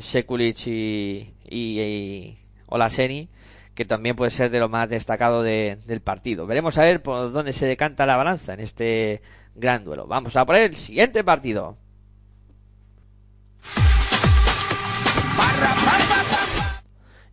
Sekulic 0.00 0.66
y, 0.66 1.34
y, 1.48 2.38
Olaseni 2.66 3.28
que 3.74 3.84
también 3.84 4.16
puede 4.16 4.30
ser 4.30 4.50
de 4.50 4.58
lo 4.58 4.68
más 4.68 4.88
destacado 4.88 5.42
del 5.42 6.00
partido. 6.02 6.46
Veremos 6.46 6.76
a 6.76 6.82
ver 6.82 7.02
por 7.02 7.32
dónde 7.32 7.52
se 7.52 7.66
decanta 7.66 8.04
la 8.04 8.16
balanza 8.16 8.52
en 8.52 8.60
este 8.60 9.22
gran 9.54 9.84
duelo. 9.84 10.06
Vamos 10.06 10.36
a 10.36 10.44
por 10.44 10.56
el 10.56 10.76
siguiente 10.76 11.24
partido. 11.24 11.78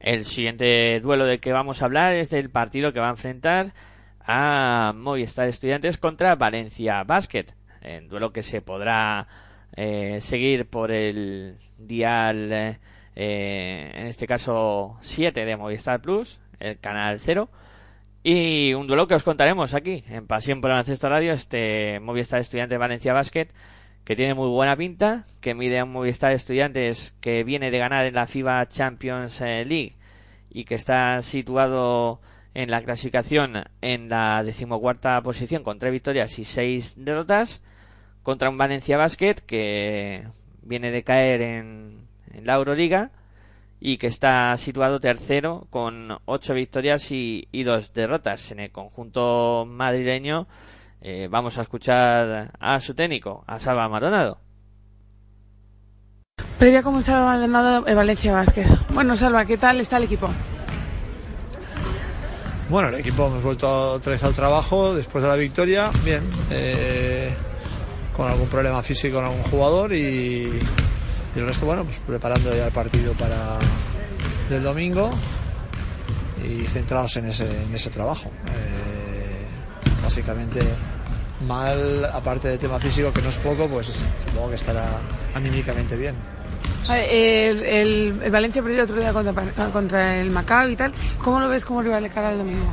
El 0.07 0.23
siguiente 0.23 1.01
duelo 1.01 1.25
del 1.25 1.41
que 1.41 1.51
vamos 1.51 1.81
a 1.81 1.85
hablar 1.85 2.13
es 2.13 2.29
del 2.29 2.49
partido 2.49 2.93
que 2.93 3.01
va 3.01 3.07
a 3.07 3.09
enfrentar 3.09 3.73
a 4.21 4.93
Movistar 4.95 5.49
Estudiantes 5.49 5.97
contra 5.97 6.37
Valencia 6.37 7.03
Basket. 7.03 7.47
En 7.81 8.07
duelo 8.07 8.31
que 8.31 8.41
se 8.41 8.61
podrá 8.61 9.27
eh, 9.75 10.19
seguir 10.21 10.65
por 10.65 10.93
el 10.93 11.57
dial, 11.77 12.53
eh, 12.53 13.91
en 13.93 14.07
este 14.07 14.27
caso 14.27 14.97
7 15.01 15.43
de 15.43 15.57
Movistar 15.57 16.01
Plus, 16.01 16.39
el 16.61 16.79
canal 16.79 17.19
0. 17.19 17.49
Y 18.23 18.75
un 18.75 18.87
duelo 18.87 19.09
que 19.09 19.15
os 19.15 19.23
contaremos 19.23 19.73
aquí, 19.73 20.05
en 20.07 20.25
Pasión 20.25 20.61
por 20.61 20.71
el 20.71 20.77
Ancesto 20.77 21.09
Radio, 21.09 21.33
este 21.33 21.99
Movistar 21.99 22.39
Estudiantes 22.39 22.79
Valencia 22.79 23.11
Basket, 23.11 23.49
que 24.07 24.15
tiene 24.15 24.35
muy 24.35 24.47
buena 24.47 24.77
pinta, 24.77 25.25
que 25.41 25.53
mide 25.53 25.79
a 25.79 25.83
un 25.83 25.91
Movistar 25.91 26.31
Estudiantes 26.31 27.13
que 27.19 27.43
viene 27.43 27.71
de 27.71 27.77
ganar 27.77 28.05
en 28.05 28.15
la 28.15 28.25
FIBA 28.25 28.65
Champions 28.69 29.41
eh, 29.41 29.65
League 29.65 29.97
y 30.49 30.63
que 30.63 30.75
está 30.75 31.21
situado 31.21 32.21
en 32.53 32.71
la 32.71 32.81
clasificación 32.83 33.65
en 33.81 34.07
la 34.07 34.45
decimocuarta 34.45 35.21
posición 35.23 35.61
con 35.61 35.77
tres 35.77 35.91
victorias 35.91 36.39
y 36.39 36.45
seis 36.45 36.95
derrotas 36.95 37.61
contra 38.23 38.49
un 38.49 38.57
Valencia 38.57 38.95
Basket 38.95 39.35
que 39.45 40.23
viene 40.61 40.89
de 40.89 41.03
caer 41.03 41.41
en, 41.41 42.07
la 42.45 42.55
Euroliga 42.55 43.11
y 43.81 43.97
que 43.97 44.07
está 44.07 44.55
situado 44.57 45.01
tercero 45.01 45.67
con 45.69 46.17
ocho 46.23 46.53
victorias 46.53 47.11
y, 47.11 47.45
dos 47.65 47.91
derrotas. 47.91 48.53
En 48.53 48.61
el 48.61 48.71
conjunto 48.71 49.65
madrileño 49.67 50.47
Eh, 51.01 51.27
vamos 51.29 51.57
a 51.57 51.61
escuchar 51.61 52.51
a 52.59 52.79
su 52.79 52.93
técnico, 52.93 53.43
a 53.47 53.59
Salva 53.59 53.87
Maronado. 53.87 54.39
Previa 56.57 56.81
como 56.81 57.01
Salva 57.03 57.25
Maldonado 57.25 57.87
en 57.87 57.95
Valencia 57.95 58.33
Vázquez. 58.33 58.67
Bueno, 58.93 59.15
Salva, 59.15 59.45
¿qué 59.45 59.57
tal 59.57 59.79
está 59.79 59.97
el 59.97 60.03
equipo? 60.03 60.29
Bueno, 62.69 62.89
el 62.89 62.95
equipo 62.95 63.27
hemos 63.27 63.43
vuelto 63.43 63.93
otra 63.93 64.11
vez 64.11 64.23
al 64.23 64.33
trabajo 64.33 64.95
después 64.95 65.23
de 65.23 65.29
la 65.29 65.35
victoria. 65.35 65.91
Bien, 66.03 66.23
eh, 66.49 67.33
con 68.15 68.27
algún 68.27 68.47
problema 68.47 68.81
físico 68.81 69.17
con 69.17 69.25
algún 69.25 69.43
jugador 69.43 69.93
y, 69.93 70.49
y 71.35 71.39
el 71.39 71.45
resto, 71.45 71.65
bueno, 71.67 71.83
pues 71.83 71.99
preparando 71.99 72.53
ya 72.55 72.65
el 72.65 72.73
partido 72.73 73.13
para 73.13 73.59
el 74.49 74.63
domingo 74.63 75.11
y 76.43 76.63
centrados 76.63 77.15
en 77.17 77.27
ese, 77.27 77.63
en 77.63 77.73
ese 77.73 77.89
trabajo. 77.89 78.29
Eh, 78.47 78.96
básicamente 80.21 80.61
mal, 81.47 82.05
aparte 82.11 82.47
del 82.47 82.57
tema 82.57 82.79
físico, 82.79 83.13
que 83.13 83.21
no 83.21 83.29
es 83.29 83.37
poco, 83.37 83.69
pues 83.69 83.85
supongo 84.25 84.49
que 84.49 84.55
estará 84.55 84.99
anímicamente 85.35 85.95
bien. 85.95 86.15
El, 86.89 87.61
el- 87.63 88.21
el 88.23 88.31
Valencia 88.31 88.63
perdió 88.63 88.83
otro 88.83 88.95
día 88.95 89.13
contra, 89.13 89.43
contra 89.71 90.17
el 90.19 90.31
Maccabi 90.31 90.73
y 90.73 90.75
tal. 90.75 90.91
¿Cómo 91.21 91.39
lo 91.39 91.49
ves 91.49 91.63
como 91.65 91.83
rival 91.83 92.01
de 92.01 92.09
cara 92.09 92.29
al 92.29 92.39
domingo? 92.39 92.65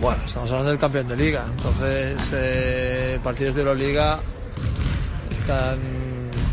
Bueno, 0.00 0.22
estamos 0.26 0.50
hablando 0.50 0.70
del 0.70 0.78
campeón 0.80 1.08
de 1.08 1.16
liga, 1.16 1.44
entonces 1.50 2.30
eh, 2.34 3.18
partidos 3.22 3.54
de 3.54 3.60
Euroliga 3.62 4.18
están 5.30 5.78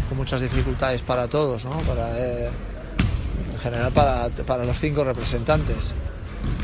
con 0.07 0.17
muchas 0.17 0.39
dificultades 0.41 1.01
para 1.01 1.27
todos, 1.27 1.65
¿no? 1.65 1.77
Para, 1.79 2.17
eh, 2.17 2.49
en 3.53 3.59
general 3.59 3.91
para, 3.91 4.29
para 4.29 4.63
los 4.63 4.77
cinco 4.79 5.03
representantes. 5.03 5.93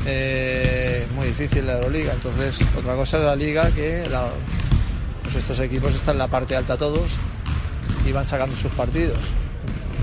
Eh, 0.05 1.07
muy 1.15 1.27
difícil 1.27 1.65
la 1.65 1.73
Euroliga, 1.73 2.13
entonces 2.13 2.59
otra 2.77 2.95
cosa 2.95 3.17
es 3.19 3.23
la 3.23 3.35
liga 3.35 3.71
que 3.71 4.05
pues 5.23 5.35
estos 5.35 5.59
equipos 5.61 5.95
están 5.95 6.15
en 6.15 6.19
la 6.19 6.27
parte 6.27 6.55
alta 6.55 6.75
todos 6.77 7.13
y 8.05 8.11
van 8.11 8.25
sacando 8.25 8.55
sus 8.55 8.71
partidos. 8.73 9.17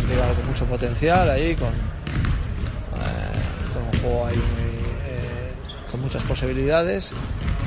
Rival 0.08 0.34
con 0.34 0.46
mucho 0.46 0.64
potencial 0.64 1.28
ahí, 1.30 1.54
con, 1.54 1.68
eh, 1.68 1.72
con 3.74 3.82
un 3.84 4.00
juego 4.02 4.26
ahí 4.26 4.36
muy, 4.36 4.70
eh, 5.06 5.52
con 5.90 6.00
muchas 6.00 6.22
posibilidades 6.22 7.12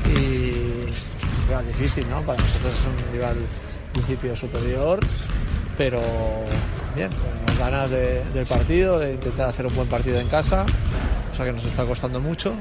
y 0.07 0.51
pues, 0.85 1.01
un 1.39 1.47
rival 1.47 1.67
difícil, 1.67 2.09
¿no? 2.09 2.21
Para 2.23 2.41
nosotros 2.41 2.73
es 2.73 2.87
un 2.87 3.13
rival 3.13 3.35
principio 3.93 4.35
superior, 4.35 4.99
pero 5.77 6.01
bien, 6.95 7.11
tenemos 7.11 7.57
ganas 7.59 7.91
de- 7.91 8.23
del 8.33 8.45
partido, 8.47 8.97
de 8.97 9.13
intentar 9.13 9.49
hacer 9.49 9.67
un 9.67 9.75
buen 9.75 9.87
partido 9.87 10.19
en 10.19 10.27
casa, 10.27 10.65
cosa 11.33 11.45
que 11.45 11.53
nos 11.53 11.65
está 11.65 11.83
costando 11.83 12.21
mucho, 12.21 12.55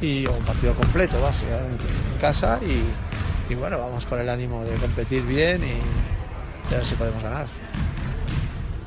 y 0.00 0.26
un 0.26 0.44
partido 0.44 0.74
completo, 0.74 1.20
básicamente, 1.20 1.84
en 2.12 2.18
casa 2.20 2.58
y, 2.60 3.52
y 3.52 3.54
bueno, 3.54 3.78
vamos 3.78 4.04
con 4.06 4.18
el 4.18 4.28
ánimo 4.28 4.64
de 4.64 4.74
competir 4.74 5.22
bien 5.22 5.62
y 5.62 6.68
de 6.68 6.76
ver 6.76 6.84
si 6.84 6.96
podemos 6.96 7.22
ganar. 7.22 7.46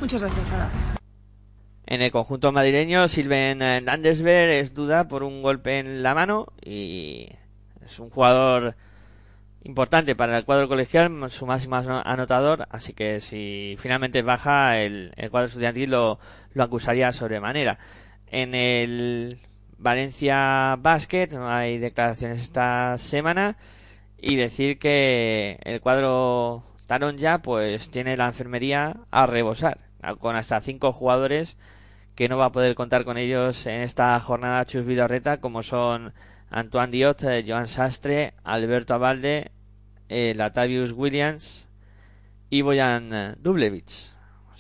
Muchas 0.01 0.19
gracias, 0.21 0.47
Sara. 0.49 0.69
En 1.85 2.01
el 2.01 2.11
conjunto 2.11 2.51
madrileño, 2.51 3.07
Silven 3.07 3.85
Landesberg 3.85 4.51
es 4.51 4.73
duda 4.73 5.07
por 5.07 5.23
un 5.23 5.41
golpe 5.41 5.79
en 5.79 6.03
la 6.03 6.13
mano 6.13 6.47
y 6.61 7.29
es 7.85 7.99
un 7.99 8.09
jugador 8.09 8.75
importante 9.63 10.13
para 10.13 10.37
el 10.37 10.43
cuadro 10.43 10.67
colegial, 10.67 11.09
su 11.29 11.45
máximo 11.45 11.77
ano- 11.77 12.01
anotador, 12.03 12.67
así 12.69 12.91
que 12.91 13.21
si 13.21 13.75
finalmente 13.77 14.21
baja, 14.23 14.77
el, 14.79 15.13
el 15.15 15.31
cuadro 15.31 15.47
estudiantil 15.47 15.91
lo, 15.91 16.19
lo 16.53 16.63
acusaría 16.63 17.13
sobremanera. 17.13 17.77
En 18.31 18.55
el 18.55 19.39
Valencia 19.77 20.77
Basket 20.79 21.27
hay 21.37 21.79
declaraciones 21.79 22.41
esta 22.41 22.97
semana 22.97 23.57
y 24.17 24.37
decir 24.37 24.79
que 24.79 25.59
el 25.63 25.81
cuadro 25.81 26.63
Taron 26.87 27.17
ya 27.17 27.39
pues 27.41 27.89
tiene 27.89 28.15
la 28.15 28.27
enfermería 28.27 28.95
a 29.11 29.25
rebosar 29.25 29.79
con 30.19 30.37
hasta 30.37 30.61
cinco 30.61 30.93
jugadores 30.93 31.57
que 32.15 32.29
no 32.29 32.37
va 32.37 32.45
a 32.45 32.51
poder 32.53 32.73
contar 32.73 33.03
con 33.03 33.17
ellos 33.17 33.65
en 33.65 33.81
esta 33.81 34.17
jornada 34.21 34.65
Chus 34.65 34.85
Vidorreta 34.85 35.41
como 35.41 35.61
son 35.61 36.13
Antoine 36.49 36.91
Diot, 36.91 37.23
eh, 37.23 37.43
Joan 37.45 37.67
Sastre, 37.67 38.33
Alberto 38.45 38.93
Abalde, 38.93 39.51
eh, 40.07 40.33
Latavius 40.37 40.93
Williams 40.93 41.67
y 42.49 42.61
Boyan 42.61 43.35
Dublevich. 43.41 44.10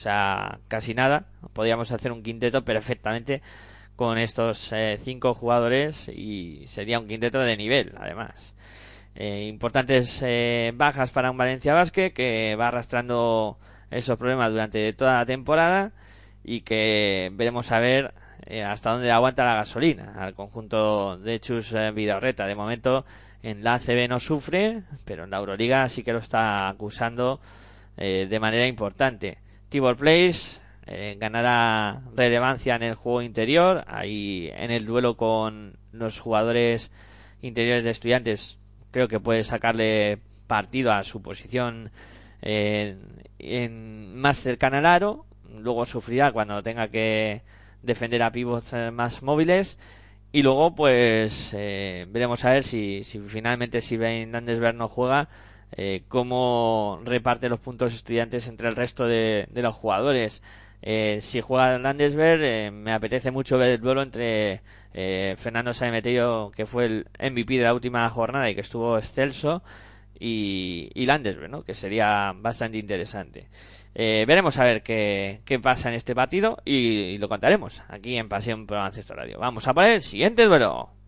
O 0.01 0.03
sea, 0.03 0.57
casi 0.67 0.95
nada. 0.95 1.25
Podríamos 1.53 1.91
hacer 1.91 2.11
un 2.11 2.23
quinteto 2.23 2.65
perfectamente 2.65 3.43
con 3.95 4.17
estos 4.17 4.71
eh, 4.73 4.97
cinco 4.99 5.35
jugadores 5.35 6.07
y 6.07 6.63
sería 6.65 6.99
un 6.99 7.07
quinteto 7.07 7.39
de 7.39 7.55
nivel, 7.55 7.93
además. 7.99 8.55
Eh, 9.13 9.45
importantes 9.47 10.19
eh, 10.23 10.71
bajas 10.73 11.11
para 11.11 11.29
un 11.29 11.37
Valencia 11.37 11.75
Basket 11.75 12.13
que 12.13 12.55
va 12.59 12.69
arrastrando 12.69 13.59
esos 13.91 14.17
problemas 14.17 14.49
durante 14.51 14.91
toda 14.93 15.19
la 15.19 15.25
temporada 15.27 15.91
y 16.43 16.61
que 16.61 17.29
veremos 17.33 17.71
a 17.71 17.79
ver 17.79 18.11
eh, 18.47 18.63
hasta 18.63 18.93
dónde 18.93 19.11
aguanta 19.11 19.45
la 19.45 19.53
gasolina 19.53 20.15
al 20.17 20.33
conjunto 20.33 21.19
de 21.19 21.39
Chus 21.39 21.75
Vidorreta. 21.93 22.47
De 22.47 22.55
momento 22.55 23.05
en 23.43 23.63
la 23.63 23.75
ACB 23.75 24.09
no 24.09 24.19
sufre, 24.19 24.81
pero 25.05 25.25
en 25.25 25.29
la 25.29 25.37
Euroliga 25.37 25.87
sí 25.89 26.03
que 26.03 26.13
lo 26.13 26.19
está 26.19 26.69
acusando 26.69 27.39
de 27.97 28.39
manera 28.39 28.65
importante. 28.65 29.37
Tibor 29.71 29.95
Place 29.95 30.59
eh, 30.85 31.15
ganará 31.17 32.03
relevancia 32.13 32.75
en 32.75 32.83
el 32.83 32.95
juego 32.95 33.21
interior, 33.21 33.85
ahí 33.87 34.51
en 34.53 34.69
el 34.69 34.85
duelo 34.85 35.17
con 35.17 35.77
los 35.91 36.19
jugadores 36.19 36.91
interiores 37.41 37.83
de 37.85 37.89
estudiantes 37.89 38.59
creo 38.91 39.07
que 39.07 39.19
puede 39.19 39.43
sacarle 39.43 40.19
partido 40.45 40.91
a 40.91 41.03
su 41.03 41.21
posición 41.21 41.91
eh, 42.41 42.97
en, 43.39 44.15
más 44.17 44.37
cercana 44.37 44.79
al 44.79 44.85
aro. 44.85 45.25
Luego 45.57 45.85
sufrirá 45.85 46.31
cuando 46.31 46.61
tenga 46.61 46.89
que 46.89 47.41
defender 47.81 48.21
a 48.21 48.31
pivots 48.31 48.73
eh, 48.73 48.91
más 48.91 49.23
móviles. 49.23 49.79
Y 50.33 50.43
luego, 50.43 50.75
pues, 50.75 51.53
eh, 51.57 52.05
veremos 52.09 52.45
a 52.45 52.51
ver 52.51 52.63
si, 52.63 53.03
si 53.03 53.19
finalmente 53.19 53.81
si 53.81 53.97
Ben 53.97 54.31
Landesberg 54.31 54.75
no 54.75 54.87
juega, 54.87 55.29
eh, 55.71 56.03
cómo 56.07 56.99
reparte 57.03 57.49
los 57.49 57.59
puntos 57.59 57.93
estudiantes 57.93 58.47
entre 58.47 58.67
el 58.67 58.75
resto 58.75 59.07
de, 59.07 59.47
los 59.53 59.75
jugadores. 59.75 60.41
Eh, 60.81 61.19
si 61.21 61.41
juega 61.41 61.77
Landesberg, 61.77 62.41
eh, 62.41 62.71
me 62.71 62.93
apetece 62.93 63.31
mucho 63.31 63.57
ver 63.57 63.71
el 63.73 63.81
duelo 63.81 64.01
entre 64.01 64.61
eh, 64.93 65.35
Fernando 65.37 65.73
Sanemeterio, 65.73 66.51
que 66.55 66.65
fue 66.65 66.85
el 66.85 67.07
MVP 67.19 67.57
de 67.57 67.63
la 67.63 67.73
última 67.73 68.09
jornada 68.09 68.49
y 68.49 68.55
que 68.55 68.61
estuvo 68.61 68.97
excelso, 68.97 69.63
y, 70.19 70.89
y 70.93 71.05
Landesberg, 71.05 71.49
¿no? 71.49 71.63
que 71.63 71.73
sería 71.73 72.33
bastante 72.35 72.77
interesante. 72.77 73.47
Eh, 73.93 74.23
veremos 74.27 74.57
a 74.57 74.63
ver 74.63 74.83
qué, 74.83 75.41
qué 75.45 75.59
pasa 75.59 75.89
en 75.89 75.95
este 75.95 76.15
partido 76.15 76.57
y, 76.63 76.75
y 76.75 77.17
lo 77.17 77.27
contaremos 77.27 77.83
aquí 77.89 78.17
en 78.17 78.29
Pasión 78.29 78.65
por 78.65 78.77
Baloncesto 78.77 79.13
Radio. 79.13 79.39
Vamos 79.39 79.67
a 79.67 79.73
por 79.73 79.83
el 79.83 80.01
siguiente 80.01 80.45
duelo. 80.45 81.00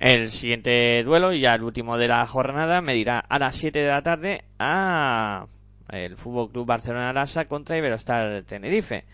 El 0.00 0.30
siguiente 0.30 1.02
duelo, 1.04 1.34
y 1.34 1.40
ya 1.40 1.54
el 1.54 1.62
último 1.62 1.98
de 1.98 2.08
la 2.08 2.26
jornada, 2.26 2.80
medirá 2.80 3.18
a 3.18 3.38
las 3.38 3.54
7 3.56 3.80
de 3.80 3.88
la 3.88 4.02
tarde 4.02 4.44
a 4.58 5.46
el 5.90 6.16
Fútbol 6.16 6.50
Club 6.50 6.64
Barcelona 6.64 7.12
Lasa 7.12 7.44
contra 7.44 7.76
Iberostar 7.76 8.42
Tenerife. 8.44 9.04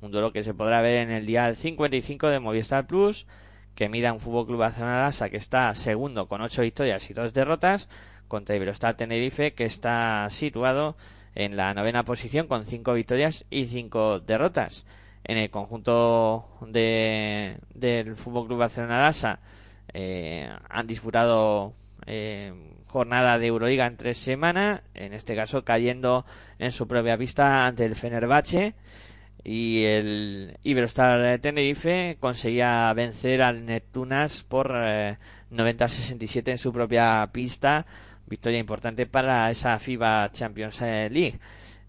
Un 0.00 0.12
duelo 0.12 0.32
que 0.32 0.44
se 0.44 0.54
podrá 0.54 0.80
ver 0.82 0.98
en 0.98 1.10
el 1.10 1.26
día 1.26 1.52
55 1.52 2.28
de 2.28 2.38
Movistar 2.38 2.86
Plus, 2.86 3.26
que 3.74 3.88
mida 3.88 4.12
un 4.12 4.20
Fútbol 4.20 4.46
Club 4.46 4.60
Barcelona 4.60 5.00
Lasa 5.02 5.30
que 5.30 5.36
está 5.36 5.74
segundo 5.74 6.28
con 6.28 6.40
8 6.40 6.62
victorias 6.62 7.10
y 7.10 7.12
2 7.12 7.32
derrotas, 7.32 7.88
contra 8.28 8.54
Iberostar 8.54 8.96
Tenerife 8.96 9.52
que 9.52 9.64
está 9.64 10.28
situado 10.30 10.96
en 11.34 11.56
la 11.56 11.74
novena 11.74 12.04
posición 12.04 12.46
con 12.46 12.64
5 12.64 12.92
victorias 12.92 13.46
y 13.50 13.64
5 13.64 14.20
derrotas. 14.20 14.86
En 15.24 15.38
el 15.38 15.50
conjunto 15.50 16.46
de, 16.60 17.58
del 17.74 18.14
Fútbol 18.14 18.46
Club 18.46 18.60
Barcelona 18.60 19.00
Lasa 19.00 19.40
eh, 19.98 20.46
han 20.68 20.86
disputado 20.86 21.72
eh, 22.04 22.52
jornada 22.86 23.38
de 23.38 23.46
Euroliga 23.46 23.86
en 23.86 23.96
tres 23.96 24.18
semanas, 24.18 24.82
en 24.92 25.14
este 25.14 25.34
caso 25.34 25.64
cayendo 25.64 26.26
en 26.58 26.70
su 26.70 26.86
propia 26.86 27.16
pista 27.16 27.66
ante 27.66 27.86
el 27.86 27.96
Fenerbahce. 27.96 28.74
Y 29.42 29.84
el 29.84 30.58
Iberostar 30.64 31.38
Tenerife 31.38 32.18
conseguía 32.20 32.92
vencer 32.92 33.40
al 33.40 33.64
Neptunas 33.64 34.42
por 34.42 34.70
eh, 34.74 35.16
90-67 35.50 36.50
en 36.50 36.58
su 36.58 36.74
propia 36.74 37.30
pista, 37.32 37.86
victoria 38.26 38.58
importante 38.58 39.06
para 39.06 39.50
esa 39.50 39.78
FIBA 39.78 40.30
Champions 40.30 40.82
League. 40.82 41.38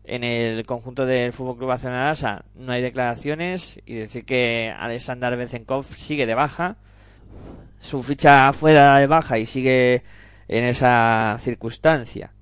En 0.05 0.23
el 0.23 0.65
conjunto 0.65 1.05
del 1.05 1.33
Fútbol 1.33 1.57
Club 1.57 1.67
Barcelona 1.67 2.45
no 2.55 2.71
hay 2.71 2.81
declaraciones 2.81 3.81
y 3.85 3.95
decir 3.95 4.23
que 4.23 4.73
Alexander 4.77 5.35
Bezenkov 5.35 5.83
sigue 5.93 6.25
de 6.25 6.35
baja, 6.35 6.77
su 7.79 8.03
ficha 8.03 8.51
fuera 8.53 8.97
de 8.97 9.07
baja 9.07 9.37
y 9.37 9.45
sigue 9.45 10.03
en 10.47 10.63
esa 10.63 11.37
circunstancia. 11.39 12.33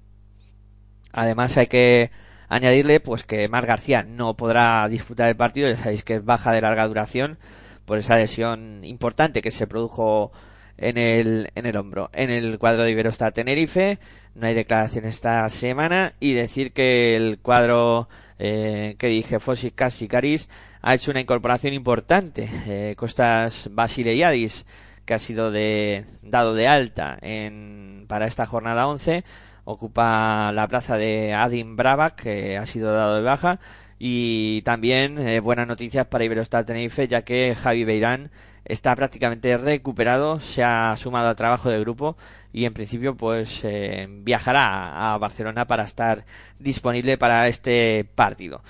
Además 1.11 1.57
hay 1.57 1.67
que 1.67 2.11
Añadirle 2.47 2.99
pues 2.99 3.23
que 3.23 3.47
Mar 3.49 3.65
García 3.65 4.03
no 4.03 4.38
podrá 4.38 4.88
disputar 4.88 5.29
el 5.29 5.36
partido, 5.36 5.67
ya 5.69 5.77
sabéis 5.77 6.03
que 6.03 6.15
es 6.15 6.25
baja 6.25 6.51
de 6.51 6.61
larga 6.61 6.88
duración 6.88 7.38
por 7.86 7.97
esa 7.97 8.17
lesión 8.17 8.83
importante 8.83 9.41
que 9.41 9.51
se 9.51 9.67
produjo 9.67 10.31
en 10.77 10.97
el, 10.97 11.51
en 11.55 11.65
el 11.65 11.77
hombro. 11.77 12.09
En 12.13 12.29
el 12.29 12.59
cuadro 12.59 12.83
de 12.83 12.91
Iberostar 12.91 13.33
Tenerife 13.33 13.99
no 14.36 14.47
hay 14.47 14.53
declaración 14.53 15.05
esta 15.05 15.47
semana 15.49 16.13
y 16.19 16.33
decir 16.33 16.71
que 16.71 17.15
el 17.15 17.39
cuadro 17.41 18.09
eh, 18.38 18.95
que 18.99 19.07
dije 19.07 19.39
Fossi 19.39 19.71
Caris 19.71 20.49
ha 20.81 20.93
hecho 20.93 21.11
una 21.11 21.21
incorporación 21.21 21.73
importante. 21.73 22.47
Eh, 22.67 22.95
Costas 22.95 23.69
Basileiadis 23.71 24.65
que 25.06 25.14
ha 25.14 25.20
sido 25.20 25.51
de, 25.51 26.06
dado 26.22 26.53
de 26.53 26.68
alta 26.68 27.18
en, 27.22 28.06
para 28.08 28.28
esta 28.28 28.45
jornada 28.45 28.88
11 28.88 29.24
ocupa 29.64 30.51
la 30.51 30.68
plaza 30.68 30.97
de 30.97 31.34
Adin 31.34 31.76
Brava 31.76 32.16
que 32.16 32.58
ha 32.58 32.66
sido 32.66 32.93
dado 32.93 33.16
de 33.16 33.22
baja 33.22 33.60
y 33.97 34.62
también 34.64 35.18
eh, 35.20 35.39
buenas 35.39 35.68
noticias 35.68 36.06
para 36.08 36.26
Iberostar 36.26 36.66
Tenerife 36.66 37.08
ya 37.08 37.24
que 37.24 37.56
Javi 37.56 37.84
Beirán 37.84 38.32
está 38.66 38.95
prácticamente 38.95 39.56
recuperado, 39.58 40.39
se 40.39 40.64
ha 40.64 40.95
sumado 40.97 41.30
al 41.30 41.36
trabajo 41.36 41.70
del 41.70 41.82
grupo 41.82 42.18
y 42.51 42.66
en 42.66 42.74
principio 42.74 43.16
pues 43.16 43.64
eh, 43.64 44.08
viajará 44.10 45.14
a 45.14 45.18
Barcelona 45.18 45.68
para 45.68 45.84
estar 45.84 46.26
disponible 46.60 47.18
para 47.18 47.47
este 47.47 48.06
partido. 48.16 48.62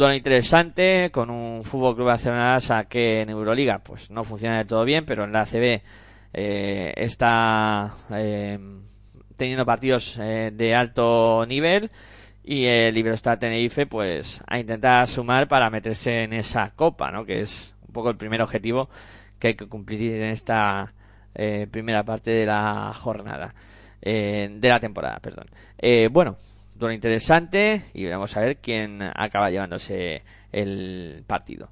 Duelo 0.00 0.14
interesante 0.14 1.10
con 1.12 1.28
un 1.28 1.62
Fútbol 1.62 1.94
Club 1.94 2.06
Barcelona 2.06 2.58
que 2.88 3.20
en 3.20 3.28
Euroliga 3.28 3.80
pues 3.80 4.10
no 4.10 4.24
funciona 4.24 4.56
del 4.56 4.66
todo 4.66 4.86
bien, 4.86 5.04
pero 5.04 5.24
en 5.24 5.32
la 5.32 5.42
ACB 5.42 5.82
eh, 6.32 6.94
está 6.96 7.94
eh, 8.10 8.58
teniendo 9.36 9.66
partidos 9.66 10.16
de 10.16 10.74
alto 10.74 11.44
nivel 11.46 11.90
y 12.42 12.64
el 12.64 12.96
Iberostar 12.96 13.38
Tenerife 13.38 13.84
pues 13.84 14.42
a 14.46 14.58
intentar 14.58 15.06
sumar 15.06 15.48
para 15.48 15.68
meterse 15.68 16.22
en 16.22 16.32
esa 16.32 16.70
copa, 16.70 17.10
¿no? 17.10 17.26
Que 17.26 17.42
es 17.42 17.74
un 17.86 17.92
poco 17.92 18.08
el 18.08 18.16
primer 18.16 18.40
objetivo 18.40 18.88
que 19.38 19.48
hay 19.48 19.54
que 19.54 19.68
cumplir 19.68 20.14
en 20.14 20.30
esta 20.30 20.94
eh, 21.34 21.66
primera 21.70 22.04
parte 22.04 22.30
de 22.30 22.46
la 22.46 22.90
jornada, 22.94 23.54
eh, 24.00 24.48
de 24.50 24.68
la 24.70 24.80
temporada, 24.80 25.18
perdón. 25.20 25.50
Eh, 25.76 26.08
bueno, 26.10 26.38
duelo 26.80 26.94
interesante 26.94 27.82
y 27.94 28.06
vamos 28.08 28.36
a 28.36 28.40
ver 28.40 28.56
quién 28.56 29.00
acaba 29.14 29.50
llevándose 29.50 30.22
el 30.50 31.22
partido. 31.26 31.70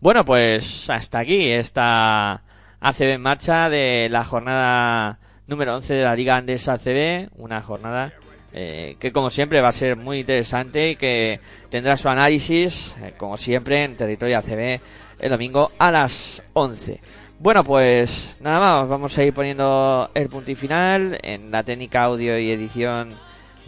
Bueno, 0.00 0.24
pues 0.24 0.88
hasta 0.90 1.20
aquí 1.20 1.50
esta 1.50 2.42
ACB 2.80 3.02
en 3.02 3.20
marcha 3.22 3.68
de 3.68 4.08
la 4.10 4.24
jornada 4.24 5.18
número 5.46 5.76
11 5.76 5.94
de 5.94 6.04
la 6.04 6.16
Liga 6.16 6.36
Andes 6.36 6.68
ACB, 6.68 7.28
una 7.36 7.62
jornada 7.62 8.12
eh, 8.52 8.96
que 8.98 9.12
como 9.12 9.30
siempre 9.30 9.60
va 9.60 9.68
a 9.68 9.72
ser 9.72 9.96
muy 9.96 10.20
interesante 10.20 10.90
y 10.90 10.96
que 10.96 11.40
tendrá 11.68 11.96
su 11.96 12.08
análisis, 12.08 12.94
eh, 13.02 13.14
como 13.16 13.36
siempre, 13.36 13.84
en 13.84 13.96
Territorio 13.96 14.38
ACB 14.38 14.80
el 15.18 15.30
domingo 15.30 15.72
a 15.78 15.90
las 15.90 16.42
11. 16.52 17.00
Bueno, 17.38 17.64
pues 17.64 18.38
nada 18.40 18.60
más, 18.60 18.88
vamos 18.88 19.16
a 19.18 19.22
ir 19.22 19.34
poniendo 19.34 20.10
el 20.14 20.28
punto 20.28 20.50
y 20.50 20.54
final. 20.54 21.18
En 21.22 21.50
la 21.50 21.62
técnica 21.62 22.04
audio 22.04 22.38
y 22.38 22.50
edición 22.50 23.10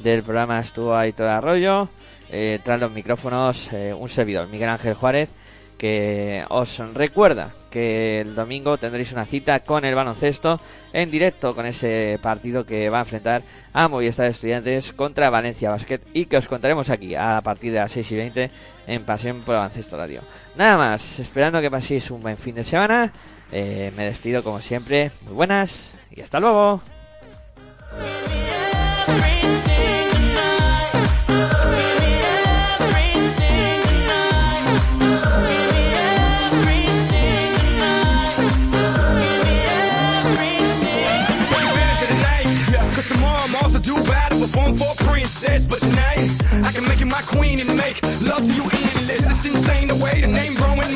del 0.03 0.23
programa 0.23 0.61
estuvo 0.61 0.97
Aitor 0.97 1.29
Arroyo. 1.29 1.89
Eh, 2.31 2.61
tras 2.65 2.81
los 2.81 2.91
micrófonos, 2.91 3.71
un 3.99 4.09
servidor, 4.09 4.49
Miguel 4.49 4.71
Ángel 4.71 4.95
Juárez 4.95 5.35
que 5.79 6.45
os 6.49 6.79
recuerda 6.93 7.55
que 7.71 8.21
el 8.21 8.35
domingo 8.35 8.77
tendréis 8.77 9.13
una 9.13 9.25
cita 9.25 9.61
con 9.61 9.85
el 9.85 9.95
baloncesto 9.95 10.61
en 10.93 11.11
directo 11.11 11.55
con 11.55 11.67
ese 11.67 12.19
partido 12.21 12.67
que 12.67 12.91
va 12.91 12.99
a 12.99 13.03
enfrentar 13.03 13.43
a 13.73 13.87
Movistar 13.87 14.27
Estudiantes 14.27 14.93
contra 14.93 15.31
Valencia 15.31 15.71
Basket 15.71 16.01
y 16.13 16.27
que 16.27 16.37
os 16.37 16.49
contaremos 16.49 16.91
aquí 16.91 17.15
a 17.15 17.41
partir 17.43 17.73
de 17.73 17.79
las 17.79 17.93
6 17.93 18.13
y 18.13 18.17
20 18.17 18.51
en 18.89 19.05
Pasión 19.05 19.43
por 19.43 19.55
Baloncesto 19.55 19.97
Radio. 19.97 20.23
Nada 20.57 20.77
más, 20.77 21.21
esperando 21.21 21.61
que 21.61 21.71
paséis 21.71 22.11
un 22.11 22.23
buen 22.23 22.37
fin 22.37 22.57
de 22.57 22.65
semana. 22.65 23.13
Eh, 23.53 23.93
me 23.97 24.05
despido 24.05 24.43
como 24.43 24.61
siempre. 24.61 25.11
Muy 25.25 25.35
buenas 25.35 25.97
y 26.11 26.21
hasta 26.21 26.41
luego. 26.41 26.83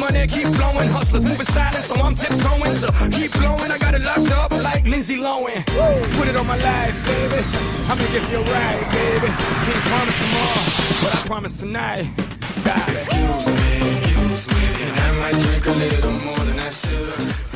Money 0.02 0.26
keep 0.26 0.48
flowing, 0.58 0.88
hustlers 0.96 1.22
moving 1.22 1.50
silent, 1.54 1.84
so 1.90 1.94
I'm 2.06 2.14
tiptoeing. 2.14 2.76
So 2.82 2.88
keep 3.16 3.30
blowing, 3.38 3.70
I 3.70 3.78
got 3.78 3.94
it 3.94 4.02
locked 4.02 4.32
up 4.42 4.50
like 4.68 4.84
Lindsay 4.92 5.18
Lohan. 5.18 5.62
Put 6.18 6.26
it 6.30 6.36
on 6.36 6.46
my 6.46 6.58
life, 6.70 6.96
baby. 7.06 7.40
I'm 7.88 7.96
gonna 7.98 8.14
give 8.14 8.26
you 8.32 8.40
a 8.42 8.52
ride, 8.54 8.82
baby. 8.96 9.28
Can't 9.66 9.84
promise 9.90 10.18
tomorrow, 10.22 10.64
but 11.02 11.10
I 11.16 11.20
promise 11.32 11.54
tonight. 11.54 12.04
God. 12.64 12.88
Excuse 12.88 13.46
me, 13.58 13.72
excuse 13.94 14.44
me, 14.54 14.62
and 14.84 14.94
I 15.06 15.08
might 15.20 15.36
drink 15.44 15.66
a 15.66 15.74
little 15.84 16.16
more 16.26 16.42
than 16.48 16.58
I 16.58 16.70
should. 16.70 17.51